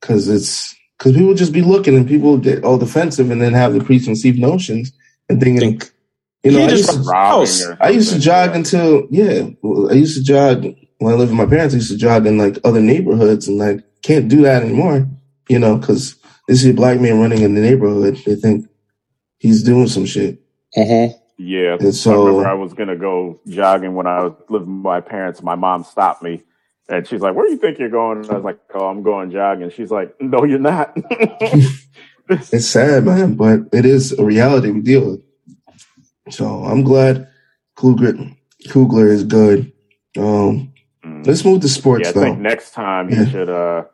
because 0.00 0.28
it's 0.28 0.74
because 0.98 1.12
people 1.12 1.34
just 1.34 1.52
be 1.52 1.60
looking 1.62 1.94
and 1.96 2.08
people 2.08 2.38
get 2.38 2.64
all 2.64 2.78
defensive 2.78 3.30
and 3.30 3.40
then 3.40 3.52
have 3.52 3.74
the 3.74 3.84
preconceived 3.84 4.38
notions 4.38 4.92
and 5.28 5.40
thinking, 5.40 5.60
think 5.78 5.92
you 6.42 6.52
know, 6.52 6.58
He 6.60 6.64
I 6.64 6.70
used, 6.70 6.90
to, 6.90 7.12
House. 7.12 7.66
Robbing 7.66 7.78
or 7.78 7.84
I 7.86 7.90
used 7.90 8.12
to 8.14 8.18
jog 8.18 8.56
until 8.56 9.06
yeah, 9.10 9.48
I 9.90 9.92
used 9.94 10.16
to 10.16 10.22
jog 10.24 10.64
when 10.98 11.14
I 11.14 11.16
lived 11.16 11.30
with 11.30 11.38
my 11.38 11.46
parents, 11.46 11.74
I 11.74 11.78
used 11.78 11.90
to 11.90 11.96
jog 11.98 12.26
in 12.26 12.36
like 12.38 12.58
other 12.64 12.80
neighborhoods, 12.80 13.48
and 13.48 13.62
I 13.62 13.78
can't 14.02 14.28
do 14.28 14.42
that 14.42 14.62
anymore. 14.62 15.06
You 15.50 15.58
know, 15.58 15.76
because 15.76 16.14
they 16.46 16.54
see 16.54 16.70
a 16.70 16.74
black 16.74 17.00
man 17.00 17.18
running 17.20 17.42
in 17.42 17.54
the 17.54 17.60
neighborhood, 17.60 18.16
they 18.24 18.36
think 18.36 18.66
he's 19.38 19.62
doing 19.64 19.88
some 19.88 20.06
shit. 20.06 20.40
Mm-hmm. 20.76 21.16
Yeah. 21.38 21.76
And 21.80 21.94
so- 21.94 22.12
I 22.12 22.28
remember 22.28 22.48
I 22.48 22.54
was 22.54 22.72
gonna 22.72 22.96
go 22.96 23.40
jogging 23.48 23.94
when 23.94 24.06
I 24.06 24.22
was 24.22 24.32
living 24.48 24.68
with 24.76 24.84
my 24.84 25.00
parents. 25.00 25.42
My 25.42 25.56
mom 25.56 25.82
stopped 25.84 26.22
me 26.22 26.42
and 26.88 27.06
she's 27.06 27.20
like, 27.20 27.34
Where 27.34 27.46
do 27.46 27.52
you 27.52 27.58
think 27.58 27.78
you're 27.80 27.88
going? 27.88 28.18
And 28.18 28.30
I 28.30 28.34
was 28.34 28.44
like, 28.44 28.60
Oh, 28.74 28.86
I'm 28.88 29.02
going 29.02 29.30
jogging. 29.32 29.70
She's 29.70 29.90
like, 29.90 30.14
No, 30.20 30.44
you're 30.44 30.58
not. 30.60 30.96
It's 32.32 32.68
sad, 32.68 33.04
man, 33.06 33.34
but 33.34 33.60
it 33.72 33.84
is 33.84 34.12
a 34.16 34.24
reality 34.24 34.70
we 34.70 34.80
deal 34.82 35.10
with. 35.10 35.20
So 36.32 36.46
I'm 36.62 36.84
glad 36.84 37.26
Coogler, 37.76 38.36
Coogler 38.68 39.10
is 39.10 39.24
good. 39.24 39.72
Um, 40.16 40.72
Mm. 41.04 41.26
let's 41.26 41.46
move 41.46 41.62
to 41.62 41.68
sports 41.68 42.02
yeah, 42.04 42.10
I 42.10 42.12
though. 42.12 42.20
think 42.24 42.40
next 42.40 42.72
time 42.72 43.08
he 43.08 43.16
Yeah. 43.16 43.24
should 43.24 43.48
uh 43.48 43.84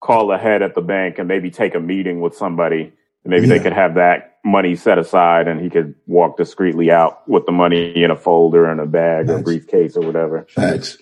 call 0.00 0.32
ahead 0.32 0.62
at 0.62 0.74
the 0.74 0.80
bank 0.82 1.18
and 1.18 1.28
maybe 1.28 1.50
take 1.50 1.74
a 1.74 1.80
meeting 1.80 2.20
with 2.20 2.34
somebody. 2.34 2.92
Maybe 3.24 3.46
Yeah. 3.46 3.58
they 3.58 3.62
could 3.62 3.72
have 3.74 3.94
that 3.94 4.38
money 4.44 4.74
set 4.76 4.98
aside 4.98 5.46
and 5.46 5.60
he 5.60 5.68
could 5.68 5.94
walk 6.06 6.38
discreetly 6.38 6.90
out 6.90 7.28
with 7.28 7.44
the 7.46 7.52
money 7.52 8.02
in 8.02 8.10
a 8.10 8.16
folder 8.16 8.64
and 8.70 8.80
a 8.80 8.86
bag 8.86 9.28
or 9.28 9.42
briefcase 9.42 9.96
or 9.96 10.00
whatever. 10.06 10.46
Facts. 10.48 10.96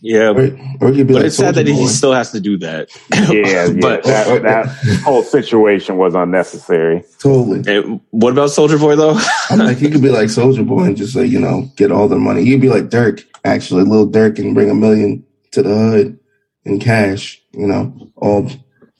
Yeah, 0.00 0.28
Or, 0.30 0.44
or 0.80 0.88
it 0.90 0.96
could 0.96 1.06
be 1.08 1.14
but 1.14 1.14
like 1.14 1.24
it's 1.26 1.36
sad 1.36 1.54
that 1.56 1.66
Soulja 1.66 1.74
he 1.74 1.86
still 1.88 2.12
has 2.12 2.30
to 2.32 2.40
do 2.40 2.56
that. 2.58 2.90
Yeah, 3.10 3.30
yeah. 3.32 3.72
but 3.80 4.04
that, 4.04 4.42
that 4.42 4.66
whole 5.04 5.22
situation 5.22 5.96
was 5.96 6.14
unnecessary. 6.14 7.02
totally. 7.18 7.60
eh, 7.66 7.82
what 8.10 8.32
about 8.32 8.50
Soulja 8.50 8.78
Boy 8.78 8.96
though? 8.96 9.18
I'm 9.50 9.58
like, 9.58 9.78
he 9.78 9.90
could 9.90 10.02
be 10.02 10.10
like 10.10 10.26
Soulja 10.28 10.66
Boy 10.66 10.84
and 10.84 10.96
just 10.96 11.16
like, 11.16 11.30
you 11.30 11.40
know, 11.40 11.70
get 11.76 11.90
all 11.90 12.06
the 12.08 12.16
money. 12.18 12.44
He'd 12.44 12.60
be 12.60 12.68
like 12.68 12.84
Durk, 12.84 13.24
actually, 13.44 13.82
little 13.84 14.06
Durk 14.08 14.38
and 14.38 14.54
bring 14.54 14.70
a 14.70 14.74
million 14.74 15.24
to 15.52 15.62
the 15.62 15.74
hood 15.74 16.18
in 16.64 16.78
cash, 16.80 17.40
you 17.52 17.66
know, 17.66 18.10
all 18.16 18.50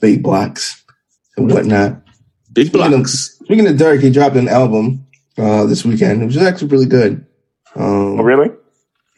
big 0.01 0.23
blocks 0.23 0.85
and 1.37 1.51
whatnot. 1.51 2.01
Big 2.53 2.67
Speaking 2.69 2.83
of, 2.85 2.91
blocks. 2.91 3.39
speaking 3.45 3.67
of 3.67 3.77
Durk, 3.77 4.01
he 4.03 4.11
dropped 4.11 4.37
an 4.37 4.49
album 4.49 5.07
uh, 5.39 5.65
this 5.67 5.85
weekend, 5.85 6.25
which 6.27 6.37
is 6.37 6.43
actually 6.43 6.69
really 6.69 6.87
good. 6.87 7.27
Um, 7.75 8.21
Oh, 8.21 8.23
really? 8.23 8.51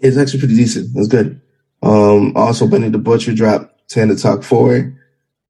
It's 0.00 0.16
actually 0.16 0.40
pretty 0.40 0.56
decent. 0.56 0.94
It 0.94 0.98
was 0.98 1.09
good. 1.09 1.40
Um, 1.82 2.32
also, 2.37 2.66
Benny 2.66 2.88
the 2.88 2.98
Butcher 2.98 3.35
dropped 3.35 3.88
Tana 3.88 4.16
Talk 4.16 4.42
Four. 4.42 4.94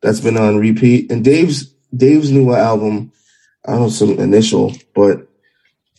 That's 0.02 0.20
been 0.20 0.37
on 0.37 0.56
repeat. 0.59 1.11
And 1.11 1.24
Dave's 1.24 1.72
Dave's 1.96 2.30
new 2.30 2.52
album, 2.52 3.12
I 3.66 3.72
don't 3.72 3.80
know 3.82 3.88
some 3.88 4.18
initial, 4.18 4.72
but 4.94 5.26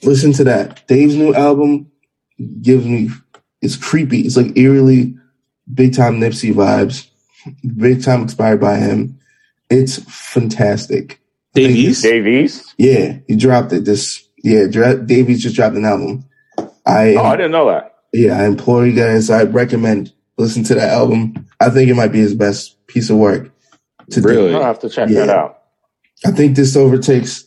listen 0.03 0.33
to 0.33 0.43
that. 0.45 0.85
Dave's 0.87 1.15
new 1.15 1.33
album 1.33 1.91
gives 2.61 2.85
me 2.85 3.09
it's 3.61 3.75
creepy. 3.75 4.21
It's 4.21 4.37
like 4.37 4.57
eerily 4.57 5.16
big 5.73 5.95
time 5.95 6.19
Nipsey 6.19 6.53
vibes. 6.53 7.07
Big 7.77 8.03
time 8.03 8.21
inspired 8.23 8.59
by 8.59 8.75
him. 8.77 9.19
It's 9.69 9.97
fantastic. 10.11 11.19
Dave 11.53 11.71
East. 11.75 12.03
Davies? 12.03 12.73
Yeah, 12.77 13.19
he 13.27 13.35
dropped 13.35 13.73
it. 13.73 13.85
This 13.85 14.27
yeah, 14.43 14.67
dra- 14.67 14.97
Dave 14.97 15.29
East 15.29 15.41
just 15.43 15.55
dropped 15.55 15.75
an 15.75 15.85
album. 15.85 16.25
I 16.85 17.15
Oh, 17.15 17.23
I 17.25 17.35
didn't 17.35 17.51
know 17.51 17.67
that. 17.69 17.95
yeah, 18.13 18.39
I 18.39 18.45
implore 18.45 18.85
you 18.85 18.93
guys. 18.93 19.29
I 19.29 19.43
recommend 19.43 20.13
listen 20.37 20.63
to 20.65 20.75
that 20.75 20.89
album. 20.93 21.47
I 21.59 21.69
think 21.69 21.89
it 21.89 21.95
might 21.95 22.11
be 22.11 22.19
his 22.19 22.33
best 22.35 22.85
piece 22.87 23.09
of 23.09 23.17
work. 23.17 23.51
To 24.11 24.21
date. 24.21 24.29
Really? 24.29 24.53
I'll 24.55 24.63
have 24.63 24.79
to 24.79 24.89
check 24.89 25.09
Yeah. 25.09 25.25
that 25.25 25.29
out. 25.37 25.59
I 26.25 26.31
think 26.31 26.55
this 26.55 26.75
overtakes 26.75 27.45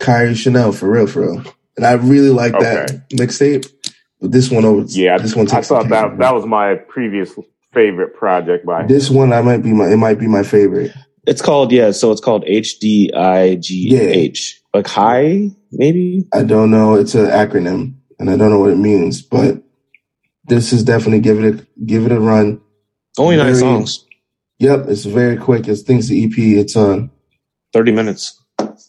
Kairi 0.00 0.36
Chanel 0.36 0.72
for 0.72 0.88
real, 0.90 1.06
for 1.06 1.20
real. 1.22 1.44
And 1.76 1.84
I 1.86 1.92
really 1.92 2.30
like 2.30 2.52
that 2.58 3.08
mixtape. 3.10 3.66
But 4.22 4.30
this 4.32 4.50
one 4.50 4.64
over, 4.64 4.84
Yeah, 4.86 5.18
this 5.18 5.34
one 5.36 5.46
I 5.48 5.56
takes 5.56 5.68
thought 5.68 5.82
the 5.82 5.88
that 5.90 6.10
cake. 6.10 6.18
that 6.20 6.34
was 6.34 6.46
my 6.46 6.76
previous 6.76 7.34
favorite 7.74 8.14
project 8.14 8.64
by 8.64 8.82
him. 8.82 8.88
This 8.88 9.10
one, 9.10 9.32
I 9.32 9.42
might 9.42 9.62
be 9.64 9.72
my, 9.72 9.88
it 9.90 9.96
might 9.96 10.18
be 10.20 10.28
my 10.28 10.44
favorite. 10.44 10.92
It's 11.26 11.42
called 11.42 11.72
yeah. 11.72 11.90
So 11.90 12.10
it's 12.12 12.20
called 12.20 12.44
H 12.46 12.78
D 12.78 13.12
I 13.14 13.56
G 13.56 13.96
H. 13.96 14.60
Like 14.72 14.86
high, 14.86 15.50
maybe. 15.72 16.24
I 16.32 16.44
don't 16.44 16.70
know. 16.70 16.94
It's 16.94 17.14
an 17.14 17.26
acronym, 17.26 17.94
and 18.18 18.30
I 18.30 18.36
don't 18.36 18.50
know 18.50 18.58
what 18.60 18.70
it 18.70 18.78
means. 18.78 19.20
But 19.22 19.62
this 20.46 20.72
is 20.72 20.82
definitely 20.84 21.20
give 21.20 21.42
it 21.44 21.54
a 21.60 21.66
give 21.84 22.06
it 22.06 22.12
a 22.12 22.18
run. 22.20 22.60
Only 23.18 23.36
nine 23.36 23.46
Very- 23.48 23.58
songs. 23.58 24.04
Yep, 24.58 24.86
it's 24.88 25.04
very 25.04 25.36
quick. 25.36 25.66
It's 25.68 25.82
things 25.82 26.08
the 26.08 26.24
EP. 26.24 26.32
It's 26.38 26.76
on. 26.76 27.10
Thirty 27.72 27.90
minutes. 27.92 28.40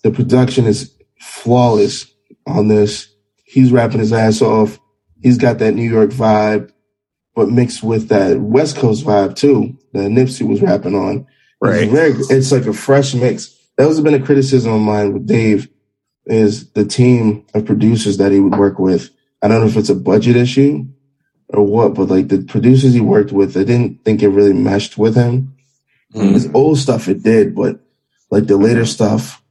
The 0.04 0.12
production 0.12 0.66
is 0.66 0.94
flawless 1.20 2.06
on 2.48 2.68
this. 2.68 3.10
He's 3.46 3.72
rapping 3.72 4.00
his 4.00 4.14
ass 4.14 4.42
off. 4.42 4.80
He's 5.24 5.38
got 5.38 5.60
that 5.60 5.74
New 5.74 5.90
York 5.90 6.12
vibe, 6.12 6.72
but 7.34 7.50
mixed 7.50 7.82
with 7.82 8.10
that 8.10 8.40
West 8.42 8.78
Coast 8.78 9.06
vibe 9.06 9.36
too. 9.36 9.78
That 9.94 10.12
Nipsey 10.12 10.48
was 10.48 10.62
rapping 10.62 10.96
on. 10.96 11.26
It's 11.84 11.92
very. 11.92 12.12
It's 12.38 12.52
like 12.52 12.66
a 12.66 12.74
fresh 12.74 13.16
mix. 13.16 13.58
That 13.78 13.88
was 13.88 14.02
been 14.02 14.14
a 14.14 14.24
criticism 14.24 14.74
of 14.74 14.82
mine 14.82 15.14
with 15.14 15.26
Dave. 15.26 15.70
Is 16.26 16.72
the 16.72 16.86
team 16.86 17.46
of 17.54 17.66
producers 17.66 18.18
that 18.18 18.32
he 18.32 18.40
would 18.40 18.58
work 18.58 18.80
with? 18.80 19.10
I 19.42 19.48
don't 19.48 19.62
know 19.62 19.68
if 19.68 19.78
it's 19.78 19.90
a 19.90 19.96
budget 19.96 20.36
issue 20.36 20.86
or 21.50 21.64
what, 21.64 21.94
but 21.94 22.10
like 22.10 22.30
the 22.30 22.44
producers 22.44 22.94
he 22.94 23.02
worked 23.02 23.32
with, 23.32 23.58
I 23.58 23.64
didn't 23.64 24.04
think 24.06 24.22
it 24.22 24.30
really 24.30 24.54
meshed 24.54 24.98
with 24.98 25.16
him. 25.16 25.56
Mm. 26.14 26.34
His 26.34 26.50
old 26.54 26.78
stuff 26.78 27.08
it 27.08 27.24
did, 27.24 27.56
but 27.56 27.80
like 28.32 28.48
the 28.48 28.58
later 28.58 28.86
stuff, 28.86 29.44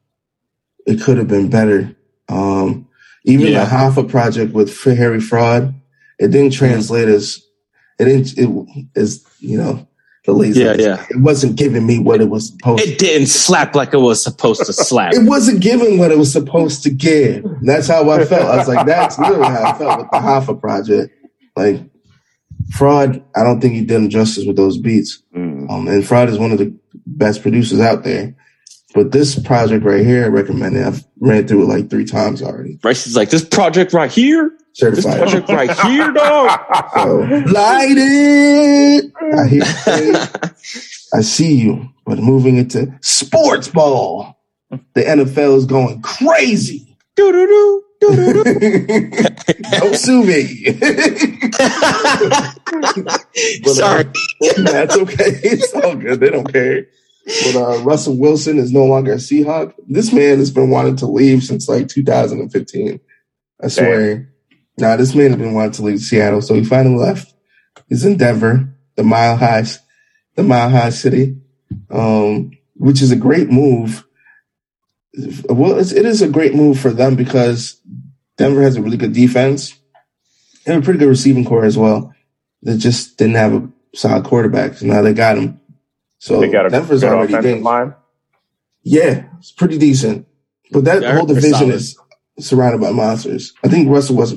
it 0.86 1.00
could 1.00 1.18
have 1.18 1.28
been 1.28 1.50
better. 1.50 1.94
Um, 2.28 2.88
even 3.24 3.48
Yeah. 3.48 3.64
the 3.64 3.70
Hoffa 3.70 4.08
project 4.08 4.52
with 4.52 4.82
Harry 4.84 5.20
Fraud, 5.20 5.74
it 6.18 6.28
didn't 6.28 6.52
translate 6.52 7.08
as 7.08 7.42
it 7.98 8.04
didn't 8.06 8.38
it 8.38 8.86
is 8.94 9.24
you 9.40 9.58
know 9.58 9.86
the 10.24 10.32
lazy. 10.32 10.62
Yeah, 10.62 10.74
yeah. 10.78 11.06
It 11.10 11.20
wasn't 11.20 11.56
giving 11.56 11.84
me 11.84 11.98
what 11.98 12.20
it 12.20 12.30
was 12.30 12.48
supposed. 12.48 12.86
It 12.86 12.98
didn't 12.98 13.26
slap 13.26 13.74
like 13.74 13.92
it 13.92 13.98
was 13.98 14.22
supposed 14.22 14.64
to 14.66 14.72
slap. 14.72 15.14
It 15.14 15.24
wasn't 15.24 15.60
giving 15.60 15.98
what 15.98 16.12
it 16.12 16.18
was 16.18 16.32
supposed 16.32 16.84
to 16.84 16.90
give. 16.90 17.44
And 17.44 17.68
that's 17.68 17.88
how 17.88 18.08
I 18.08 18.24
felt. 18.24 18.42
I 18.42 18.56
was 18.56 18.68
like, 18.68 18.86
that's 18.86 19.18
literally 19.18 19.46
how 19.46 19.72
I 19.72 19.78
felt 19.78 19.98
with 19.98 20.10
the 20.12 20.18
Hoffa 20.18 20.60
project. 20.60 21.12
Like 21.56 21.82
Fraud, 22.70 23.22
I 23.34 23.42
don't 23.42 23.60
think 23.60 23.74
he 23.74 23.80
did 23.80 23.96
him 23.96 24.08
justice 24.08 24.46
with 24.46 24.56
those 24.56 24.78
beats. 24.78 25.22
Mm. 25.36 25.70
Um, 25.70 25.88
and 25.88 26.06
Fraud 26.06 26.28
is 26.28 26.38
one 26.38 26.52
of 26.52 26.58
the 26.58 26.72
best 27.06 27.42
producers 27.42 27.80
out 27.80 28.04
there. 28.04 28.34
But 28.94 29.12
this 29.12 29.38
project 29.38 29.84
right 29.84 30.04
here, 30.04 30.24
I 30.24 30.28
recommend 30.28 30.76
it. 30.76 30.86
I've 30.86 31.04
ran 31.20 31.46
through 31.48 31.62
it 31.62 31.68
like 31.68 31.88
three 31.90 32.04
times 32.04 32.42
already. 32.42 32.76
Bryce 32.76 33.06
is 33.06 33.16
like 33.16 33.30
this 33.30 33.44
project 33.44 33.92
right 33.92 34.10
here. 34.10 34.52
This 34.78 35.04
project 35.04 35.48
right 35.48 35.70
here, 35.86 36.12
dog. 36.12 36.60
So 36.94 37.18
light 37.50 37.94
it. 37.96 39.12
I 39.38 39.46
hear 39.46 39.62
you. 40.06 40.14
I 41.14 41.20
see 41.20 41.54
you. 41.54 41.88
But 42.04 42.18
moving 42.18 42.56
into 42.56 42.92
sports 43.02 43.68
ball, 43.68 44.38
the 44.70 45.02
NFL 45.02 45.56
is 45.58 45.66
going 45.66 46.00
crazy. 46.02 46.96
Doo-doo-doo, 47.16 47.82
doo-doo-doo. 48.00 49.10
Don't 49.72 49.94
sue 49.94 50.24
me. 50.24 50.66
Uh, 51.60 52.52
Sorry. 53.66 54.04
That's 54.56 54.96
okay. 54.96 55.38
It's 55.44 55.74
all 55.74 55.94
good. 55.96 56.20
They 56.20 56.30
don't 56.30 56.50
care. 56.50 56.86
But 57.24 57.56
uh, 57.56 57.82
Russell 57.82 58.18
Wilson 58.18 58.58
is 58.58 58.72
no 58.72 58.84
longer 58.84 59.12
a 59.12 59.16
Seahawk. 59.16 59.74
This 59.86 60.12
man 60.12 60.38
has 60.38 60.50
been 60.50 60.70
wanting 60.70 60.96
to 60.96 61.06
leave 61.06 61.44
since 61.44 61.68
like 61.68 61.88
2015. 61.88 63.00
I 63.62 63.68
swear. 63.68 64.32
Nah, 64.78 64.96
this 64.96 65.14
man 65.14 65.30
has 65.30 65.38
been 65.38 65.54
wanting 65.54 65.72
to 65.72 65.82
leave 65.82 66.00
Seattle, 66.00 66.42
so 66.42 66.54
he 66.54 66.64
finally 66.64 66.96
left. 66.96 67.32
He's 67.88 68.04
in 68.04 68.16
Denver, 68.16 68.74
the 68.96 69.04
Mile 69.04 69.36
High, 69.36 69.64
the 70.34 70.42
Mile 70.42 70.70
High 70.70 70.90
City, 70.90 71.36
um, 71.90 72.52
which 72.74 73.02
is 73.02 73.12
a 73.12 73.16
great 73.16 73.50
move. 73.50 74.04
Well, 75.48 75.78
it's, 75.78 75.92
it 75.92 76.06
is 76.06 76.22
a 76.22 76.28
great 76.28 76.54
move 76.54 76.80
for 76.80 76.90
them 76.90 77.16
because 77.16 77.80
Denver 78.38 78.62
has 78.62 78.76
a 78.76 78.82
really 78.82 78.96
good 78.96 79.12
defense 79.12 79.78
and 80.66 80.82
a 80.82 80.84
pretty 80.84 80.98
good 80.98 81.08
receiving 81.08 81.44
corps 81.44 81.64
as 81.64 81.76
well. 81.76 82.14
They 82.62 82.76
just 82.76 83.18
didn't 83.18 83.36
have 83.36 83.54
a 83.54 83.68
solid 83.94 84.24
quarterback, 84.24 84.74
so 84.74 84.86
now 84.86 85.02
they 85.02 85.12
got 85.12 85.36
him. 85.36 85.60
So 86.22 86.38
They 86.38 86.50
got 86.50 86.66
a 86.66 86.68
Denver's 86.68 87.00
good 87.00 87.12
already 87.12 87.34
offensive 87.34 87.62
line. 87.62 87.94
yeah, 88.84 89.24
it's 89.40 89.50
pretty 89.50 89.76
decent. 89.76 90.28
But 90.70 90.84
that 90.84 91.02
Yeah, 91.02 91.10
I 91.10 91.14
whole 91.14 91.26
division 91.26 91.72
is 91.72 91.98
surrounded 92.38 92.80
by 92.80 92.92
monsters. 92.92 93.52
I 93.64 93.68
think 93.68 93.90
Russell 93.90 94.14
was 94.14 94.36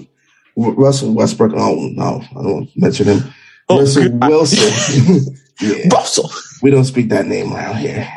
Russell 0.58 1.14
Westbrook. 1.14 1.52
Oh 1.56 1.76
no, 1.94 2.24
I 2.32 2.34
don't 2.34 2.54
want 2.56 2.74
to 2.74 2.80
mention 2.80 3.06
him. 3.06 3.34
Oh, 3.70 3.82
Russell 3.82 4.10
God. 4.10 4.30
Wilson. 4.32 5.38
yeah, 5.62 5.88
Russell. 5.94 6.32
we 6.64 6.72
don't 6.72 6.86
speak 6.86 7.10
that 7.10 7.28
name 7.28 7.54
around 7.54 7.78
here, 7.78 8.10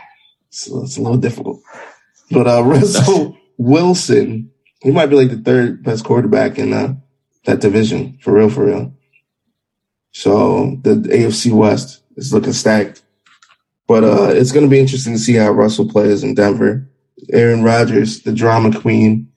so 0.49 0.83
it's 0.83 0.97
a 0.97 1.03
little 1.03 1.19
difficult. 1.19 1.61
But 2.31 2.47
uh, 2.47 2.63
Russell 2.65 3.37
Wilson, 3.59 4.51
he 4.81 4.91
might 4.93 5.11
be 5.11 5.17
like 5.17 5.29
the 5.29 5.43
third 5.43 5.83
best 5.85 6.07
quarterback 6.07 6.59
in 6.59 6.73
uh, 6.73 6.95
that 7.45 7.61
division, 7.61 8.17
for 8.23 8.33
real, 8.33 8.49
for 8.49 8.65
real. 8.65 8.95
So 10.13 10.79
the 10.81 10.95
AFC 10.95 11.53
West 11.53 12.03
is 12.17 12.33
looking 12.33 12.55
stacked. 12.55 13.03
But 13.89 14.05
uh, 14.05 14.29
it's 14.35 14.53
going 14.53 14.67
to 14.67 14.71
be 14.71 14.79
interesting 14.79 15.15
to 15.15 15.19
see 15.19 15.35
how 15.35 15.51
Russell 15.51 15.89
plays 15.89 16.23
in 16.23 16.35
Denver. 16.35 16.89
Aaron 17.33 17.65
Rodgers, 17.65 18.21
the 18.21 18.33
drama 18.33 18.79
queen, 18.79 19.33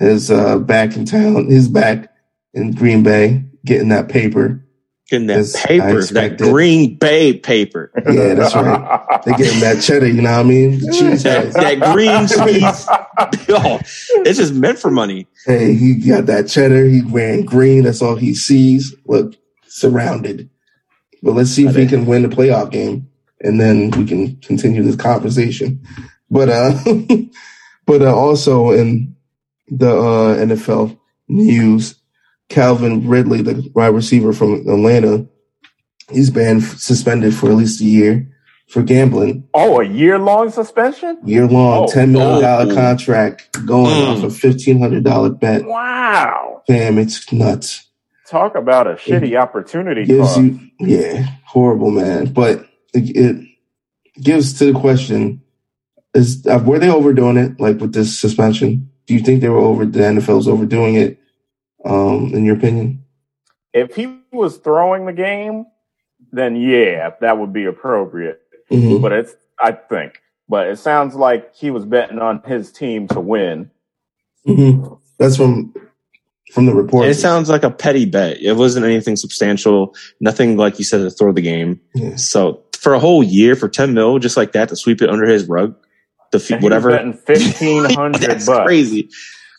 is 0.00 0.30
uh, 0.30 0.58
back 0.58 0.96
in 0.96 1.04
town. 1.04 1.50
He's 1.50 1.68
back 1.68 2.14
in 2.54 2.72
Green 2.72 3.02
Bay 3.02 3.44
getting 3.64 3.88
that 3.88 4.08
paper. 4.08 4.62
Getting 5.08 5.28
that 5.28 5.52
paper, 5.66 6.02
that 6.02 6.38
Green 6.38 6.96
Bay 6.96 7.34
paper. 7.34 7.92
Yeah, 8.10 8.34
that's 8.34 8.54
right. 8.56 9.22
They 9.24 9.32
getting 9.32 9.60
that 9.60 9.80
cheddar, 9.80 10.08
you 10.08 10.22
know 10.22 10.32
what 10.32 10.40
I 10.40 10.42
mean? 10.42 10.80
That, 11.26 11.52
that 11.52 11.92
green 11.92 12.26
cheese. 12.26 13.48
Yo, 13.48 13.78
it's 14.24 14.38
just 14.38 14.54
meant 14.54 14.78
for 14.78 14.90
money. 14.90 15.28
Hey, 15.44 15.74
he 15.74 15.94
got 15.94 16.26
that 16.26 16.48
cheddar. 16.48 16.86
He 16.86 17.02
wearing 17.02 17.44
green. 17.44 17.84
That's 17.84 18.02
all 18.02 18.16
he 18.16 18.34
sees. 18.34 18.94
Look, 19.06 19.36
surrounded. 19.68 20.50
But 21.22 21.32
let's 21.32 21.50
see 21.50 21.66
if 21.66 21.76
he 21.76 21.86
can 21.86 22.06
win 22.06 22.22
the 22.22 22.28
playoff 22.28 22.70
game, 22.70 23.08
and 23.40 23.60
then 23.60 23.90
we 23.92 24.04
can 24.06 24.36
continue 24.36 24.82
this 24.82 24.96
conversation. 24.96 25.86
But 26.30 26.48
uh, 26.48 26.78
but 27.86 28.02
uh, 28.02 28.14
also 28.14 28.70
in 28.70 29.16
the 29.68 29.90
uh, 29.90 30.36
NFL 30.36 30.98
news, 31.28 31.96
Calvin 32.48 33.08
Ridley, 33.08 33.42
the 33.42 33.70
wide 33.74 33.88
receiver 33.88 34.32
from 34.32 34.54
Atlanta, 34.54 35.26
he's 36.10 36.30
been 36.30 36.60
suspended 36.60 37.34
for 37.34 37.50
at 37.50 37.56
least 37.56 37.80
a 37.80 37.84
year 37.84 38.28
for 38.68 38.82
gambling. 38.82 39.48
Oh, 39.54 39.80
a 39.80 39.84
year 39.84 40.18
long 40.18 40.50
suspension? 40.50 41.18
Year 41.24 41.46
long, 41.46 41.84
oh, 41.84 41.92
$10 41.92 42.10
million 42.10 42.44
oh. 42.44 42.74
contract 42.74 43.52
going 43.66 43.94
mm. 43.94 44.16
off 44.16 44.22
a 44.22 44.26
$1,500 44.26 45.40
bet. 45.40 45.64
Wow. 45.64 46.62
Damn, 46.66 46.98
it's 46.98 47.32
nuts. 47.32 47.88
Talk 48.28 48.56
about 48.56 48.88
a 48.88 48.94
shitty 48.94 49.30
it 49.30 49.36
opportunity. 49.36 50.04
Gives 50.04 50.36
you, 50.36 50.58
yeah, 50.80 51.26
horrible, 51.44 51.92
man. 51.92 52.32
But 52.32 52.65
it, 52.96 53.46
gives 54.22 54.58
to 54.58 54.72
the 54.72 54.78
question 54.78 55.42
is 56.14 56.46
uh, 56.46 56.58
were 56.64 56.78
they 56.78 56.88
overdoing 56.88 57.36
it 57.36 57.60
like 57.60 57.78
with 57.78 57.92
this 57.92 58.18
suspension? 58.18 58.90
Do 59.06 59.14
you 59.14 59.20
think 59.20 59.40
they 59.40 59.50
were 59.50 59.58
over 59.58 59.84
the 59.84 60.00
NFL's 60.00 60.48
overdoing 60.48 60.94
it? 60.94 61.20
um, 61.86 62.34
in 62.34 62.44
your 62.44 62.56
opinion? 62.56 63.04
If 63.72 63.94
he 63.94 64.18
was 64.32 64.58
throwing 64.58 65.06
the 65.06 65.12
game, 65.12 65.66
then 66.32 66.56
yeah, 66.56 67.10
that 67.20 67.38
would 67.38 67.52
be 67.52 67.64
appropriate. 67.64 68.40
Mm-hmm. 68.70 69.00
But 69.00 69.12
it's, 69.12 69.36
I 69.60 69.72
think, 69.72 70.20
but 70.48 70.66
it 70.66 70.78
sounds 70.78 71.14
like 71.14 71.54
he 71.54 71.70
was 71.70 71.84
betting 71.84 72.18
on 72.18 72.42
his 72.44 72.72
team 72.72 73.06
to 73.08 73.20
win. 73.20 73.70
Mm-hmm. 74.46 74.94
That's 75.18 75.36
from 75.36 75.74
from 76.56 76.66
the 76.66 76.74
report. 76.74 77.06
It 77.06 77.14
sounds 77.14 77.48
like 77.48 77.62
a 77.62 77.70
petty 77.70 78.04
bet. 78.04 78.40
It 78.40 78.54
wasn't 78.54 78.84
anything 78.84 79.14
substantial. 79.14 79.94
Nothing 80.20 80.56
like 80.56 80.80
you 80.80 80.84
said 80.84 80.98
to 80.98 81.10
throw 81.10 81.32
the 81.32 81.40
game. 81.40 81.80
Yeah. 81.94 82.16
So 82.16 82.64
for 82.72 82.94
a 82.94 82.98
whole 82.98 83.22
year, 83.22 83.54
for 83.54 83.68
ten 83.68 83.94
mil, 83.94 84.18
just 84.18 84.36
like 84.36 84.52
that, 84.52 84.70
to 84.70 84.76
sweep 84.76 85.00
it 85.02 85.10
under 85.10 85.26
his 85.26 85.46
rug, 85.46 85.76
the 86.32 86.58
whatever. 86.60 86.90
Betting 86.90 87.12
fifteen 87.12 87.84
hundred 87.84 88.20
bucks. 88.46 88.66
Crazy 88.66 89.08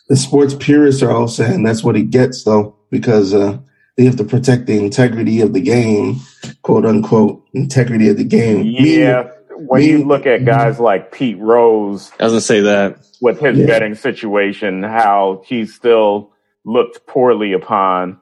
the 0.08 0.16
sports 0.16 0.54
purists 0.58 1.02
are 1.02 1.10
all 1.10 1.28
saying 1.28 1.62
that's 1.62 1.84
what 1.84 1.94
he 1.94 2.02
gets 2.02 2.44
though, 2.44 2.74
because 2.90 3.32
uh, 3.34 3.58
they 3.96 4.04
have 4.04 4.16
to 4.16 4.24
protect 4.24 4.66
the 4.66 4.78
integrity 4.78 5.40
of 5.40 5.52
the 5.52 5.60
game, 5.60 6.16
quote 6.62 6.84
unquote, 6.84 7.44
integrity 7.52 8.08
of 8.08 8.16
the 8.16 8.24
game. 8.24 8.64
Yeah. 8.64 9.30
when 9.50 9.82
you 9.82 10.04
look 10.04 10.26
at 10.26 10.44
guys 10.44 10.80
like 10.80 11.12
Pete 11.12 11.38
Rose, 11.38 12.10
I 12.18 12.24
was 12.24 12.32
gonna 12.32 12.40
say 12.40 12.60
that 12.60 12.98
with 13.20 13.40
his 13.40 13.58
yeah. 13.58 13.66
betting 13.66 13.94
situation, 13.94 14.82
how 14.82 15.42
he's 15.46 15.74
still 15.74 16.32
looked 16.68 17.06
poorly 17.06 17.52
upon 17.52 18.20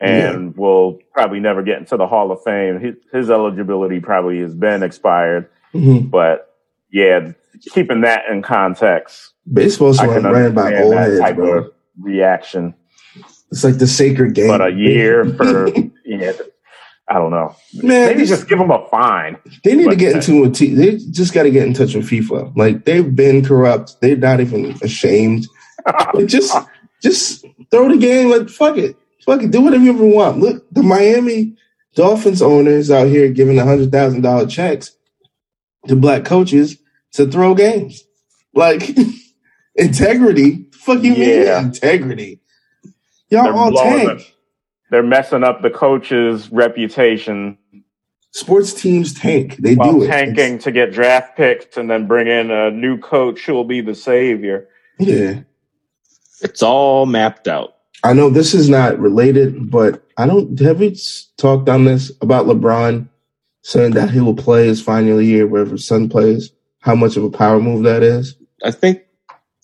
and 0.00 0.54
yeah. 0.54 0.60
will 0.60 0.98
probably 1.12 1.40
never 1.40 1.62
get 1.62 1.78
into 1.78 1.96
the 1.96 2.06
Hall 2.06 2.32
of 2.32 2.42
Fame. 2.42 2.80
His, 2.80 2.94
his 3.12 3.30
eligibility 3.30 4.00
probably 4.00 4.40
has 4.40 4.54
been 4.54 4.82
expired, 4.82 5.48
mm-hmm. 5.72 6.08
but 6.08 6.56
yeah, 6.90 7.32
keeping 7.72 8.00
that 8.00 8.24
in 8.30 8.42
context, 8.42 9.32
Baseball's 9.50 9.98
like 9.98 10.22
ran 10.22 10.54
by 10.54 10.82
old 10.82 10.94
heads, 10.94 11.20
type 11.20 11.36
bro. 11.36 11.58
Of 11.58 11.72
reaction. 12.00 12.74
It's 13.50 13.64
like 13.64 13.78
the 13.78 13.86
sacred 13.86 14.34
game. 14.34 14.48
But 14.48 14.66
a 14.66 14.72
year 14.72 15.24
for 15.36 15.68
yeah, 16.04 16.32
I 17.08 17.14
don't 17.14 17.30
know. 17.30 17.54
Man, 17.74 18.08
maybe 18.08 18.24
just 18.24 18.48
give 18.48 18.58
them 18.58 18.70
a 18.70 18.86
fine. 18.88 19.36
They 19.64 19.74
need 19.74 19.90
to 19.90 19.96
get 19.96 20.16
into 20.16 20.44
a 20.44 20.50
t- 20.50 20.74
They 20.74 20.96
just 20.96 21.34
got 21.34 21.42
to 21.42 21.50
get 21.50 21.66
in 21.66 21.74
touch 21.74 21.94
with 21.94 22.08
FIFA. 22.08 22.56
Like 22.56 22.84
they've 22.84 23.14
been 23.14 23.44
corrupt. 23.44 24.00
They're 24.00 24.16
not 24.16 24.40
even 24.40 24.76
ashamed. 24.82 25.46
just, 26.26 26.56
just 27.02 27.44
throw 27.70 27.88
the 27.88 27.98
game. 27.98 28.30
Like 28.30 28.48
fuck 28.48 28.76
it, 28.76 28.96
fuck 29.24 29.42
it. 29.42 29.50
Do 29.50 29.60
whatever 29.60 29.82
you 29.84 29.92
ever 29.92 30.06
want. 30.06 30.38
Look, 30.38 30.64
the 30.70 30.82
Miami 30.82 31.56
Dolphins 31.94 32.42
owners 32.42 32.90
out 32.90 33.08
here 33.08 33.28
giving 33.28 33.58
a 33.58 33.64
hundred 33.64 33.92
thousand 33.92 34.22
dollar 34.22 34.46
checks 34.46 34.96
to 35.88 35.96
black 35.96 36.24
coaches 36.24 36.78
to 37.12 37.26
throw 37.26 37.54
games. 37.54 38.04
Like 38.54 38.90
Integrity? 39.74 40.66
Fuck 40.72 41.02
you 41.02 41.14
yeah. 41.14 41.58
mean 41.60 41.66
integrity? 41.66 42.40
Y'all 43.30 43.44
they're 43.44 43.54
all 43.54 43.72
tank. 43.72 44.34
they're 44.90 45.02
messing 45.02 45.44
up 45.44 45.62
the 45.62 45.70
coach's 45.70 46.50
reputation. 46.50 47.56
Sports 48.32 48.74
teams 48.74 49.14
tank. 49.14 49.56
They 49.56 49.74
While 49.74 49.92
do 49.92 50.02
it. 50.04 50.08
Tanking 50.08 50.54
it's, 50.54 50.64
to 50.64 50.72
get 50.72 50.92
draft 50.92 51.36
picks 51.36 51.76
and 51.76 51.90
then 51.90 52.06
bring 52.06 52.26
in 52.26 52.50
a 52.50 52.70
new 52.70 52.98
coach 52.98 53.44
who 53.44 53.54
will 53.54 53.64
be 53.64 53.80
the 53.80 53.94
savior. 53.94 54.68
Yeah. 54.98 55.40
It's 56.42 56.62
all 56.62 57.06
mapped 57.06 57.48
out. 57.48 57.76
I 58.04 58.12
know 58.12 58.30
this 58.30 58.52
is 58.52 58.68
not 58.68 58.98
related, 58.98 59.70
but 59.70 60.04
I 60.16 60.26
don't 60.26 60.58
have 60.60 60.80
we 60.80 60.96
talked 61.36 61.68
on 61.68 61.84
this 61.84 62.10
about 62.20 62.46
LeBron 62.46 63.08
saying 63.62 63.92
that 63.92 64.10
he 64.10 64.20
will 64.20 64.34
play 64.34 64.66
his 64.66 64.82
final 64.82 65.22
year 65.22 65.46
wherever 65.46 65.72
his 65.72 65.86
son 65.86 66.08
plays. 66.08 66.50
How 66.80 66.96
much 66.96 67.16
of 67.16 67.22
a 67.22 67.30
power 67.30 67.60
move 67.60 67.84
that 67.84 68.02
is? 68.02 68.36
I 68.64 68.72
think 68.72 69.02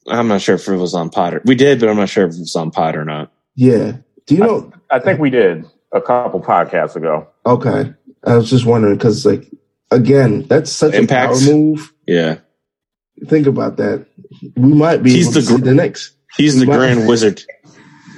I'm 0.06 0.28
not 0.28 0.40
sure 0.40 0.54
if 0.54 0.68
it 0.68 0.76
was 0.76 0.94
on 0.94 1.10
Potter. 1.10 1.42
We 1.44 1.56
did, 1.56 1.80
but 1.80 1.88
I'm 1.88 1.96
not 1.96 2.08
sure 2.08 2.24
if 2.26 2.34
it 2.34 2.38
was 2.38 2.54
on 2.54 2.70
Pod 2.70 2.94
or 2.96 3.04
not. 3.04 3.32
Yeah. 3.56 3.96
Do 4.26 4.34
you 4.36 4.40
know? 4.40 4.72
I, 4.90 4.96
I 4.96 5.00
think 5.00 5.18
we 5.18 5.30
did 5.30 5.64
a 5.92 6.00
couple 6.00 6.40
podcasts 6.40 6.94
ago. 6.94 7.26
Okay. 7.44 7.92
I 8.24 8.36
was 8.36 8.50
just 8.50 8.66
wondering 8.66 8.96
because, 8.96 9.26
like, 9.26 9.50
again, 9.90 10.42
that's 10.42 10.70
such 10.70 10.94
Impact. 10.94 11.32
a 11.32 11.38
power 11.38 11.54
move. 11.54 11.92
Yeah. 12.06 12.38
Think 13.26 13.48
about 13.48 13.78
that. 13.78 14.06
We 14.56 14.72
might 14.74 15.02
be 15.02 15.10
he's 15.10 15.34
the, 15.34 15.42
gr- 15.42 15.64
the 15.64 15.74
next. 15.74 16.14
He's 16.36 16.54
we 16.54 16.60
the 16.60 16.66
grand 16.66 17.08
wizard. 17.08 17.42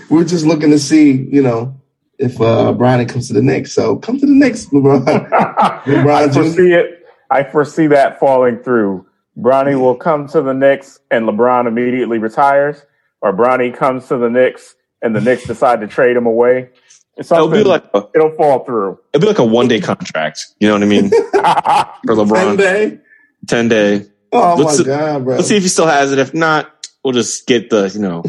We're 0.08 0.24
just 0.24 0.44
looking 0.44 0.70
to 0.70 0.78
see, 0.78 1.12
you 1.12 1.42
know, 1.42 1.80
if 2.18 2.40
uh 2.40 2.72
Brian 2.72 3.06
comes 3.06 3.28
to 3.28 3.34
the 3.34 3.42
Knicks. 3.42 3.72
So 3.72 3.96
come 3.96 4.18
to 4.18 4.26
the 4.26 4.32
Knicks, 4.32 4.66
LeBron. 4.72 5.04
LeBron 5.04 6.08
I 6.10 6.32
foresee 6.32 6.72
it. 6.72 7.06
I 7.30 7.44
foresee 7.44 7.86
that 7.88 8.18
falling 8.18 8.58
through. 8.58 9.06
Bronny 9.38 9.78
will 9.78 9.94
come 9.94 10.26
to 10.28 10.42
the 10.42 10.52
Knicks 10.52 10.98
and 11.10 11.26
LeBron 11.26 11.66
immediately 11.66 12.18
retires, 12.18 12.84
or 13.22 13.32
Bronny 13.32 13.74
comes 13.74 14.08
to 14.08 14.18
the 14.18 14.28
Knicks 14.28 14.74
and 15.00 15.14
the 15.14 15.20
Knicks 15.20 15.44
decide 15.44 15.80
to 15.80 15.86
trade 15.86 16.16
him 16.16 16.26
away. 16.26 16.70
It'll 17.16 17.48
be 17.48 17.64
like 17.64 17.84
a, 17.92 18.04
it'll 18.14 18.34
fall 18.34 18.64
through. 18.64 18.98
It'll 19.12 19.20
be 19.20 19.26
like 19.26 19.38
a 19.38 19.44
one 19.44 19.68
day 19.68 19.80
contract. 19.80 20.46
You 20.58 20.68
know 20.68 20.74
what 20.74 20.82
I 20.82 20.86
mean? 20.86 21.10
For 21.10 22.14
LeBron, 22.14 22.34
ten 22.34 22.56
day, 22.56 22.98
ten 23.46 23.68
day. 23.68 24.06
Oh 24.32 24.56
let's, 24.56 24.78
my 24.78 24.84
god, 24.84 25.24
bro! 25.24 25.36
Let's 25.36 25.48
see 25.48 25.56
if 25.56 25.62
he 25.62 25.68
still 25.68 25.86
has 25.86 26.12
it. 26.12 26.18
If 26.18 26.32
not, 26.32 26.79
we'll 27.04 27.12
just 27.12 27.46
get 27.46 27.70
the 27.70 27.88
you 27.88 28.00
know 28.00 28.22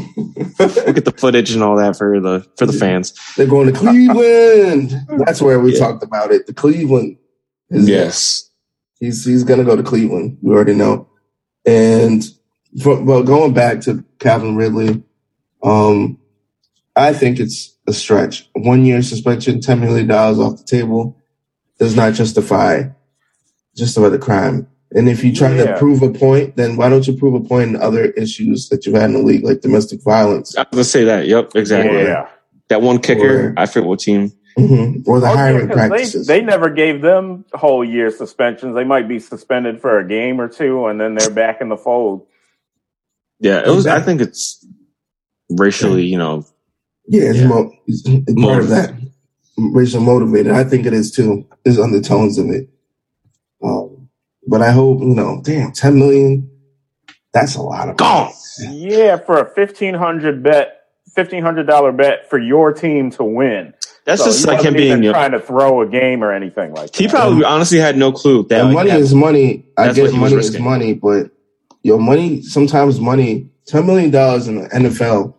we'll 0.59 0.93
get 0.93 1.05
the 1.05 1.13
footage 1.15 1.51
and 1.51 1.63
all 1.63 1.75
that 1.77 1.97
for 1.97 2.19
the 2.19 2.45
for 2.57 2.65
the 2.65 2.73
fans. 2.73 3.13
They're 3.35 3.47
going 3.47 3.71
to 3.71 3.77
Cleveland. 3.77 4.93
That's 5.25 5.41
where 5.41 5.59
we 5.59 5.73
yeah. 5.73 5.79
talked 5.79 6.03
about 6.03 6.31
it. 6.31 6.47
The 6.47 6.53
Cleveland. 6.53 7.17
Yes. 7.69 8.49
He's 8.99 9.25
he's 9.25 9.43
gonna 9.43 9.63
go 9.63 9.75
to 9.75 9.83
Cleveland. 9.83 10.37
We 10.41 10.53
already 10.53 10.75
know. 10.75 11.09
And 11.65 12.23
for, 12.81 13.01
well, 13.01 13.23
going 13.23 13.53
back 13.53 13.81
to 13.81 14.03
Calvin 14.19 14.55
Ridley, 14.55 15.03
um, 15.63 16.19
I 16.95 17.13
think 17.13 17.39
it's 17.39 17.75
a 17.87 17.93
stretch. 17.93 18.49
One 18.53 18.85
year 18.85 19.01
suspension, 19.01 19.61
ten 19.61 19.79
million 19.79 20.07
dollars 20.07 20.39
off 20.39 20.57
the 20.57 20.63
table, 20.63 21.17
does 21.79 21.95
not 21.95 22.13
justify 22.13 22.89
justify 23.75 24.09
the 24.09 24.19
crime. 24.19 24.67
And 24.93 25.07
if 25.07 25.23
you 25.23 25.33
try 25.33 25.55
yeah. 25.55 25.65
to 25.65 25.77
prove 25.77 26.01
a 26.01 26.11
point, 26.11 26.57
then 26.57 26.75
why 26.75 26.89
don't 26.89 27.07
you 27.07 27.15
prove 27.15 27.33
a 27.33 27.39
point 27.39 27.69
in 27.69 27.81
other 27.81 28.05
issues 28.11 28.67
that 28.69 28.85
you've 28.85 28.95
had 28.95 29.05
in 29.05 29.13
the 29.13 29.21
league, 29.23 29.43
like 29.43 29.61
domestic 29.61 30.03
violence? 30.03 30.57
I 30.57 30.61
was 30.61 30.67
gonna 30.71 30.83
say 30.83 31.03
that. 31.05 31.27
Yep, 31.27 31.55
exactly. 31.55 32.03
Yeah. 32.03 32.27
That 32.67 32.81
one 32.81 32.99
kicker, 32.99 33.49
or, 33.49 33.53
I 33.57 33.65
forget 33.65 33.87
what 33.87 33.99
team. 33.99 34.31
Mm-hmm. 34.57 35.09
Or 35.09 35.21
the 35.21 35.27
oh, 35.27 35.35
hiring 35.35 35.69
yeah, 35.69 35.73
practices. 35.73 36.27
They, 36.27 36.39
they, 36.39 36.45
never 36.45 36.69
gave 36.69 37.01
them 37.01 37.45
whole 37.53 37.85
year 37.85 38.11
suspensions. 38.11 38.75
They 38.75 38.83
might 38.83 39.07
be 39.07 39.19
suspended 39.19 39.79
for 39.79 39.97
a 39.97 40.07
game 40.07 40.41
or 40.41 40.49
two, 40.49 40.87
and 40.87 40.99
then 40.99 41.15
they're 41.15 41.29
back 41.29 41.61
in 41.61 41.69
the 41.69 41.77
fold. 41.77 42.27
Yeah, 43.39 43.61
it 43.65 43.69
was. 43.69 43.87
I 43.87 44.01
think 44.01 44.19
it's 44.19 44.65
racially, 45.49 46.05
you 46.05 46.17
know. 46.17 46.45
Yeah, 47.07 47.29
it's, 47.29 47.39
yeah. 47.39 47.47
Mo- 47.47 47.71
it's, 47.87 48.03
it's 48.05 48.41
part 48.41 48.63
of 48.63 48.69
that 48.69 48.93
racial 49.57 50.01
motivated. 50.01 50.51
I 50.51 50.65
think 50.65 50.85
it 50.85 50.93
is 50.93 51.11
too. 51.11 51.47
There's 51.63 51.79
undertones 51.79 52.37
of 52.37 52.49
it. 52.49 52.69
Um, 54.51 54.59
but 54.59 54.61
I 54.61 54.71
hope 54.71 54.99
you 54.99 55.15
know. 55.15 55.41
Damn, 55.43 55.71
ten 55.71 55.97
million. 55.97 56.49
That's 57.33 57.55
a 57.55 57.61
lot 57.61 57.89
of 57.89 57.97
gone. 57.97 58.31
Yeah, 58.59 59.17
for 59.17 59.39
a 59.39 59.53
fifteen 59.53 59.93
hundred 59.93 60.43
bet, 60.43 60.81
fifteen 61.13 61.43
hundred 61.43 61.67
dollar 61.67 61.91
bet 61.91 62.29
for 62.29 62.37
your 62.37 62.73
team 62.73 63.09
to 63.11 63.23
win. 63.23 63.73
That's 64.05 64.23
so 64.23 64.27
just 64.27 64.47
like 64.47 64.63
him 64.63 64.73
being 64.73 65.03
trying 65.03 65.31
to 65.31 65.39
throw 65.39 65.81
a 65.81 65.87
game 65.87 66.23
or 66.23 66.33
anything 66.33 66.73
like 66.73 66.91
that. 66.91 66.97
He 66.97 67.07
probably 67.07 67.43
honestly 67.43 67.77
had 67.77 67.97
no 67.97 68.11
clue 68.11 68.43
that 68.47 68.71
money 68.73 68.91
is 68.91 69.13
money. 69.13 69.65
I 69.77 69.93
get 69.93 70.13
money 70.13 70.35
is 70.35 70.59
money, 70.59 70.93
but 70.93 71.31
your 71.83 71.99
money 71.99 72.41
sometimes 72.41 72.99
money. 72.99 73.49
Ten 73.65 73.85
million 73.85 74.09
dollars 74.09 74.47
in 74.47 74.63
the 74.63 74.67
NFL, 74.69 75.35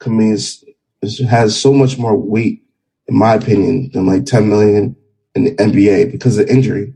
to 0.00 0.10
me, 0.10 0.30
is, 0.30 0.64
is 1.02 1.20
has 1.20 1.60
so 1.60 1.72
much 1.72 1.98
more 1.98 2.16
weight 2.16 2.62
in 3.08 3.18
my 3.18 3.34
opinion, 3.34 3.90
than 3.92 4.06
like 4.06 4.24
10 4.24 4.48
million 4.48 4.96
in 5.34 5.44
the 5.44 5.54
NBA 5.56 6.12
because 6.12 6.38
of 6.38 6.48
injury. 6.48 6.94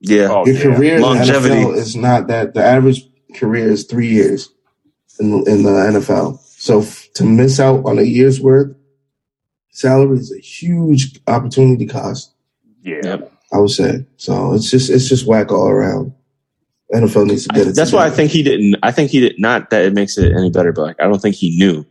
Yeah. 0.00 0.28
Oh, 0.30 0.46
Your 0.46 0.54
yeah. 0.54 0.62
career 0.62 1.00
Longevity. 1.00 1.54
in 1.54 1.62
the 1.62 1.68
NFL 1.68 1.76
is 1.76 1.96
not 1.96 2.26
that. 2.28 2.54
The 2.54 2.64
average 2.64 3.08
career 3.34 3.70
is 3.70 3.84
three 3.84 4.08
years 4.08 4.48
in 5.18 5.30
the, 5.30 5.50
in 5.50 5.62
the 5.62 5.70
NFL. 5.70 6.38
So 6.40 6.80
f- 6.80 7.08
to 7.14 7.24
miss 7.24 7.60
out 7.60 7.84
on 7.84 7.98
a 7.98 8.02
year's 8.02 8.40
worth 8.40 8.74
salary 9.70 10.18
is 10.18 10.32
a 10.32 10.40
huge 10.40 11.20
opportunity 11.26 11.86
cost. 11.86 12.32
Yeah. 12.82 13.00
Yep. 13.02 13.32
I 13.52 13.58
would 13.58 13.70
say. 13.70 14.06
So 14.16 14.54
it's 14.54 14.70
just 14.70 14.90
it's 14.90 15.08
just 15.08 15.26
whack 15.26 15.50
all 15.52 15.68
around. 15.68 16.12
NFL 16.92 17.26
needs 17.26 17.46
to 17.46 17.54
get 17.54 17.66
it. 17.68 17.74
That's 17.74 17.92
why 17.92 18.06
I 18.06 18.10
think 18.10 18.30
he 18.30 18.42
didn't. 18.42 18.76
I 18.82 18.92
think 18.92 19.10
he 19.10 19.20
did 19.20 19.38
not 19.38 19.70
that 19.70 19.84
it 19.84 19.92
makes 19.94 20.18
it 20.18 20.32
any 20.32 20.50
better, 20.50 20.72
but 20.72 20.82
like, 20.82 21.00
I 21.00 21.04
don't 21.04 21.20
think 21.20 21.34
he 21.36 21.56
knew. 21.58 21.84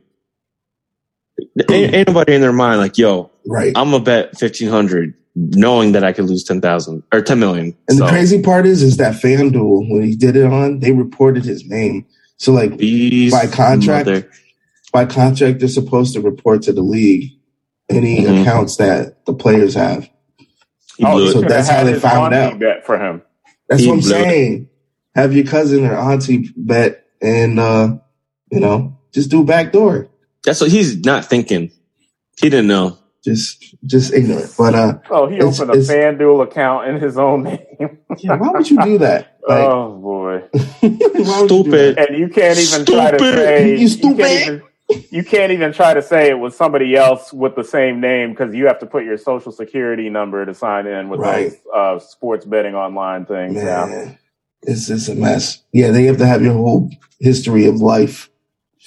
Ain't, 1.69 1.93
ain't 1.93 2.07
nobody 2.07 2.33
in 2.33 2.41
their 2.41 2.53
mind 2.53 2.79
like, 2.79 2.97
yo, 2.97 3.29
right. 3.45 3.71
I'm 3.75 3.91
gonna 3.91 4.03
bet 4.03 4.37
fifteen 4.37 4.69
hundred, 4.69 5.13
knowing 5.39 5.91
that 5.91 6.03
I 6.03 6.13
could 6.13 6.25
lose 6.25 6.43
ten 6.43 6.61
thousand 6.61 7.03
or 7.13 7.21
ten 7.21 7.39
million. 7.39 7.75
And 7.87 7.97
So, 7.99 8.05
the 8.05 8.09
crazy 8.09 8.41
part 8.41 8.65
is, 8.65 8.81
is 8.81 8.97
that 8.97 9.15
FanDuel 9.21 9.89
when 9.91 10.01
he 10.03 10.15
did 10.15 10.35
it 10.35 10.45
on, 10.45 10.79
they 10.79 10.91
reported 10.91 11.45
his 11.45 11.65
name. 11.65 12.05
So 12.37 12.51
like 12.51 12.77
beast 12.77 13.33
by 13.35 13.47
contract, 13.47 14.07
mother. 14.07 14.29
by 14.91 15.05
contract, 15.05 15.59
they're 15.59 15.67
supposed 15.69 16.13
to 16.15 16.21
report 16.21 16.63
to 16.63 16.73
the 16.73 16.81
league 16.81 17.31
any 17.89 18.21
Mhm. 18.25 18.41
accounts 18.41 18.77
that 18.77 19.25
the 19.25 19.33
players 19.33 19.73
have. 19.75 20.09
he 20.97 21.05
oh, 21.05 21.13
blew 21.13 21.23
you 21.25 21.29
it. 21.29 21.33
so 21.33 21.41
that's 21.41 21.67
how 21.69 21.83
they 21.83 21.99
found 21.99 22.33
out. 22.33 22.57
Bet 22.59 22.85
for 22.85 22.97
him. 22.97 23.21
That's 23.69 23.81
He 23.83 23.87
what 23.87 23.93
I'm 23.95 23.99
blew 24.01 24.09
it. 24.09 24.23
saying. 24.23 24.69
Have 25.15 25.33
your 25.33 25.45
cousin 25.45 25.85
or 25.85 25.95
auntie 25.95 26.49
bet 26.57 27.05
and 27.21 27.59
uh, 27.59 27.97
you 28.51 28.59
know, 28.59 28.97
just 29.13 29.29
do 29.29 29.43
backdoor. 29.43 30.07
That's 30.43 30.61
what 30.61 30.71
he's 30.71 30.97
not 31.05 31.25
thinking. 31.25 31.71
He 32.39 32.49
didn't 32.49 32.67
know. 32.67 32.97
Just 33.27 33.75
just 33.85 34.13
ignorant. 34.13 34.53
But 34.57 34.73
uh 34.73 34.99
Oh, 35.09 35.27
he 35.27 35.41
opened 35.41 35.71
a 35.71 35.73
it's- 35.73 35.89
FanDuel 35.89 36.43
account 36.43 36.87
in 36.87 37.01
his 37.01 37.17
own 37.17 37.43
name. 37.43 37.59
yeah, 38.19 38.37
why 38.37 38.51
would 38.51 38.69
you 38.69 38.81
do 38.81 38.97
that? 38.99 39.33
Like, 39.47 39.63
oh 39.63 39.97
boy. 39.97 40.39
why 40.81 41.41
would 41.41 41.49
you 41.51 41.63
Stupid. 41.63 41.97
And 41.97 42.17
you 42.17 42.27
can't 42.29 42.57
even 42.59 42.85
try 42.85 43.11
to 43.11 43.19
say 43.19 43.77
You 43.77 43.87
stupid. 43.87 44.17
can't 44.17 44.41
even, 44.89 45.05
you 45.09 45.23
can't 45.23 45.51
even 45.53 45.71
try 45.73 45.93
to 45.93 46.01
say 46.01 46.29
it 46.29 46.39
was 46.39 46.55
somebody 46.55 46.95
else 46.95 47.31
with 47.33 47.55
the 47.55 47.63
same 47.63 47.99
name 48.01 48.31
because 48.31 48.53
you 48.55 48.67
have 48.67 48.79
to 48.79 48.85
put 48.85 49.03
your 49.05 49.17
social 49.17 49.51
security 49.53 50.09
number 50.09 50.45
to 50.45 50.53
sign 50.53 50.85
in 50.87 51.07
with 51.09 51.19
Right. 51.21 51.49
those 51.51 51.57
uh, 51.73 51.99
sports 51.99 52.45
betting 52.45 52.75
online 52.75 53.25
things 53.25 53.55
now. 53.55 53.85
Man, 53.87 54.17
it's 54.63 54.89
it's 54.89 55.07
a 55.09 55.15
mess. 55.15 55.63
Yeah, 55.73 55.91
they 55.91 56.03
have 56.05 56.17
to 56.17 56.25
have 56.25 56.41
your 56.41 56.53
whole 56.53 56.89
history 57.19 57.65
of 57.67 57.75
life 57.75 58.29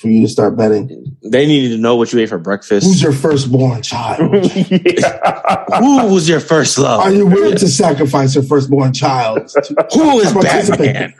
for 0.01 0.09
you 0.09 0.23
to 0.23 0.29
start 0.29 0.57
betting. 0.57 1.17
They 1.23 1.47
needed 1.47 1.77
to 1.77 1.79
know 1.83 1.95
what 1.95 2.13
you 2.13 2.19
ate 2.21 2.31
for 2.31 2.39
breakfast. 2.39 2.87
Who's 2.87 3.03
your 3.03 3.13
firstborn 3.13 3.83
child? 3.83 4.33
yeah. 4.55 5.65
Who 5.79 6.07
was 6.13 6.27
your 6.29 6.41
first 6.41 6.79
love? 6.79 7.01
Are 7.01 7.13
you 7.13 7.27
willing 7.27 7.59
to 7.59 7.69
sacrifice 7.69 8.35
your 8.35 8.45
firstborn 8.45 8.93
child? 8.95 9.49
to- 9.49 9.87
Who 9.93 10.21
is 10.21 10.33
Participate. 10.33 10.95
Batman? 10.95 11.15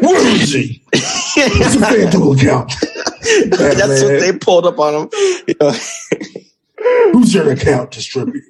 Where 0.00 0.36
is 0.40 0.52
he? 0.52 0.82
It's 0.92 1.74
a 1.74 1.78
FanDuel 1.78 2.40
account. 2.40 2.72
That's 3.50 4.02
what 4.02 4.20
they 4.20 4.32
pulled 4.38 4.66
up 4.66 4.78
on 4.78 4.94
him. 5.02 5.08
You 5.48 5.54
know, 5.60 5.72
Who's 7.12 7.34
your 7.34 7.50
account 7.50 7.90
distributor? 7.90 8.46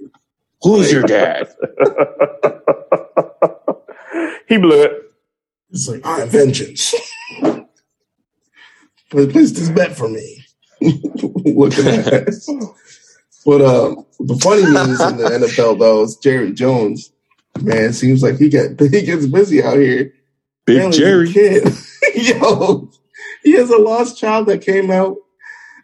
Who's 0.63 0.93
your 0.93 1.03
dad? 1.05 1.49
he 4.47 4.59
blew 4.59 4.83
it. 4.83 5.13
It's 5.71 5.89
like 5.89 6.05
I 6.05 6.21
have 6.21 6.29
vengeance. 6.31 6.95
But 9.11 9.31
place 9.31 9.53
this 9.53 9.69
bet 9.71 9.97
for 9.97 10.09
me. 10.09 10.45
Looking 10.81 11.87
at 11.89 12.05
that. 12.05 12.67
But 13.45 13.63
um, 13.63 14.07
the 14.21 14.37
funny 14.37 14.63
news 14.63 15.01
in 15.01 15.17
the 15.17 15.47
NFL 15.49 15.79
though 15.79 16.03
is 16.03 16.17
Jerry 16.17 16.53
Jones. 16.53 17.13
Man, 17.61 17.93
seems 17.93 18.23
like 18.23 18.37
he 18.37 18.49
get 18.49 18.79
he 18.79 19.03
gets 19.03 19.27
busy 19.27 19.63
out 19.63 19.79
here. 19.79 20.13
Big 20.65 20.77
Apparently 20.77 20.99
Jerry. 20.99 21.33
Kid. 21.33 21.75
Yo, 22.15 22.91
he 23.43 23.53
has 23.53 23.71
a 23.71 23.79
lost 23.79 24.19
child 24.19 24.47
that 24.47 24.63
came 24.63 24.91
out 24.91 25.17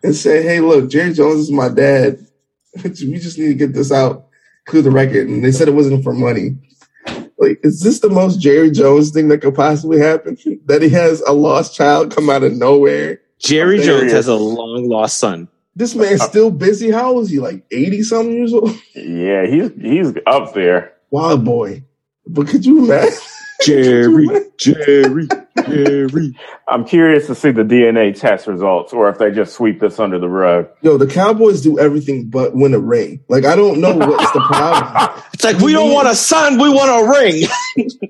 and 0.03 0.15
said, 0.15 0.45
Hey, 0.45 0.61
look, 0.61 0.91
Jerry 0.91 1.13
Jones 1.13 1.41
is 1.41 1.51
my 1.51 1.69
dad. 1.69 2.19
we 2.85 2.91
just 2.91 3.39
need 3.39 3.49
to 3.49 3.55
get 3.55 3.73
this 3.73 3.91
out, 3.91 4.29
clear 4.67 4.83
the 4.83 4.91
record. 4.91 5.29
And 5.29 5.45
they 5.45 5.53
said 5.53 5.69
it 5.69 5.75
wasn't 5.75 6.05
for 6.05 6.13
money. 6.13 6.57
Like, 7.39 7.61
is 7.63 7.81
this 7.81 8.01
the 8.01 8.09
most 8.09 8.41
Jerry 8.41 8.71
Jones 8.71 9.11
thing 9.11 9.29
that 9.29 9.43
could 9.43 9.55
possibly 9.55 9.99
happen? 9.99 10.39
That 10.67 10.83
he 10.83 10.89
has 10.91 11.21
a 11.23 11.33
lost 11.33 11.75
child 11.75 12.15
come 12.15 12.31
out 12.31 12.43
of 12.43 12.53
nowhere? 12.53 13.21
Jerry 13.39 13.81
Jones 13.81 14.13
has 14.13 14.29
a 14.29 14.35
long 14.35 14.89
lost 14.89 15.19
son. 15.19 15.49
This 15.75 15.95
man's 15.95 16.23
uh, 16.23 16.29
still 16.29 16.51
busy. 16.51 16.91
How 16.91 17.13
old 17.13 17.25
is 17.25 17.31
he? 17.31 17.39
Like 17.39 17.67
80 17.71 18.03
something 18.03 18.35
years 18.35 18.55
old? 18.55 18.71
Yeah, 18.95 19.47
he's 19.47 19.71
he's 19.79 20.15
up 20.27 20.55
there. 20.55 20.95
Wild 21.11 21.45
boy. 21.45 21.85
But 22.27 22.49
could 22.49 22.65
you 22.65 22.85
imagine? 22.85 23.19
Jerry, 23.67 24.27
Jerry, 24.59 25.29
Jerry. 25.67 26.39
I'm 26.69 26.85
curious 26.85 27.27
to 27.27 27.35
see 27.35 27.51
the 27.51 27.63
DNA 27.63 28.19
test 28.19 28.47
results, 28.47 28.93
or 28.93 29.09
if 29.09 29.19
they 29.19 29.31
just 29.33 29.55
sweep 29.55 29.81
this 29.81 29.99
under 29.99 30.19
the 30.19 30.29
rug. 30.29 30.69
Yo, 30.83 30.97
the 30.97 31.07
Cowboys 31.07 31.63
do 31.63 31.79
everything 31.79 32.29
but 32.31 32.55
win 32.55 32.75
a 32.75 32.79
ring. 32.79 33.21
Like, 33.29 33.45
I 33.45 33.57
don't 33.57 33.81
know 33.81 33.97
what's 33.97 34.33
the 34.33 34.41
problem. 34.41 35.23
It's 35.35 35.45
like 35.45 35.59
we 35.59 35.73
don't 35.73 35.93
want 35.93 36.09
a 36.09 36.15
son, 36.15 36.59
we 36.59 36.71
want 36.71 36.91
a 36.91 37.21
ring. 37.21 37.45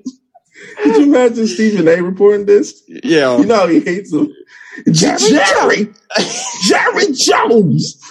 Could 0.83 0.95
you 0.95 1.03
imagine 1.03 1.45
Stephen 1.47 1.87
A 1.87 2.01
reporting 2.01 2.45
this? 2.45 2.83
Yeah. 2.87 3.37
You 3.37 3.45
know 3.45 3.55
how 3.55 3.67
he 3.67 3.79
hates 3.81 4.13
him. 4.13 4.31
Jerry, 4.91 5.17
Jerry, 5.19 5.93
Jerry 6.67 7.13
Jones, 7.13 8.01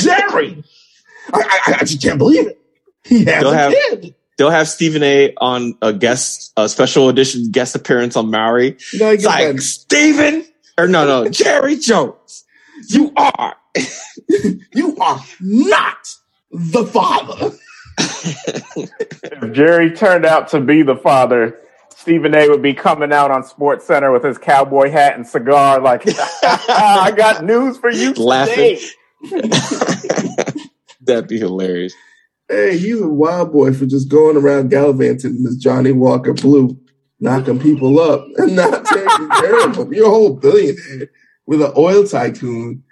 Jerry. 0.00 0.64
I, 1.32 1.60
I, 1.66 1.72
I 1.74 1.84
just 1.84 2.00
can't 2.02 2.18
believe 2.18 2.46
it. 2.46 2.58
He 3.04 3.24
has 3.24 3.42
They'll 3.42 3.52
a 3.52 3.56
have- 3.56 3.72
kid. 3.72 4.14
They'll 4.36 4.50
have 4.50 4.68
Stephen 4.68 5.02
A 5.02 5.34
on 5.40 5.76
a 5.80 5.92
guest, 5.92 6.52
a 6.56 6.68
special 6.68 7.08
edition 7.08 7.50
guest 7.50 7.74
appearance 7.74 8.16
on 8.16 8.30
Maury. 8.30 8.76
You 8.92 8.98
know, 8.98 9.10
It's 9.10 9.24
like, 9.24 9.56
that- 9.56 9.62
Stephen, 9.62 10.44
or 10.76 10.86
no, 10.88 11.06
no, 11.06 11.28
Jerry 11.30 11.76
Jones, 11.76 12.44
you 12.88 13.12
are. 13.16 13.56
you 14.74 14.96
are 14.98 15.20
not 15.40 16.14
the 16.50 16.84
father. 16.84 17.56
If 17.98 19.52
Jerry 19.52 19.90
turned 19.92 20.26
out 20.26 20.48
to 20.48 20.60
be 20.60 20.82
the 20.82 20.96
father, 20.96 21.58
Stephen 21.94 22.34
A. 22.34 22.48
would 22.48 22.62
be 22.62 22.74
coming 22.74 23.12
out 23.12 23.30
on 23.30 23.42
Sports 23.42 23.86
Center 23.86 24.12
with 24.12 24.22
his 24.24 24.36
cowboy 24.38 24.90
hat 24.90 25.14
and 25.16 25.26
cigar, 25.26 25.80
like, 25.80 26.02
"I 26.42 27.12
got 27.16 27.42
news 27.44 27.78
for 27.78 27.90
you 27.90 28.12
Laughing. 28.14 28.78
That'd 31.00 31.28
be 31.28 31.38
hilarious. 31.38 31.94
Hey, 32.48 32.78
he's 32.78 33.00
a 33.00 33.08
wild 33.08 33.52
boy 33.52 33.72
for 33.72 33.86
just 33.86 34.08
going 34.08 34.36
around 34.36 34.70
gallivanting 34.70 35.42
this 35.42 35.56
Johnnie 35.56 35.92
Walker 35.92 36.32
Blue, 36.32 36.78
knocking 37.18 37.58
people 37.58 37.98
up 37.98 38.26
and 38.36 38.54
not 38.54 38.84
taking 38.84 39.28
care 39.30 39.66
of 39.68 39.76
them. 39.76 39.92
You're 39.92 40.06
a 40.06 40.10
whole 40.10 40.34
billionaire 40.34 41.10
with 41.46 41.62
an 41.62 41.72
oil 41.76 42.04
tycoon. 42.04 42.84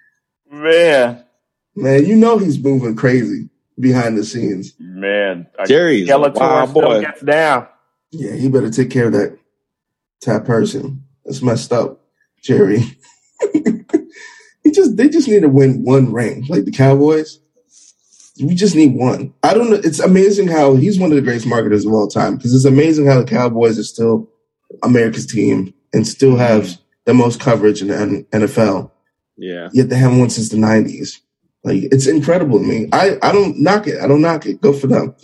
Man, 0.50 1.24
Man, 1.76 2.06
you 2.06 2.14
know 2.14 2.38
he's 2.38 2.62
moving 2.62 2.94
crazy 2.94 3.48
behind 3.78 4.16
the 4.16 4.24
scenes. 4.24 4.74
man, 4.78 5.48
a 5.58 5.66
Jerry's 5.66 6.08
a 6.08 6.18
wild 6.18 6.72
boy. 6.72 7.00
gets 7.00 7.22
down. 7.22 7.66
Yeah, 8.12 8.34
he 8.34 8.48
better 8.48 8.70
take 8.70 8.90
care 8.90 9.06
of 9.06 9.12
that 9.12 9.36
that 10.26 10.44
person. 10.44 11.04
That's 11.24 11.42
messed 11.42 11.72
up, 11.72 12.00
Jerry. 12.42 12.78
he 13.52 14.70
just 14.70 14.96
they 14.96 15.08
just 15.08 15.26
need 15.26 15.40
to 15.42 15.48
win 15.48 15.82
one 15.82 16.12
ring, 16.12 16.44
like 16.48 16.64
the 16.64 16.70
Cowboys. 16.70 17.40
We 18.42 18.54
just 18.54 18.74
need 18.74 18.94
one. 18.94 19.32
I 19.42 19.54
don't 19.54 19.70
know. 19.70 19.80
It's 19.82 20.00
amazing 20.00 20.48
how 20.48 20.74
he's 20.74 20.98
one 20.98 21.10
of 21.12 21.16
the 21.16 21.22
greatest 21.22 21.46
marketers 21.46 21.84
of 21.84 21.92
all 21.92 22.08
time 22.08 22.36
because 22.36 22.54
it's 22.54 22.64
amazing 22.64 23.06
how 23.06 23.20
the 23.20 23.26
Cowboys 23.26 23.78
are 23.78 23.84
still 23.84 24.28
America's 24.82 25.26
team 25.26 25.72
and 25.92 26.06
still 26.06 26.36
have 26.36 26.76
the 27.04 27.14
most 27.14 27.38
coverage 27.38 27.80
in 27.80 27.88
the 27.88 28.26
NFL. 28.32 28.90
Yeah. 29.36 29.68
Yet 29.72 29.88
they 29.88 29.96
haven't 29.96 30.18
won 30.18 30.30
since 30.30 30.48
the 30.48 30.56
'90s. 30.56 31.20
Like 31.62 31.84
it's 31.92 32.06
incredible 32.06 32.58
to 32.58 32.64
me. 32.64 32.88
I 32.92 33.18
I 33.22 33.30
don't 33.32 33.58
knock 33.60 33.86
it. 33.86 34.00
I 34.00 34.08
don't 34.08 34.22
knock 34.22 34.46
it. 34.46 34.60
Go 34.60 34.72
for 34.72 34.88
them. 34.88 35.14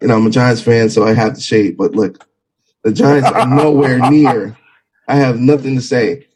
You 0.00 0.08
know, 0.08 0.16
I'm 0.16 0.26
a 0.26 0.30
Giants 0.30 0.62
fan, 0.62 0.88
so 0.90 1.04
I 1.04 1.14
have 1.14 1.34
to 1.34 1.40
shade. 1.40 1.76
But 1.76 1.92
look, 1.92 2.26
the 2.84 2.92
Giants 2.92 3.28
are 3.28 3.46
nowhere 3.56 4.10
near. 4.10 4.56
I 5.08 5.16
have 5.16 5.38
nothing 5.38 5.76
to 5.76 5.82
say. 5.82 6.26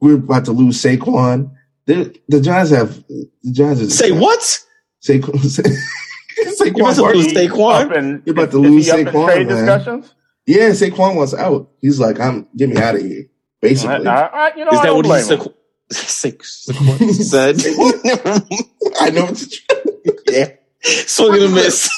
We're 0.00 0.14
about 0.14 0.44
to 0.46 0.52
lose 0.52 0.82
Saquon. 0.82 1.52
The, 1.86 2.14
the 2.28 2.40
Giants 2.40 2.70
have 2.70 3.02
the 3.08 3.52
Giants. 3.52 3.96
Say 3.96 4.12
what? 4.12 4.60
Saquon. 5.06 5.34
Saquon 6.58 6.76
You 6.76 6.82
must 6.82 6.96
have 6.96 7.04
Barkley. 7.04 7.22
lose 7.22 7.32
Saquon? 7.32 7.84
Up 7.86 7.92
in, 7.96 8.22
You're 8.26 8.34
about 8.34 8.50
to 8.52 8.64
is- 8.64 8.64
is 8.64 8.70
lose 8.70 8.84
he 8.86 8.90
up 8.92 8.98
in 8.98 9.06
Saquon, 9.06 9.26
trade 9.26 9.46
man. 9.48 9.56
discussions? 9.56 10.14
Yeah, 10.46 10.68
Saquon 10.70 11.16
wants 11.16 11.34
out. 11.34 11.70
He's 11.80 11.98
like, 12.00 12.20
I'm 12.20 12.46
get 12.56 12.68
me 12.68 12.76
out 12.76 12.94
of 12.94 13.00
here. 13.02 13.26
Basically, 13.60 14.06
I- 14.06 14.26
I- 14.26 14.56
you 14.56 14.64
know, 14.64 14.70
Is 14.72 14.78
I 14.80 14.82
that 14.86 14.94
what 14.94 15.04
he 15.04 15.10
blame 15.10 15.24
said? 15.24 15.38
him. 15.42 15.52
Saquon 15.92 17.12
said? 17.30 17.56
I 19.00 19.10
know 19.10 19.24
what 19.26 19.40
you're 20.04 20.16
yeah. 20.28 20.48
Swing 20.82 21.34
and 21.42 21.44
a 21.44 21.48
miss. 21.54 21.88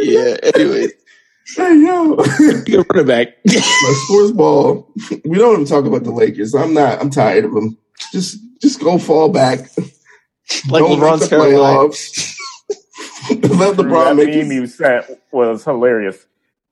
yeah. 0.00 0.36
Anyway, 0.54 0.88
Hey 1.58 1.74
yo, 1.82 2.16
you 2.66 2.84
run 2.88 3.00
it 3.00 3.06
back. 3.08 3.28
my 3.46 4.02
sports 4.04 4.30
ball. 4.32 4.92
We 5.24 5.38
don't 5.38 5.54
even 5.54 5.64
talk 5.66 5.84
about 5.86 6.04
the 6.04 6.12
Lakers. 6.12 6.54
I'm 6.54 6.72
not. 6.72 7.00
I'm 7.00 7.10
tired 7.10 7.44
of 7.46 7.52
them. 7.52 7.76
Just 8.12 8.38
just 8.62 8.80
go 8.80 8.96
fall 8.98 9.28
back. 9.28 9.58
Like 10.70 10.82
Don't 10.82 10.90
make 10.90 10.98
LeBron's 11.00 11.20
the 11.22 11.28
Carolina. 11.28 11.88
playoffs. 11.88 12.34
Let 13.30 13.42
that 13.76 13.84
LeBron 13.84 14.16
make 14.16 14.28
meme 14.28 14.36
his, 14.50 14.52
you 14.54 14.66
sent 14.68 15.06
was 15.32 15.64
hilarious. 15.64 16.24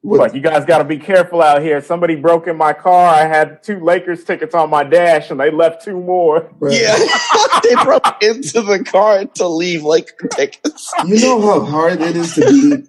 what- 0.02 0.20
Like, 0.20 0.34
you 0.34 0.40
guys 0.40 0.64
got 0.64 0.78
to 0.78 0.84
be 0.84 0.98
careful 0.98 1.42
out 1.42 1.60
here. 1.62 1.82
Somebody 1.82 2.14
broke 2.14 2.46
in 2.46 2.56
my 2.56 2.72
car. 2.72 3.12
I 3.14 3.26
had 3.26 3.62
two 3.64 3.80
Lakers 3.80 4.24
tickets 4.24 4.54
on 4.54 4.70
my 4.70 4.84
dash, 4.84 5.30
and 5.30 5.38
they 5.40 5.50
left 5.50 5.84
two 5.84 6.00
more. 6.00 6.48
right. 6.60 6.80
Yeah, 6.80 6.96
they 7.64 7.74
broke 7.84 8.22
into 8.22 8.62
the 8.62 8.84
car 8.84 9.24
to 9.24 9.48
leave 9.48 9.82
like 9.82 10.12
tickets. 10.30 10.92
You 11.04 11.20
know 11.20 11.40
how 11.42 11.60
hard 11.64 12.00
it 12.00 12.16
is 12.16 12.34
to 12.36 12.40
beat 12.46 12.86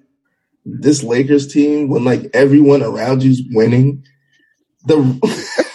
this 0.80 1.04
Lakers 1.04 1.52
team 1.52 1.90
when 1.90 2.04
like 2.04 2.30
everyone 2.34 2.84
around 2.84 3.24
you's 3.24 3.42
winning. 3.52 4.04
The 4.86 4.98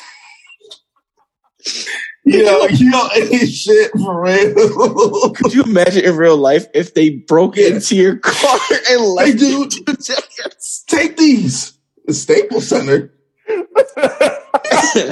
you 2.25 2.45
know 2.45 2.67
you 2.69 2.91
know 2.91 3.09
any 3.15 3.47
shit 3.47 3.91
for 3.93 4.21
real. 4.23 5.31
Could 5.35 5.55
you 5.55 5.63
imagine 5.65 6.05
in 6.05 6.17
real 6.17 6.37
life 6.37 6.67
if 6.75 6.95
they 6.95 7.11
broke 7.11 7.57
Yeah. 7.57 7.69
into 7.69 7.97
your 7.97 8.17
car 8.19 8.59
and 8.71 8.81
Hey, 8.87 8.97
left 8.97 9.29
you 9.41 9.69
dude, 9.69 10.01
tickets? 10.01 10.85
take 10.87 11.17
these. 11.17 11.73
The 12.07 12.15
Staples 12.15 12.69
Center. 12.69 13.13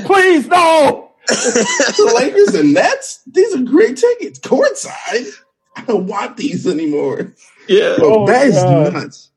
Please, 0.05 0.47
no. 0.49 1.13
The 1.29 2.13
Lakers 2.17 2.55
and 2.55 2.75
Nets. 2.75 3.21
These 3.33 3.55
are 3.55 3.63
great 3.63 3.97
tickets. 3.97 4.41
Courtside. 4.41 5.29
I 5.77 5.83
don't 5.87 6.07
want 6.09 6.37
these 6.37 6.67
anymore. 6.67 7.33
Yeah. 7.69 7.95
Bro, 7.99 8.23
Oh, 8.23 8.27
that 8.27 8.47
is 8.49 8.55
God. 8.55 8.93
nuts. 8.95 9.30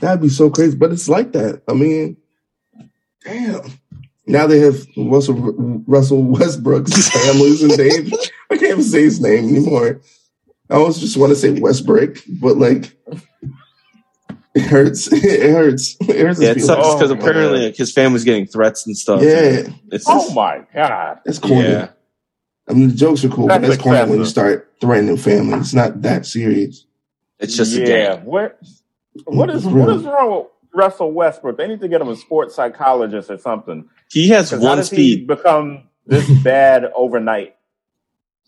That'd 0.00 0.22
be 0.22 0.28
so 0.28 0.50
crazy, 0.50 0.76
but 0.76 0.92
it's 0.92 1.08
like 1.08 1.32
that. 1.32 1.62
I 1.68 1.72
mean, 1.74 2.16
damn. 3.24 3.60
Now 4.26 4.46
they 4.46 4.60
have 4.60 4.76
Russell 4.96 5.34
Russell 5.86 6.22
Westbrook's 6.22 7.08
families 7.24 7.62
and 7.62 7.76
Dave. 7.76 8.12
I 8.50 8.56
can't 8.56 8.62
even 8.72 8.82
say 8.82 9.02
his 9.02 9.20
name 9.20 9.48
anymore. 9.48 10.00
I 10.70 10.74
always 10.74 10.98
just 10.98 11.16
want 11.16 11.30
to 11.30 11.36
say 11.36 11.58
Westbrook, 11.58 12.18
but 12.40 12.58
like, 12.58 12.94
it 14.54 14.62
hurts. 14.62 15.08
It 15.12 15.50
hurts. 15.52 15.96
It 16.00 16.20
hurts. 16.20 16.40
Yeah, 16.40 16.50
it 16.50 16.54
feel 16.56 16.66
sucks 16.66 16.94
because 16.94 17.10
Oh, 17.10 17.14
apparently 17.14 17.66
like, 17.66 17.76
his 17.76 17.92
family's 17.92 18.24
getting 18.24 18.46
threats 18.46 18.86
and 18.86 18.96
stuff. 18.96 19.22
Yeah, 19.22 19.68
It's 19.90 20.04
Oh 20.06 20.32
my 20.34 20.62
god. 20.74 21.20
that's 21.24 21.38
corny. 21.38 21.68
yeah. 21.68 21.88
I 22.68 22.74
mean, 22.74 22.88
the 22.88 22.94
jokes 22.94 23.24
are 23.24 23.30
cool, 23.30 23.46
but 23.48 23.62
That's 23.62 23.76
that's 23.76 23.82
corny 23.82 24.10
when 24.10 24.18
you 24.18 24.26
start 24.26 24.70
threatening 24.78 25.16
family. 25.16 25.58
It's 25.58 25.72
not 25.72 26.02
that 26.02 26.26
serious. 26.26 26.84
It's 27.38 27.56
just 27.56 27.74
a 27.76 27.80
yeah. 27.80 28.16
game. 28.16 28.24
What? 28.26 28.58
What 29.26 29.50
is 29.50 29.64
It's 29.64 29.74
what 29.74 29.88
real. 29.88 29.98
is 29.98 30.04
wrong 30.04 30.30
with 30.38 30.46
Russell 30.74 31.12
Westbrook? 31.12 31.56
They 31.56 31.66
need 31.66 31.80
to 31.80 31.88
get 31.88 32.00
him 32.00 32.08
a 32.08 32.16
sports 32.16 32.54
psychologist 32.54 33.30
or 33.30 33.38
something. 33.38 33.88
He 34.10 34.28
has 34.28 34.52
one 34.52 34.76
does 34.78 34.90
he 34.90 34.96
speed. 34.96 35.26
become 35.26 35.84
this 36.06 36.28
bad 36.42 36.84
overnight? 36.94 37.54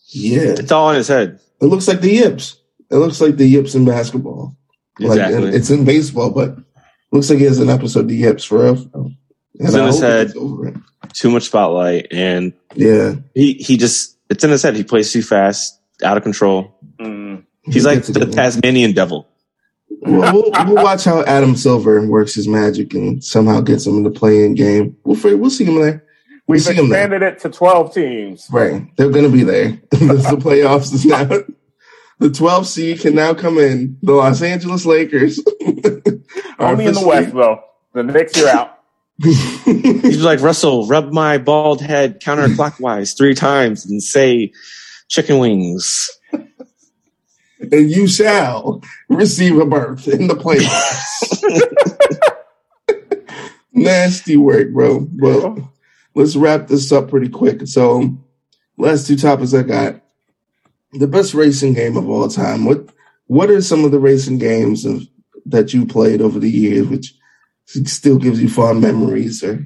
Yeah, 0.09 0.55
It's 0.59 0.73
all 0.73 0.91
in 0.91 0.97
his 0.97 1.09
head. 1.09 1.39
it 1.61 1.67
looks 1.67 1.87
like 1.87 2.01
the 2.01 2.11
yips. 2.11 2.57
It 2.91 2.97
looks 2.97 3.21
like 3.21 3.37
the 3.37 3.47
yips 3.47 3.75
in 3.75 3.85
basketball. 3.85 4.57
Exactly. 4.99 5.37
and 5.47 5.55
it's 5.55 5.71
in 5.71 5.85
baseball, 5.85 6.31
but 6.31 6.57
looks 7.13 7.31
like 7.31 7.39
he 7.39 7.45
has 7.45 7.59
an 7.61 7.71
episode 7.71 8.01
of 8.01 8.09
the 8.09 8.17
Yips 8.17 8.45
for 8.45 8.65
real. 8.65 9.13
It's 9.55 9.75
in 9.75 9.81
I 9.81 9.87
his 9.87 10.01
head. 10.01 10.33
it. 10.37 10.75
Too 11.15 11.31
much 11.31 11.45
spotlight, 11.45 12.09
and 12.11 12.53
Yeah, 12.75 13.15
he 13.35 13.55
he 13.55 13.77
just 13.79 14.17
it's 14.29 14.45
in 14.45 14.51
his 14.51 14.63
head. 14.63 14.77
He 14.77 14.85
plays 14.85 15.11
too 15.13 15.23
fast, 15.23 15.81
out 16.05 16.17
of 16.19 16.23
control. 16.23 16.77
Mm. 17.01 17.45
He's 17.65 17.75
He 17.77 17.81
like 17.81 18.05
the. 18.05 18.27
Tasmanian 18.27 18.93
devil. 18.93 19.27
We'll, 20.03 20.33
we'll, 20.33 20.51
we'll 20.67 20.83
watch 20.83 21.05
how 21.05 21.23
Adam 21.25 21.57
Silver 21.57 22.07
works 22.07 22.35
his 22.35 22.49
magic 22.49 22.95
and 22.95 23.23
somehow 23.23 23.61
gets 23.61 23.87
him 23.87 23.99
in 23.99 24.03
the 24.03 24.11
playing 24.11 24.55
game. 24.55 24.97
We'll 25.05 25.39
we'll 25.39 25.51
see 25.51 25.65
him 25.65 25.81
there. 25.81 26.05
We'll 26.47 26.57
We've 26.57 26.63
see 26.63 26.75
him 26.75 26.89
there. 26.89 27.05
expanded 27.05 27.23
it 27.23 27.39
to 27.41 27.51
twelve 27.51 27.93
teams. 27.93 28.49
Right, 28.51 28.85
they're 28.97 29.11
going 29.11 29.31
to 29.31 29.31
be 29.31 29.45
there. 29.45 29.73
the 29.91 30.39
playoffs 30.41 30.93
is 30.95 31.05
now. 31.05 31.29
The 32.19 32.29
12 32.29 32.67
seed 32.67 33.01
can 33.01 33.15
now 33.15 33.33
come 33.33 33.57
in. 33.57 33.97
The 34.03 34.13
Los 34.13 34.43
Angeles 34.43 34.85
Lakers. 34.85 35.41
Only 36.59 36.85
in 36.85 36.93
the 36.93 37.03
West, 37.03 37.33
though. 37.33 37.61
The 37.95 38.03
Knicks, 38.03 38.37
you're 38.37 38.51
out. 38.51 38.79
He's 39.23 40.23
like 40.23 40.41
Russell, 40.41 40.87
rub 40.87 41.13
my 41.13 41.39
bald 41.39 41.81
head 41.81 42.21
counterclockwise 42.23 43.17
three 43.17 43.35
times 43.35 43.87
and 43.87 44.03
say 44.03 44.53
chicken 45.09 45.39
wings. 45.39 46.11
And 47.73 47.91
you 47.91 48.07
shall 48.07 48.83
receive 49.09 49.57
a 49.59 49.67
berth 49.67 50.09
in 50.09 50.27
the 50.27 50.35
playoffs. 50.35 51.43
Nasty 53.73 54.37
work, 54.37 54.71
bro. 54.73 55.09
Well, 55.17 55.73
let's 56.15 56.37
wrap 56.37 56.67
this 56.67 56.91
up 56.93 57.09
pretty 57.09 57.29
quick. 57.29 57.67
So, 57.67 58.17
last 58.77 59.07
two 59.07 59.17
topics 59.17 59.55
I 59.55 59.63
got: 59.63 60.01
the 60.93 61.07
best 61.07 61.35
racing 61.35 61.75
game 61.75 61.97
of 61.97 62.09
all 62.09 62.29
time. 62.29 62.65
What 62.65 62.89
What 63.27 63.51
are 63.51 63.63
some 63.63 63.85
of 63.85 63.93
the 63.93 64.01
racing 64.01 64.39
games 64.39 64.85
of, 64.85 65.03
that 65.47 65.73
you 65.73 65.87
played 65.87 66.21
over 66.21 66.39
the 66.41 66.51
years, 66.51 66.89
which 66.89 67.15
still 67.65 68.19
gives 68.19 68.43
you 68.43 68.49
fond 68.49 68.81
memories, 68.81 69.43
or 69.45 69.65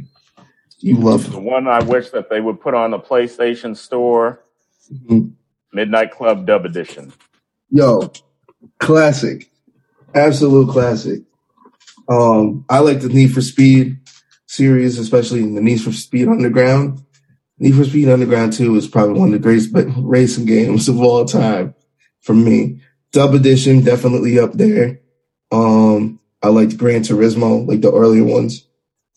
you 0.80 0.96
love? 0.96 1.32
The 1.32 1.40
one 1.40 1.66
I 1.66 1.82
wish 1.82 2.10
that 2.10 2.28
they 2.28 2.40
would 2.42 2.60
put 2.60 2.74
on 2.74 2.90
the 2.90 2.98
PlayStation 3.00 3.74
Store, 3.76 4.44
Mhm. 4.92 5.32
Midnight 5.72 6.10
Club 6.10 6.46
Dub 6.46 6.66
Edition. 6.66 7.12
Yo, 7.70 8.12
classic, 8.78 9.50
absolute 10.14 10.70
classic. 10.70 11.22
Um, 12.08 12.64
I 12.68 12.80
like 12.80 13.00
the 13.00 13.08
Need 13.08 13.32
for 13.32 13.40
Speed 13.40 13.98
series, 14.46 14.98
especially 14.98 15.40
the 15.40 15.60
Need 15.60 15.82
for 15.82 15.92
Speed 15.92 16.28
Underground. 16.28 17.02
Need 17.58 17.76
for 17.76 17.84
Speed 17.84 18.08
Underground 18.08 18.52
2 18.52 18.76
is 18.76 18.88
probably 18.88 19.18
one 19.18 19.28
of 19.28 19.32
the 19.32 19.38
greatest 19.38 19.70
racing 19.96 20.46
games 20.46 20.88
of 20.88 21.00
all 21.00 21.24
time 21.24 21.74
for 22.20 22.34
me. 22.34 22.80
Dub 23.12 23.34
Edition, 23.34 23.82
definitely 23.82 24.38
up 24.38 24.52
there. 24.54 25.00
Um, 25.52 26.20
I 26.42 26.48
liked 26.48 26.76
Gran 26.76 27.02
Turismo, 27.02 27.66
like 27.66 27.80
the 27.80 27.92
earlier 27.92 28.24
ones. 28.24 28.66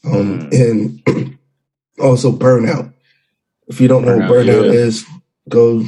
Um, 0.06 0.50
and 0.52 1.40
also 2.00 2.32
Burnout. 2.32 2.94
If 3.68 3.82
you 3.82 3.88
don't 3.88 4.06
know 4.06 4.18
what 4.18 4.30
Burnout, 4.30 4.46
Burnout 4.46 4.74
yeah. 4.74 4.80
is, 4.80 5.06
go 5.50 5.84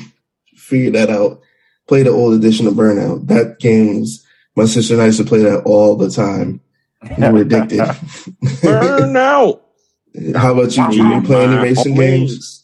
figure 0.56 0.92
that 0.92 1.10
out. 1.10 1.42
Play 1.90 2.04
the 2.04 2.12
old 2.12 2.36
edition 2.36 2.68
of 2.68 2.76
Burnout. 2.76 3.26
That 3.28 3.58
game 3.60 4.00
was, 4.02 4.24
my 4.56 4.66
sister 4.66 4.94
and 4.94 5.02
I 5.02 5.08
used 5.08 5.18
to 5.20 5.26
play 5.26 5.40
that 5.42 5.64
all 5.66 5.96
the 5.96 6.12
time. 6.12 6.62
We 7.18 7.28
were 7.30 7.42
addicted. 7.42 7.80
Burnout. 8.44 9.62
How 10.36 10.54
about 10.54 10.78
you? 10.78 10.90
Do 10.92 10.98
you 10.98 11.22
play 11.24 11.46
any 11.46 11.56
racing 11.56 11.96
games? 11.96 12.64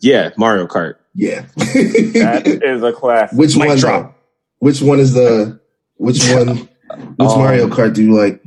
Yeah, 0.00 0.30
Mario 0.38 0.66
Kart. 0.66 0.94
Yeah. 1.14 1.42
That 1.56 2.42
is 2.46 2.82
a 2.82 2.92
classic. 2.94 3.38
which 3.38 3.54
Mic 3.56 3.68
one? 3.68 3.78
drop. 3.78 4.18
Which 4.60 4.80
one 4.80 4.98
is 4.98 5.12
the? 5.12 5.60
Which 5.96 6.26
one? 6.30 6.56
Which 6.56 6.68
Um, 6.90 7.38
Mario 7.38 7.68
Kart 7.68 7.94
do 7.94 8.02
you 8.02 8.14
like? 8.16 8.42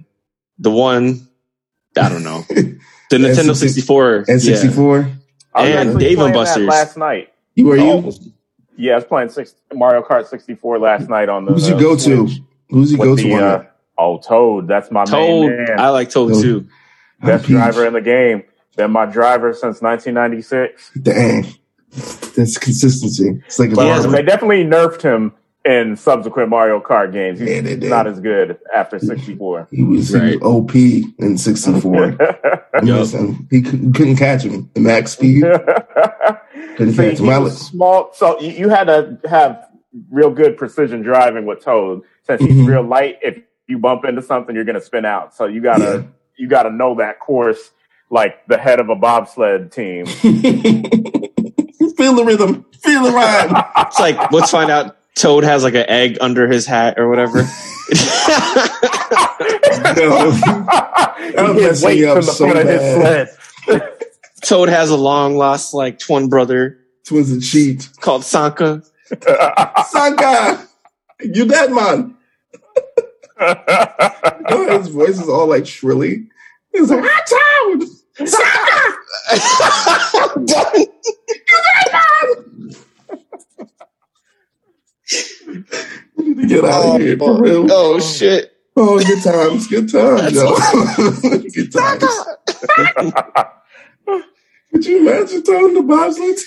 The 0.60 0.72
one, 0.72 1.28
I 1.96 2.10
don't 2.10 2.24
know. 2.24 2.42
The 2.50 2.80
The 3.12 3.18
Nintendo 3.18 3.52
N64 3.52 3.56
64. 3.56 4.26
N 4.30 4.40
sixty 4.40 4.68
four. 4.70 5.12
I 5.54 5.68
and 5.68 5.90
actually 5.90 6.04
Dave 6.06 6.20
and 6.20 6.34
Buster's. 6.34 6.68
last 6.68 6.98
night. 6.98 7.32
You 7.56 7.66
were 7.68 7.78
Yeah. 7.78 7.96
you? 8.02 8.14
Yeah, 8.78 8.94
I 8.94 8.96
was 8.96 9.06
playing 9.06 9.30
six, 9.30 9.56
Mario 9.74 10.02
Kart 10.02 10.26
64 10.28 10.80
last 10.80 11.10
night 11.10 11.30
on 11.30 11.46
the. 11.46 11.54
Who's 11.54 11.68
your 11.68 11.78
uh, 11.78 11.82
go 11.82 11.96
to? 11.96 12.28
Who's 12.70 12.92
your 12.92 13.06
go 13.06 13.16
to 13.16 13.22
the, 13.24 13.32
one? 13.32 13.44
uh, 13.44 13.64
oh, 13.98 14.18
Toad. 14.20 14.68
That's 14.68 14.92
my 14.92 15.06
Toad. 15.06 15.50
main 15.52 15.66
man. 15.66 15.80
I 15.80 15.90
like 15.90 16.10
Toad 16.10 16.34
Toad. 16.34 16.42
too. 16.44 16.68
Best 17.22 17.46
Peach. 17.46 17.56
driver 17.56 17.86
in 17.86 17.94
the 17.94 18.02
game. 18.02 18.44
Been 18.76 18.92
my 18.92 19.06
driver 19.06 19.54
since 19.54 19.82
1996. 19.82 20.92
Dang, 21.02 21.46
that's 22.36 22.58
consistency. 22.58 23.42
It's 23.46 23.58
like 23.58 23.72
a 23.72 23.76
But 23.76 23.88
has 23.88 24.04
barber. 24.04 24.18
they 24.18 24.24
definitely 24.24 24.66
nerfed 24.66 25.02
him 25.02 25.34
in 25.66 25.96
subsequent 25.96 26.50
Mario 26.50 26.80
Kart 26.80 27.12
games. 27.12 27.40
He's 27.40 27.50
Yeah, 27.50 27.62
they 27.62 27.76
did. 27.76 27.90
not 27.90 28.06
as 28.08 28.20
good 28.20 28.58
after 28.74 29.00
64. 29.00 29.68
He 29.72 29.84
was, 29.84 30.14
Right. 30.14 30.40
OP 30.42 30.76
in 30.76 31.38
sixty 31.38 31.80
four. 31.82 32.16
Listen, 32.84 33.48
he 33.52 33.62
couldn't, 33.62 33.94
couldn't 33.94 34.18
catch 34.18 34.44
him. 34.44 34.70
The 34.76 34.80
max 34.82 35.14
speed. 35.14 35.44
Couldn't 36.78 36.94
See, 36.94 37.10
catch 37.10 37.20
him. 37.20 37.30
I 37.30 37.38
was 37.40 37.58
small, 37.58 38.10
so 38.14 38.38
you, 38.42 38.52
you 38.52 38.70
had 38.70 38.86
to 38.86 39.18
have 39.30 39.66
real 40.12 40.30
good 40.30 40.58
precision 40.58 41.02
driving 41.04 41.46
with 41.46 41.64
Toad. 41.64 42.02
Since 42.24 42.42
he's 42.42 42.54
Mhm. 42.54 42.68
real 42.68 42.84
light, 42.84 43.18
if 43.22 43.38
you 43.68 43.78
bump 43.78 44.04
into 44.04 44.22
something, 44.22 44.54
you're 44.54 44.66
going 44.66 44.76
to 44.80 44.82
spin 44.82 45.06
out. 45.06 45.34
So 45.34 45.46
you 45.46 45.62
gotta 45.62 45.84
Yeah. 45.84 46.02
you 46.38 46.48
gotta 46.50 46.70
know 46.72 46.96
that 46.96 47.20
course 47.22 47.72
like 48.12 48.46
the 48.48 48.58
head 48.58 48.80
of 48.82 48.90
a 48.90 48.96
bobsled 48.96 49.72
team. 49.72 50.06
Feel 51.96 52.14
the 52.16 52.24
rhythm. 52.26 52.66
Feel 52.84 53.04
the 53.04 53.12
rhyme. 53.12 53.64
It's 53.78 54.00
like, 54.00 54.32
let's 54.34 54.52
find 54.52 54.70
out 54.70 54.98
Toad 55.16 55.44
has 55.44 55.64
like 55.64 55.76
an 55.76 55.86
egg 55.90 56.18
under 56.22 56.48
his 56.48 56.66
hat 56.66 57.00
or 57.00 57.10
whatever. 57.10 57.44
No. 59.96 60.32
he 60.32 60.42
hit 61.28 61.56
messing 61.56 61.86
weights 61.88 62.00
you 62.00 62.10
up 62.10 62.16
the 62.16 62.22
so 62.24 62.50
front 62.50 62.60
of 62.60 62.68
his 62.68 62.80
bad. 62.82 63.30
sled. 63.66 63.82
Toad 64.44 64.70
has 64.70 64.90
a 64.90 64.96
long 64.98 65.36
lost 65.38 65.74
like 65.74 66.00
twin 66.00 66.28
brother 66.30 66.80
Twins 67.06 67.32
and 67.32 67.42
cheat. 67.42 67.90
called 68.02 68.24
Sanka. 68.24 68.82
Sanka, 69.90 70.68
you 71.22 71.46
dead 71.46 71.72
man. 71.72 72.16
You 73.40 74.66
know, 74.68 74.78
his 74.80 74.88
voice 74.90 75.20
is 75.22 75.28
all 75.30 75.48
like 75.48 75.66
shrilly. 75.68 76.28
He's 76.72 76.90
like, 76.90 77.04
ah, 77.04 77.24
town. 77.78 77.82
Sanka, 78.28 78.96
Get 85.08 86.64
out 86.66 86.86
Oh, 86.86 86.96
of 86.96 87.02
here, 87.02 87.18
for 87.18 87.42
real. 87.42 87.68
Oh 87.72 88.00
shit! 88.00 88.52
Oh, 88.76 89.00
good 89.00 89.24
times, 89.24 89.68
good 89.68 89.92
times, 89.92 90.34
yo. 90.34 90.56
good 91.54 91.72
times. 91.72 92.04
Could 94.72 94.86
you 94.86 95.08
imagine 95.08 95.44
throwing 95.44 95.74
the 95.76 95.84
bobsled? 95.84 96.38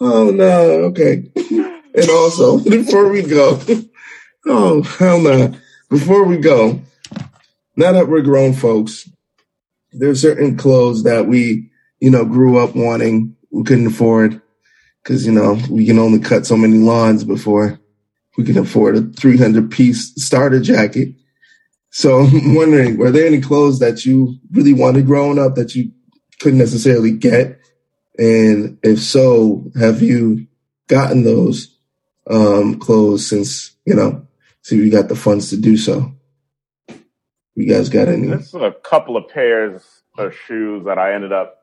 Oh 0.00 0.30
no, 0.30 0.84
okay. 0.90 1.30
And 1.36 2.10
also, 2.10 2.58
before 2.64 3.08
we 3.08 3.22
go, 3.22 3.60
oh 4.46 4.82
hell 4.82 5.20
no. 5.20 5.54
Before 5.88 6.24
we 6.24 6.36
go, 6.36 6.80
now 7.76 7.92
that 7.92 8.08
we're 8.08 8.22
grown 8.22 8.52
folks, 8.52 9.08
there's 9.92 10.20
certain 10.22 10.56
clothes 10.56 11.02
that 11.02 11.26
we, 11.26 11.70
you 11.98 12.10
know, 12.10 12.24
grew 12.24 12.58
up 12.58 12.76
wanting, 12.76 13.36
we 13.50 13.64
couldn't 13.64 13.88
afford, 13.88 14.40
because 15.02 15.26
you 15.26 15.32
know 15.32 15.58
we 15.70 15.86
can 15.86 15.98
only 15.98 16.18
cut 16.18 16.46
so 16.46 16.56
many 16.56 16.78
lawns 16.78 17.24
before 17.24 17.80
we 18.36 18.44
can 18.44 18.58
afford 18.58 18.96
a 18.96 19.02
300 19.02 19.70
piece 19.70 20.12
starter 20.16 20.60
jacket. 20.60 21.14
So 21.90 22.20
I'm 22.24 22.54
wondering, 22.54 22.96
were 22.96 23.10
there 23.10 23.26
any 23.26 23.40
clothes 23.40 23.78
that 23.80 24.04
you 24.04 24.36
really 24.50 24.72
wanted 24.72 25.06
growing 25.06 25.38
up 25.38 25.56
that 25.56 25.74
you 25.74 25.92
couldn't 26.40 26.58
necessarily 26.58 27.12
get? 27.12 27.60
And 28.18 28.78
if 28.82 29.00
so, 29.00 29.70
have 29.78 30.02
you 30.02 30.46
gotten 30.88 31.24
those 31.24 31.76
um, 32.28 32.78
clothes 32.78 33.28
since, 33.28 33.76
you 33.84 33.94
know, 33.94 34.26
so 34.62 34.74
you 34.74 34.90
got 34.90 35.08
the 35.08 35.16
funds 35.16 35.50
to 35.50 35.56
do 35.56 35.76
so? 35.76 36.12
You 37.54 37.68
guys 37.68 37.88
got 37.88 38.08
any? 38.08 38.28
This 38.28 38.48
is 38.48 38.54
a 38.54 38.74
couple 38.84 39.16
of 39.16 39.28
pairs 39.28 39.82
of 40.16 40.34
shoes 40.46 40.84
that 40.86 40.98
I 40.98 41.14
ended 41.14 41.32
up 41.32 41.56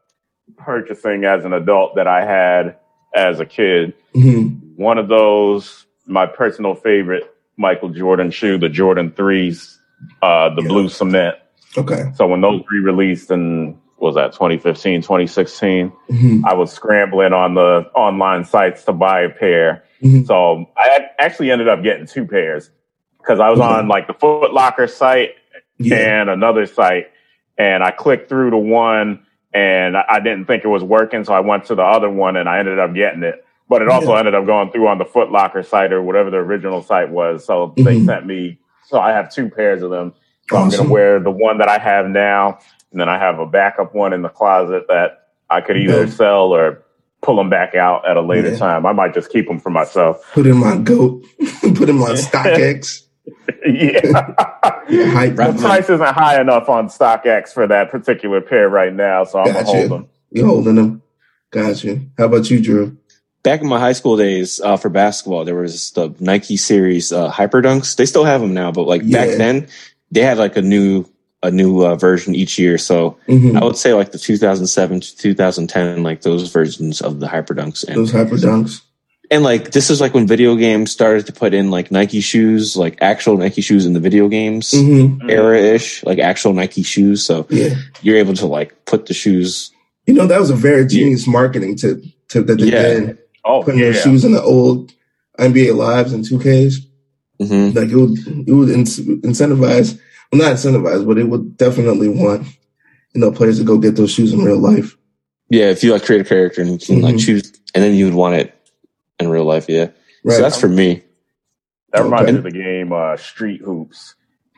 purchasing 0.57 1.25
as 1.25 1.45
an 1.45 1.53
adult 1.53 1.95
that 1.95 2.07
I 2.07 2.25
had 2.25 2.77
as 3.17 3.39
a 3.39 3.45
kid. 3.45 3.93
Mhm. 4.15 4.59
One 4.77 4.97
of 4.97 5.07
those, 5.07 5.85
my 6.05 6.25
personal 6.25 6.75
favorite 6.75 7.23
Michael 7.57 7.89
Jordan 7.89 8.29
shoe, 8.29 8.57
the 8.59 8.69
Jordan 8.69 9.11
3s, 9.11 9.79
uh, 10.21 10.53
the 10.53 10.61
Yeah. 10.61 10.67
blue 10.67 10.89
cement. 10.89 11.35
Okay. 11.77 12.03
So 12.13 12.27
when 12.27 12.41
those 12.41 12.61
re-released 12.71 13.31
in 13.31 13.77
was 13.99 14.13
that 14.13 14.31
2015, 14.33 15.01
2016, 15.01 15.91
Mhm. 16.11 16.43
I 16.45 16.53
was 16.53 16.71
scrambling 16.71 17.33
on 17.33 17.55
the 17.55 17.87
online 17.95 18.43
sites 18.43 18.85
to 18.85 18.93
buy 18.93 19.21
a 19.21 19.29
pair. 19.29 19.83
Mhm. 20.03 20.27
So 20.27 20.67
I 20.77 21.07
actually 21.19 21.49
ended 21.49 21.67
up 21.67 21.81
getting 21.81 22.05
two 22.05 22.25
pairs 22.25 22.69
because 23.17 23.39
I 23.39 23.49
was 23.49 23.59
Okay. 23.59 23.67
on 23.67 23.87
like 23.87 24.05
the 24.05 24.13
Foot 24.13 24.53
Locker 24.53 24.85
site 24.85 25.31
Yeah. 25.79 26.21
and 26.21 26.29
another 26.29 26.67
site, 26.67 27.07
and 27.57 27.83
I 27.83 27.89
clicked 27.89 28.29
through 28.29 28.51
to 28.51 28.57
one, 28.57 29.19
and 29.57 29.97
I 29.97 30.19
didn't 30.19 30.45
think 30.45 30.63
it 30.63 30.67
was 30.67 30.83
working, 30.83 31.23
so 31.23 31.33
I 31.33 31.39
went 31.39 31.65
to 31.65 31.75
the 31.75 31.81
other 31.83 32.09
one, 32.09 32.35
and 32.37 32.47
I 32.47 32.59
ended 32.59 32.77
up 32.77 32.93
getting 32.93 33.23
it. 33.23 33.43
But 33.67 33.81
it 33.81 33.89
also 33.89 34.11
Yeah. 34.13 34.19
ended 34.19 34.35
up 34.35 34.45
going 34.45 34.71
through 34.71 34.87
on 34.87 34.97
the 34.99 35.05
Foot 35.05 35.31
Locker 35.31 35.63
site 35.63 35.91
or 35.91 36.01
whatever 36.01 36.29
the 36.29 36.37
original 36.37 36.81
site 36.83 37.09
was. 37.09 37.43
So 37.45 37.73
they 37.75 37.97
Mhm. 37.99 38.05
sent 38.05 38.25
me. 38.27 38.59
So 38.85 38.99
I 38.99 39.11
have 39.11 39.29
two 39.33 39.49
pairs 39.49 39.81
of 39.81 39.89
them. 39.89 40.13
So 40.49 40.57
I'm 40.57 40.69
gonna 40.69 40.89
wear 40.89 41.19
the 41.19 41.31
one 41.31 41.57
that 41.57 41.67
I 41.67 41.77
have 41.79 42.07
now, 42.07 42.59
and 42.91 43.01
then 43.01 43.09
I 43.09 43.17
have 43.17 43.39
a 43.39 43.45
backup 43.47 43.93
one 43.95 44.13
in 44.13 44.21
the 44.21 44.29
closet 44.29 44.83
that 44.87 45.19
I 45.49 45.61
could 45.61 45.75
either 45.77 46.01
Yeah. 46.01 46.05
sell 46.05 46.53
or 46.55 46.83
pull 47.23 47.35
them 47.37 47.49
back 47.49 47.73
out 47.75 48.07
at 48.07 48.15
a 48.15 48.21
later 48.21 48.51
Yeah. 48.51 48.57
time. 48.57 48.85
I 48.85 48.93
might 48.93 49.13
just 49.13 49.31
keep 49.31 49.47
them 49.47 49.59
for 49.59 49.71
myself. 49.71 50.23
Put 50.33 50.45
in 50.45 50.57
my 50.57 50.77
goat. 50.77 51.23
Put 51.75 51.89
in 51.89 51.97
my 51.97 52.11
StockX. 52.25 53.06
Yeah. 53.65 54.33
Yeah. 54.89 55.27
The 55.29 55.57
price 55.59 55.89
isn't 55.89 56.01
high 56.13 56.39
enough 56.39 56.69
on 56.69 56.87
StockX 56.87 57.53
for 57.53 57.67
that 57.67 57.91
particular 57.91 58.41
pair 58.41 58.69
right 58.69 58.93
now, 58.93 59.23
so 59.25 59.39
I'm 59.39 59.47
gonna 59.47 59.59
Gotcha. 59.65 59.77
hold 59.77 59.91
them. 59.91 60.07
You 60.31 60.45
holding 60.45 60.75
them? 60.75 61.01
Got 61.51 61.83
you. 61.83 62.09
How 62.17 62.25
about 62.25 62.49
you, 62.49 62.61
Drew? 62.61 62.97
Back 63.43 63.61
in 63.61 63.67
my 63.67 63.79
high 63.79 63.93
school 63.93 64.17
days 64.17 64.59
uh, 64.61 64.75
for 64.77 64.89
basketball, 64.89 65.45
there 65.45 65.55
was 65.55 65.91
the 65.91 66.13
Nike 66.19 66.57
series 66.57 67.11
uh, 67.11 67.29
Hyper 67.29 67.61
Dunks. 67.61 67.95
They 67.95 68.05
still 68.05 68.25
have 68.25 68.41
them 68.41 68.53
now, 68.53 68.71
but 68.71 68.83
like 68.83 69.09
back 69.09 69.29
then, 69.37 69.67
they 70.11 70.21
had 70.21 70.37
like 70.37 70.57
a 70.57 70.61
new 70.61 71.05
a 71.43 71.51
new 71.51 71.85
uh, 71.85 71.95
version 71.95 72.33
each 72.33 72.57
year. 72.57 72.77
So 72.77 73.17
Mhm. 73.27 73.61
I 73.61 73.63
would 73.63 73.77
say 73.77 73.93
like 73.93 74.11
the 74.11 74.17
2007 74.17 74.99
to 75.01 75.17
2010, 75.17 76.01
like 76.03 76.21
those 76.21 76.51
versions 76.51 76.99
of 76.99 77.19
the 77.19 77.27
Hyper 77.27 77.53
Dunks, 77.53 77.87
and 77.87 77.95
Those 77.97 78.11
hyper 78.11 78.35
dunks. 78.37 78.81
And 79.29 79.43
like 79.43 79.71
this 79.71 79.89
is 79.89 79.99
like 80.01 80.13
when 80.13 80.27
video 80.27 80.55
games 80.55 80.91
started 80.91 81.25
to 81.25 81.33
put 81.33 81.53
in 81.53 81.69
like 81.69 81.91
Nike 81.91 82.21
shoes, 82.21 82.77
like 82.77 82.97
actual 83.01 83.37
Nike 83.37 83.61
shoes 83.61 83.85
in 83.85 83.93
the 83.93 83.99
video 83.99 84.27
games 84.27 84.71
hmm 84.71 85.29
era 85.29 85.59
ish, 85.59 86.03
like 86.03 86.19
actual 86.19 86.53
Nike 86.53 86.83
shoes. 86.83 87.25
So 87.25 87.45
Yeah. 87.49 87.75
you're 88.01 88.17
able 88.17 88.33
to 88.35 88.45
like 88.47 88.85
put 88.85 89.05
the 89.07 89.13
shoes. 89.13 89.71
You 90.05 90.13
know, 90.13 90.27
that 90.27 90.39
was 90.39 90.49
a 90.49 90.55
very 90.55 90.85
genius 90.85 91.27
marketing 91.27 91.75
tip, 91.75 92.01
tip 92.29 92.47
that 92.47 92.59
they 92.59 92.69
Yeah. 92.69 92.81
did. 92.81 93.17
Oh 93.43 93.63
Putting 93.63 93.79
yeah, 93.79 93.87
those 93.91 94.01
shoes 94.01 94.23
in 94.25 94.31
the 94.31 94.41
old 94.41 94.91
NBA 95.39 95.75
Lives 95.75 96.13
and 96.13 96.23
2Ks. 96.23 96.75
hmm 97.39 97.69
Like 97.77 97.89
it 97.89 97.95
would, 97.95 98.17
it 98.47 98.51
would 98.53 98.69
incentivize, 98.69 99.99
well, 100.31 100.41
not 100.41 100.53
incentivize, 100.55 101.05
but 101.05 101.17
it 101.17 101.25
would 101.25 101.57
definitely 101.57 102.09
want, 102.09 102.47
you 103.13 103.21
know, 103.21 103.31
players 103.31 103.57
to 103.59 103.63
go 103.65 103.77
get 103.77 103.95
those 103.95 104.11
shoes 104.11 104.33
in 104.33 104.39
real 104.43 104.57
life. 104.59 104.97
Yeah, 105.49 105.65
if 105.69 105.83
you 105.83 105.93
like 105.93 106.03
create 106.03 106.21
a 106.21 106.25
character 106.25 106.61
and 106.61 106.71
you 106.71 106.77
can 106.77 107.01
like 107.01 107.15
Mhm. 107.15 107.25
choose, 107.25 107.53
and 107.73 107.83
then 107.83 107.95
you 107.95 108.05
would 108.05 108.13
want 108.13 108.35
it 108.35 108.53
in 109.27 109.31
real 109.33 109.45
life. 109.45 109.65
Yeah, 109.69 109.87
Right. 110.23 110.35
so 110.35 110.41
that's 110.41 110.59
for 110.59 110.67
me. 110.69 111.03
that 111.93 112.03
reminds 112.03 112.23
Okay. 112.23 112.31
me 112.33 112.37
of 112.39 112.43
the 112.43 112.51
game 112.51 112.91
uh, 112.91 113.15
Street 113.17 113.61
Hoops. 113.61 114.15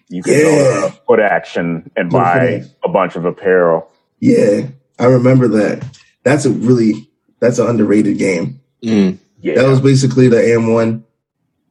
You 0.10 0.24
can 0.24 0.34
Yeah. 0.34 0.42
go 0.42 0.90
to 0.90 0.96
Foot 1.06 1.20
Action 1.20 1.92
and 1.96 2.10
buy 2.10 2.64
a 2.84 2.90
bunch 2.90 3.16
of 3.16 3.26
apparel. 3.26 3.88
yeah. 4.20 4.62
I 5.02 5.06
remember 5.06 5.48
that. 5.48 5.86
That's 6.26 6.46
a 6.46 6.50
really, 6.50 7.10
that's 7.40 7.58
an 7.58 7.68
underrated 7.68 8.18
game. 8.18 8.60
Mm. 8.84 9.18
Yeah, 9.40 9.56
That 9.62 9.70
was 9.70 9.80
basically 9.80 10.28
the 10.28 10.36
AND1 10.36 11.04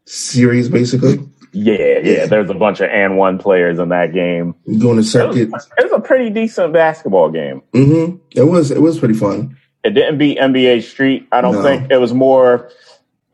series, 0.06 0.68
basically. 0.70 1.18
yeah, 1.52 1.98
yeah. 2.02 2.24
There's 2.26 2.48
a 2.48 2.54
bunch 2.54 2.80
of 2.80 2.88
and 2.90 3.18
one 3.18 3.36
players 3.38 3.78
in 3.78 3.90
that 3.90 4.12
game. 4.14 4.54
You 4.64 4.80
go 4.80 4.88
on 4.90 4.94
a 4.94 4.94
It 4.94 4.96
was, 5.00 5.12
circuit. 5.12 5.48
it 5.50 5.82
was 5.82 5.92
a 5.92 6.00
pretty 6.00 6.30
decent 6.30 6.72
basketball 6.72 7.30
game. 7.30 7.60
hmm 7.74 8.16
It 8.34 8.44
was, 8.44 8.70
it 8.70 8.80
was 8.80 8.98
pretty 8.98 9.14
fun. 9.14 9.56
It 9.84 9.90
didn't 9.90 10.18
beat 10.18 10.38
NBA 10.38 10.82
Street. 10.82 11.26
I 11.30 11.40
don't 11.40 11.56
No. 11.56 11.62
think 11.62 11.90
it 11.90 12.00
was 12.00 12.12
more. 12.14 12.70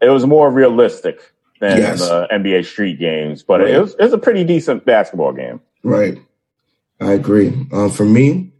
It 0.05 0.11
was 0.11 0.27
more 0.27 0.51
realistic 0.51 1.19
than 1.61 1.79
Yes. 1.79 2.01
the 2.01 2.27
NBA 2.31 2.63
Street 2.65 2.99
games, 2.99 3.43
but 3.43 3.61
Right. 3.61 3.71
it 3.75 3.81
was 3.81 3.95
it 3.95 4.03
was 4.03 4.13
a 4.13 4.19
pretty 4.19 4.45
decent 4.45 4.85
basketball 4.85 5.33
game. 5.33 5.61
Right. 5.83 6.19
I 7.01 7.13
agree. 7.13 7.53
Um, 7.73 7.91
for 7.91 8.05
me, 8.05 8.53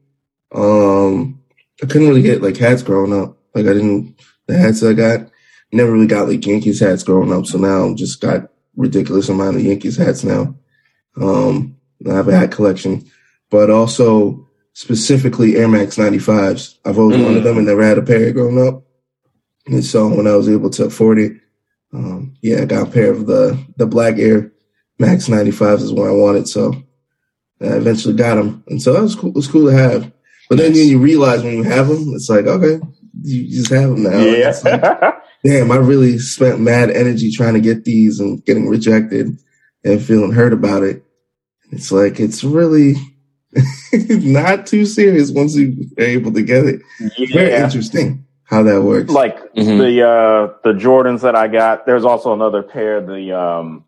um, 0.55 1.41
I 1.83 1.87
couldn't 1.87 2.09
really 2.09 2.23
get 2.23 2.43
like 2.43 2.57
hats 2.57 2.83
growing 2.83 3.13
up. 3.13 3.37
Like 3.55 3.67
I 3.67 3.73
didn't 3.73 4.15
the 4.47 4.57
hats 4.57 4.83
I 4.83 4.93
got. 4.93 5.29
Never 5.73 5.93
really 5.93 6.07
got 6.07 6.29
like 6.29 6.47
Yankees 6.47 6.81
hats 6.81 7.03
growing 7.03 7.33
up. 7.33 7.47
So 7.47 7.59
now 7.59 7.83
I'm 7.85 7.97
just 7.97 8.21
got 8.21 8.49
ridiculous 8.77 9.29
amount 9.29 9.57
of 9.57 9.63
Yankees 9.63 9.97
hats 9.97 10.23
now. 10.25 10.55
Um, 11.21 11.77
I 12.09 12.15
have 12.15 12.29
a 12.29 12.37
hat 12.37 12.51
collection, 12.53 13.05
but 13.51 13.71
also 13.71 14.49
specifically 14.73 15.57
Air 15.57 15.69
Max 15.69 15.97
95s. 15.97 16.79
I've 16.85 16.99
always 16.99 17.17
Mm. 17.19 17.25
wanted 17.25 17.45
them 17.45 17.59
and 17.59 17.67
never 17.67 17.83
had 17.85 17.99
a 17.99 18.03
pair 18.03 18.33
growing 18.33 18.61
up. 18.67 18.84
And 19.67 19.85
so 19.85 20.09
when 20.09 20.27
I 20.27 20.37
was 20.37 20.49
able 20.49 20.71
to 20.71 20.85
afford 20.85 21.19
it, 21.19 21.33
um, 21.93 22.35
yeah, 22.43 22.63
I 22.63 22.65
got 22.65 22.89
a 22.89 22.91
pair 22.91 23.11
of 23.11 23.27
the 23.27 23.59
the 23.77 23.87
black 23.87 24.19
Air 24.19 24.53
Max 24.99 25.29
95s 25.29 25.83
is 25.83 25.93
what 25.93 26.09
I 26.09 26.13
wanted. 26.13 26.49
So 26.49 26.73
I 27.61 27.77
eventually 27.77 28.15
got 28.15 28.35
them, 28.35 28.65
and 28.69 28.83
so 28.83 28.93
that 28.93 29.03
was 29.03 29.15
cool. 29.15 29.31
It 29.31 29.37
was 29.37 29.49
cool 29.49 29.71
to 29.71 29.77
have. 29.77 30.13
But 30.49 30.59
then 30.59 30.75
you 30.75 30.99
realize 30.99 31.43
when 31.43 31.57
you 31.57 31.63
have 31.63 31.89
them, 31.89 32.13
it's 32.15 32.29
like 32.29 32.47
okay, 32.47 32.85
you 33.23 33.49
just 33.49 33.71
have 33.71 33.91
them 33.91 34.03
now. 34.03 34.11
It's 34.13 34.65
like, 34.65 34.83
yeah, 34.83 35.13
damn, 35.45 35.71
I 35.71 35.77
really 35.77 36.19
spent 36.19 36.61
mad 36.61 36.91
energy 36.91 37.31
trying 37.31 37.55
to 37.55 37.61
get 37.61 37.85
these 37.85 38.21
and 38.21 38.45
getting 38.45 38.69
rejected 38.69 39.39
and 39.85 40.03
feeling 40.03 40.33
hurt 40.33 40.53
about 40.53 40.83
it. 40.83 41.03
It's 41.71 41.91
like 41.91 42.21
it's 42.21 42.45
really 42.45 42.97
not 43.93 44.67
too 44.67 44.85
serious 44.85 45.31
once 45.31 45.55
you 45.55 45.89
are 45.99 46.05
able 46.05 46.33
to 46.33 46.43
get 46.43 46.67
it. 46.67 46.83
Very 47.33 47.55
interesting 47.55 48.24
how 48.55 48.63
that 48.63 48.83
works. 48.83 49.11
Like 49.11 49.37
Mhm. 49.55 49.79
the 49.79 50.03
uh 50.07 50.53
the 50.65 50.73
Jordans 50.79 51.21
that 51.23 51.35
I 51.37 51.49
got. 51.49 51.85
There's 51.87 52.05
also 52.05 52.33
another 52.33 52.63
pair, 52.63 53.01
the 53.01 53.33
um 53.39 53.85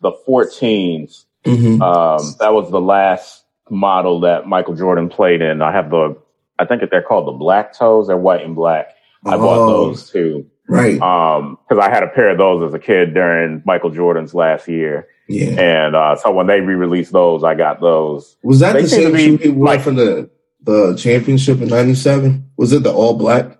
the 0.00 0.12
14s. 0.28 1.24
Mhm. 1.46 1.80
Um, 1.80 2.34
that 2.40 2.52
was 2.54 2.70
the 2.70 2.80
last 2.80 3.44
model 3.70 4.20
that 4.20 4.46
Michael 4.46 4.74
Jordan 4.74 5.08
played 5.08 5.40
in. 5.42 5.62
I 5.62 5.72
have 5.72 5.90
the, 5.90 6.16
I 6.58 6.64
think 6.66 6.82
they're 6.90 7.02
called 7.02 7.26
the 7.26 7.32
black 7.32 7.76
toes. 7.76 8.06
They're 8.08 8.16
white 8.16 8.44
and 8.44 8.54
black. 8.54 8.88
I 9.24 9.36
bought 9.36 9.58
Oh, 9.58 9.86
those 9.86 10.10
too. 10.10 10.46
Right. 10.68 11.00
Um, 11.00 11.58
cause 11.68 11.78
I 11.80 11.88
had 11.88 12.02
a 12.02 12.08
pair 12.08 12.30
of 12.30 12.38
those 12.38 12.68
as 12.68 12.74
a 12.74 12.78
kid 12.78 13.14
during 13.14 13.62
Michael 13.64 13.90
Jordan's 13.90 14.34
last 14.34 14.68
year. 14.68 15.06
yeah. 15.28 15.50
And, 15.60 15.96
uh, 15.96 16.16
so 16.16 16.30
when 16.32 16.46
they 16.48 16.60
re-released 16.60 17.12
those, 17.12 17.42
I 17.44 17.54
got 17.54 17.80
those. 17.80 18.36
Was 18.42 18.58
that 18.60 18.74
They 18.74 18.82
the 18.82 18.88
same 18.88 19.12
be 19.12 19.18
shoe 19.24 19.36
he 19.38 19.48
wore 19.50 19.66
like- 19.66 19.80
for 19.80 19.92
the 19.92 20.30
the 20.64 20.94
championship 20.96 21.60
in 21.60 21.68
'97? 21.68 22.44
Was 22.56 22.72
it 22.72 22.82
the 22.84 22.92
all 22.92 23.14
black 23.14 23.58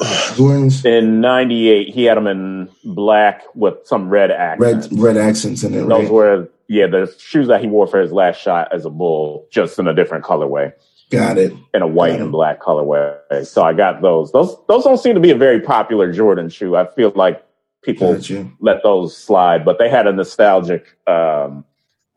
Jordans? 0.00 0.84
In 0.84 1.20
98, 1.20 1.88
he 1.88 2.04
had 2.04 2.16
them 2.16 2.26
in 2.26 2.68
black 2.84 3.42
with 3.54 3.74
some 3.84 4.08
red 4.08 4.30
accents. 4.30 4.88
Red 4.92 5.00
red 5.00 5.16
accents 5.16 5.64
in 5.64 5.74
it, 5.74 5.88
Those 5.88 5.90
right? 5.90 6.10
were, 6.10 6.48
yeah, 6.68 6.86
the 6.86 7.14
shoes 7.18 7.48
that 7.48 7.60
he 7.60 7.66
wore 7.66 7.86
for 7.86 8.00
his 8.00 8.12
last 8.12 8.40
shot 8.40 8.72
as 8.72 8.84
a 8.84 8.90
bull, 8.90 9.46
just 9.50 9.78
in 9.78 9.86
a 9.86 9.94
different 9.94 10.24
colorway. 10.24 10.72
Got 11.10 11.38
it. 11.38 11.52
in 11.72 11.82
a 11.82 11.86
white 11.86 12.20
and 12.20 12.32
black 12.32 12.60
colorway. 12.60 13.46
So 13.46 13.62
I 13.62 13.72
got 13.72 14.02
those. 14.02 14.32
Those 14.32 14.56
those 14.66 14.82
don't 14.82 14.98
seem 14.98 15.14
to 15.14 15.20
be 15.20 15.30
a 15.30 15.36
very 15.36 15.60
popular 15.60 16.12
Jordan 16.12 16.48
shoe. 16.48 16.74
I 16.74 16.86
feel 16.94 17.12
like 17.14 17.44
people 17.82 18.18
let 18.58 18.82
those 18.82 19.16
slide. 19.16 19.64
But 19.64 19.78
they 19.78 19.88
had 19.88 20.08
a 20.08 20.12
nostalgic 20.12 20.96
um, 21.06 21.64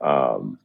um, 0.02 0.58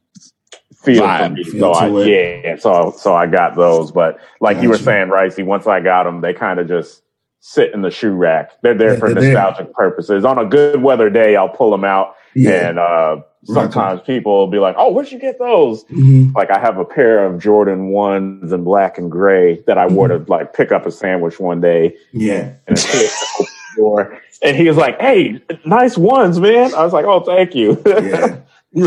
feel 0.73 1.03
for 1.03 1.29
me. 1.29 1.43
So 1.43 1.71
I, 1.71 2.01
it. 2.01 2.43
yeah, 2.43 2.55
so 2.55 2.95
so 2.97 3.15
I 3.15 3.27
got 3.27 3.55
those. 3.55 3.91
But 3.91 4.19
like 4.41 4.59
you 4.59 4.69
were 4.69 4.77
saying, 4.79 5.09
Ricey, 5.09 5.45
once 5.45 5.67
I 5.67 5.79
got 5.79 6.05
them, 6.05 6.21
they 6.21 6.33
kind 6.33 6.59
of 6.59 6.67
just 6.67 7.03
sit 7.47 7.71
in 7.75 7.83
the 7.83 7.91
shoe 7.91 8.11
rack. 8.11 8.51
They're 8.63 8.73
there 8.73 8.93
Yeah, 8.93 8.99
for 8.99 9.13
they're 9.13 9.21
there. 9.21 9.33
nostalgic 9.33 9.71
purposes. 9.75 10.25
On 10.25 10.39
a 10.39 10.45
good 10.45 10.81
weather 10.81 11.11
day, 11.11 11.35
I'll 11.35 11.47
pull 11.47 11.69
them 11.69 11.83
out, 11.83 12.15
Yeah. 12.33 12.69
and 12.69 12.79
uh, 12.79 13.17
sometimes 13.43 14.01
people 14.01 14.35
will 14.35 14.47
be 14.47 14.57
like, 14.57 14.73
"Oh, 14.79 14.91
where'd 14.91 15.11
you 15.11 15.19
get 15.19 15.37
those?" 15.37 15.83
Mhm. 15.85 16.33
Like 16.33 16.49
I 16.49 16.57
have 16.57 16.79
a 16.79 16.85
pair 16.85 17.23
of 17.23 17.39
Jordan 17.39 17.89
ones 17.89 18.51
in 18.51 18.63
black 18.63 18.97
and 18.97 19.11
gray 19.11 19.61
that 19.67 19.77
I 19.77 19.85
wore 19.85 20.07
to 20.07 20.25
like 20.27 20.53
pick 20.53 20.71
up 20.71 20.87
a 20.87 20.91
sandwich 20.91 21.39
one 21.39 21.61
day, 21.61 21.95
Yeah. 22.13 22.49
and 22.67 22.77
a 22.77 22.81
kid 22.81 23.11
opened 23.35 23.47
the 23.75 23.81
door, 23.81 24.17
and 24.41 24.57
he 24.57 24.67
was 24.67 24.77
like, 24.77 24.99
"Hey, 24.99 25.39
nice 25.65 25.99
ones, 25.99 26.39
man." 26.39 26.73
I 26.73 26.83
was 26.83 26.93
like, 26.93 27.05
"Oh, 27.05 27.19
thank 27.19 27.53
you." 27.53 27.77
Yeah. 27.85 28.37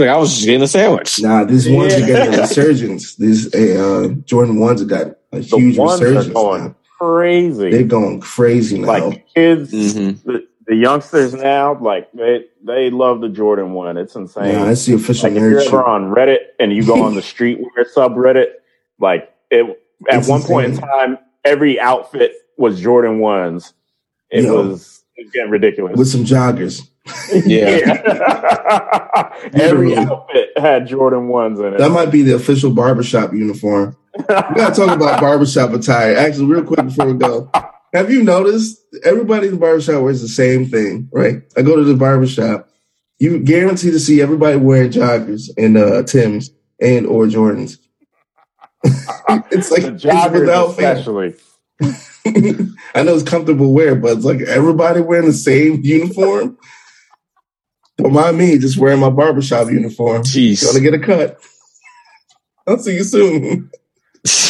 Like 0.00 0.08
I 0.08 0.16
was 0.18 0.34
just 0.34 0.44
getting 0.46 0.62
a 0.62 0.66
sandwich. 0.68 1.22
Nah, 1.22 1.44
these 1.44 1.66
ones 1.70 1.94
are 1.94 2.00
Yeah. 2.00 2.06
getting 2.06 2.34
a 2.34 2.40
resurgence. 2.42 3.14
These 3.14 3.54
uh, 3.54 4.08
Jordan 4.26 4.58
ones 4.60 4.80
have 4.80 4.88
got 4.90 5.06
a 5.32 5.38
the 5.38 5.56
huge 5.56 5.78
ones 5.78 6.02
are 6.02 6.24
going 6.30 6.64
now. 6.64 6.74
Crazy. 6.98 7.70
They're 7.70 7.82
going 7.84 8.20
crazy 8.20 8.78
now. 8.78 8.86
like 8.86 9.34
kids, 9.34 9.72
Mm-hmm. 9.72 10.30
the, 10.30 10.46
the 10.66 10.74
youngsters 10.76 11.32
now, 11.34 11.78
like 11.80 12.10
they 12.12 12.44
they 12.62 12.90
love 12.90 13.20
the 13.20 13.28
Jordan 13.28 13.72
one. 13.72 13.96
It's 13.96 14.14
insane. 14.14 14.52
yeah, 14.52 14.64
that's 14.64 14.84
the 14.86 14.94
official 14.94 15.30
like 15.30 15.36
if 15.36 15.42
you're 15.42 15.60
ever 15.60 15.84
on 15.84 16.10
Reddit 16.14 16.38
and 16.60 16.72
you 16.72 16.84
go 16.84 17.02
on 17.02 17.14
the 17.14 17.20
streetwear 17.22 17.86
subreddit, 17.96 18.48
like 18.98 19.32
it 19.50 19.64
at 20.10 20.18
It's 20.18 20.28
one 20.28 20.42
point 20.42 20.74
in 20.74 20.78
time, 20.78 21.18
every 21.44 21.80
outfit 21.80 22.32
was 22.58 22.80
Jordan 22.80 23.18
ones. 23.18 23.72
It 24.30 24.44
Yo. 24.44 24.68
was 24.68 24.97
it 25.18 25.24
was 25.24 25.32
getting 25.32 25.50
ridiculous. 25.50 25.96
with 25.96 26.08
some 26.08 26.24
joggers. 26.24 26.88
Yeah. 27.44 28.02
every 29.54 29.96
outfit 29.96 30.50
had 30.56 30.86
Jordan 30.86 31.28
ones 31.28 31.58
in 31.58 31.74
it. 31.74 31.78
That 31.78 31.90
might 31.90 32.10
be 32.10 32.22
the 32.22 32.36
official 32.36 32.70
barbershop 32.70 33.32
uniform. 33.32 33.96
We 34.16 34.24
gotta 34.24 34.74
talk 34.74 34.94
about 34.94 35.20
barbershop 35.20 35.72
attire. 35.72 36.14
Actually, 36.14 36.46
real 36.46 36.64
quick 36.64 36.84
before 36.84 37.06
we 37.06 37.14
go. 37.14 37.50
Have 37.92 38.10
you 38.10 38.22
noticed 38.22 38.78
everybody 39.04 39.48
in 39.48 39.54
the 39.54 39.58
barbershop 39.60 40.02
wears 40.02 40.20
the 40.20 40.28
same 40.28 40.66
thing, 40.66 41.08
right? 41.12 41.42
I 41.56 41.62
go 41.62 41.76
to 41.76 41.84
the 41.84 41.96
barbershop. 41.96 42.68
You 43.18 43.40
guarantee 43.40 43.90
to 43.90 43.98
see 43.98 44.20
everybody 44.20 44.56
wearing 44.56 44.90
joggers 44.90 45.50
and 45.56 45.76
uh 45.76 46.02
Tim's 46.04 46.50
and 46.80 47.06
or 47.06 47.26
Jordans. 47.26 47.78
it's 49.50 49.70
like 49.70 49.82
the 49.82 49.94
it's 49.94 50.04
joggers, 50.04 50.40
without 50.40 50.70
especially. 50.70 51.34
I 52.94 53.02
know 53.02 53.14
it's 53.14 53.28
comfortable 53.28 53.72
wear, 53.72 53.94
but 53.94 54.16
it's 54.16 54.24
like 54.24 54.40
everybody 54.40 55.00
wearing 55.00 55.26
the 55.26 55.32
same 55.32 55.80
uniform. 55.82 56.58
Don't 57.96 58.12
mind 58.12 58.38
me 58.38 58.58
just 58.58 58.78
wearing 58.78 59.00
my 59.00 59.10
barbershop 59.10 59.68
uniform. 59.70 60.22
Jeez. 60.22 60.64
Gonna 60.64 60.80
get 60.80 60.94
a 60.94 60.98
cut. 60.98 61.40
I'll 62.66 62.78
see 62.78 62.94
you 62.94 63.04
soon. 63.04 63.70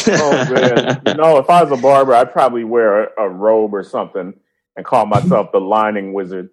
Oh 0.07 0.53
man! 0.53 1.01
You 1.05 1.13
know, 1.13 1.37
if 1.37 1.49
I 1.49 1.63
was 1.63 1.77
a 1.77 1.81
barber, 1.81 2.13
I'd 2.13 2.31
probably 2.31 2.63
wear 2.63 3.05
a, 3.05 3.23
a 3.23 3.29
robe 3.29 3.73
or 3.73 3.83
something 3.83 4.33
and 4.75 4.85
call 4.85 5.05
myself 5.05 5.51
the 5.51 5.59
lining 5.59 6.13
wizard. 6.13 6.49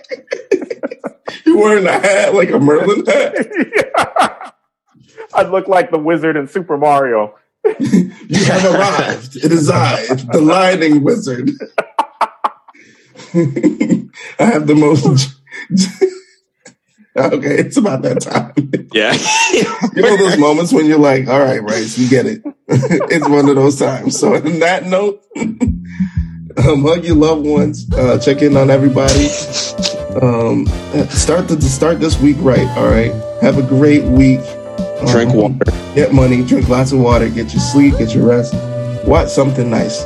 You're 1.46 1.56
wearing 1.58 1.86
a 1.86 1.92
hat 1.92 2.34
like 2.34 2.50
a 2.50 2.58
Merlin 2.58 3.06
hat. 3.06 4.54
I'd 5.34 5.50
look 5.50 5.68
like 5.68 5.90
the 5.90 5.98
wizard 5.98 6.36
in 6.36 6.46
Super 6.48 6.76
Mario. 6.76 7.34
You 7.64 8.44
have 8.44 8.74
arrived. 8.74 9.36
It 9.36 9.52
is 9.52 9.70
I, 9.70 10.04
the 10.06 10.40
lining 10.40 11.02
wizard. 11.02 11.50
I 14.38 14.44
have 14.44 14.66
the 14.66 14.74
most. 14.74 15.34
okay, 17.16 17.58
it's 17.58 17.76
about 17.76 18.02
that 18.02 18.20
time. 18.20 18.52
yeah. 18.92 19.12
You 19.94 20.02
know 20.02 20.16
those 20.16 20.38
moments 20.38 20.72
when 20.72 20.86
you're 20.86 20.98
like, 20.98 21.26
"All 21.28 21.40
right, 21.40 21.62
Rice, 21.62 21.98
you 21.98 22.08
get 22.08 22.26
it." 22.26 22.42
it's 22.68 23.28
one 23.28 23.48
of 23.48 23.56
those 23.56 23.78
times. 23.78 24.18
So, 24.18 24.34
on 24.34 24.60
that 24.60 24.84
note, 24.84 25.22
um, 25.36 26.82
hug 26.82 27.04
your 27.04 27.16
loved 27.16 27.46
ones. 27.46 27.90
Uh, 27.92 28.18
check 28.18 28.42
in 28.42 28.56
on 28.56 28.70
everybody. 28.70 29.26
Um, 30.20 30.66
start 31.10 31.48
the 31.48 31.58
start 31.60 32.00
this 32.00 32.20
week 32.20 32.36
right. 32.40 32.68
All 32.76 32.88
right. 32.88 33.12
Have 33.42 33.58
a 33.58 33.62
great 33.62 34.04
week. 34.04 34.40
Drink 35.06 35.30
Um, 35.32 35.36
water. 35.36 35.72
Get 35.94 36.12
money. 36.12 36.42
Drink 36.44 36.68
lots 36.68 36.92
of 36.92 37.00
water. 37.00 37.28
Get 37.28 37.52
your 37.52 37.60
sleep. 37.62 37.98
Get 37.98 38.14
your 38.14 38.26
rest. 38.26 38.54
Watch 39.06 39.28
something 39.28 39.68
nice. 39.70 40.04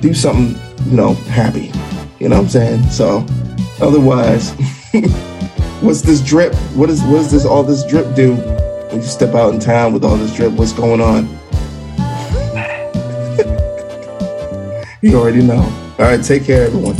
Do 0.00 0.14
something 0.14 0.56
you 0.86 0.96
know 0.96 1.14
happy. 1.14 1.72
You 2.18 2.28
know 2.28 2.36
what 2.36 2.44
I'm 2.44 2.48
saying? 2.48 2.82
So, 2.90 3.24
otherwise, 3.80 4.50
what's 5.80 6.02
this 6.02 6.20
drip? 6.20 6.54
What 6.74 6.90
is 6.90 7.02
what 7.02 7.20
is 7.20 7.30
this? 7.30 7.44
All 7.44 7.62
this 7.62 7.84
drip 7.84 8.14
do 8.14 8.34
when 8.34 8.96
you 8.96 9.02
step 9.06 9.34
out 9.34 9.52
in 9.52 9.60
town 9.60 9.92
with 9.92 10.04
all 10.04 10.16
this 10.16 10.34
drip? 10.34 10.52
What's 10.52 10.72
going 10.72 11.00
on? 11.00 11.26
you 15.02 15.18
already 15.18 15.42
know. 15.42 15.62
All 15.98 16.04
right. 16.06 16.22
Take 16.22 16.44
care, 16.44 16.66
everyone. 16.66 16.96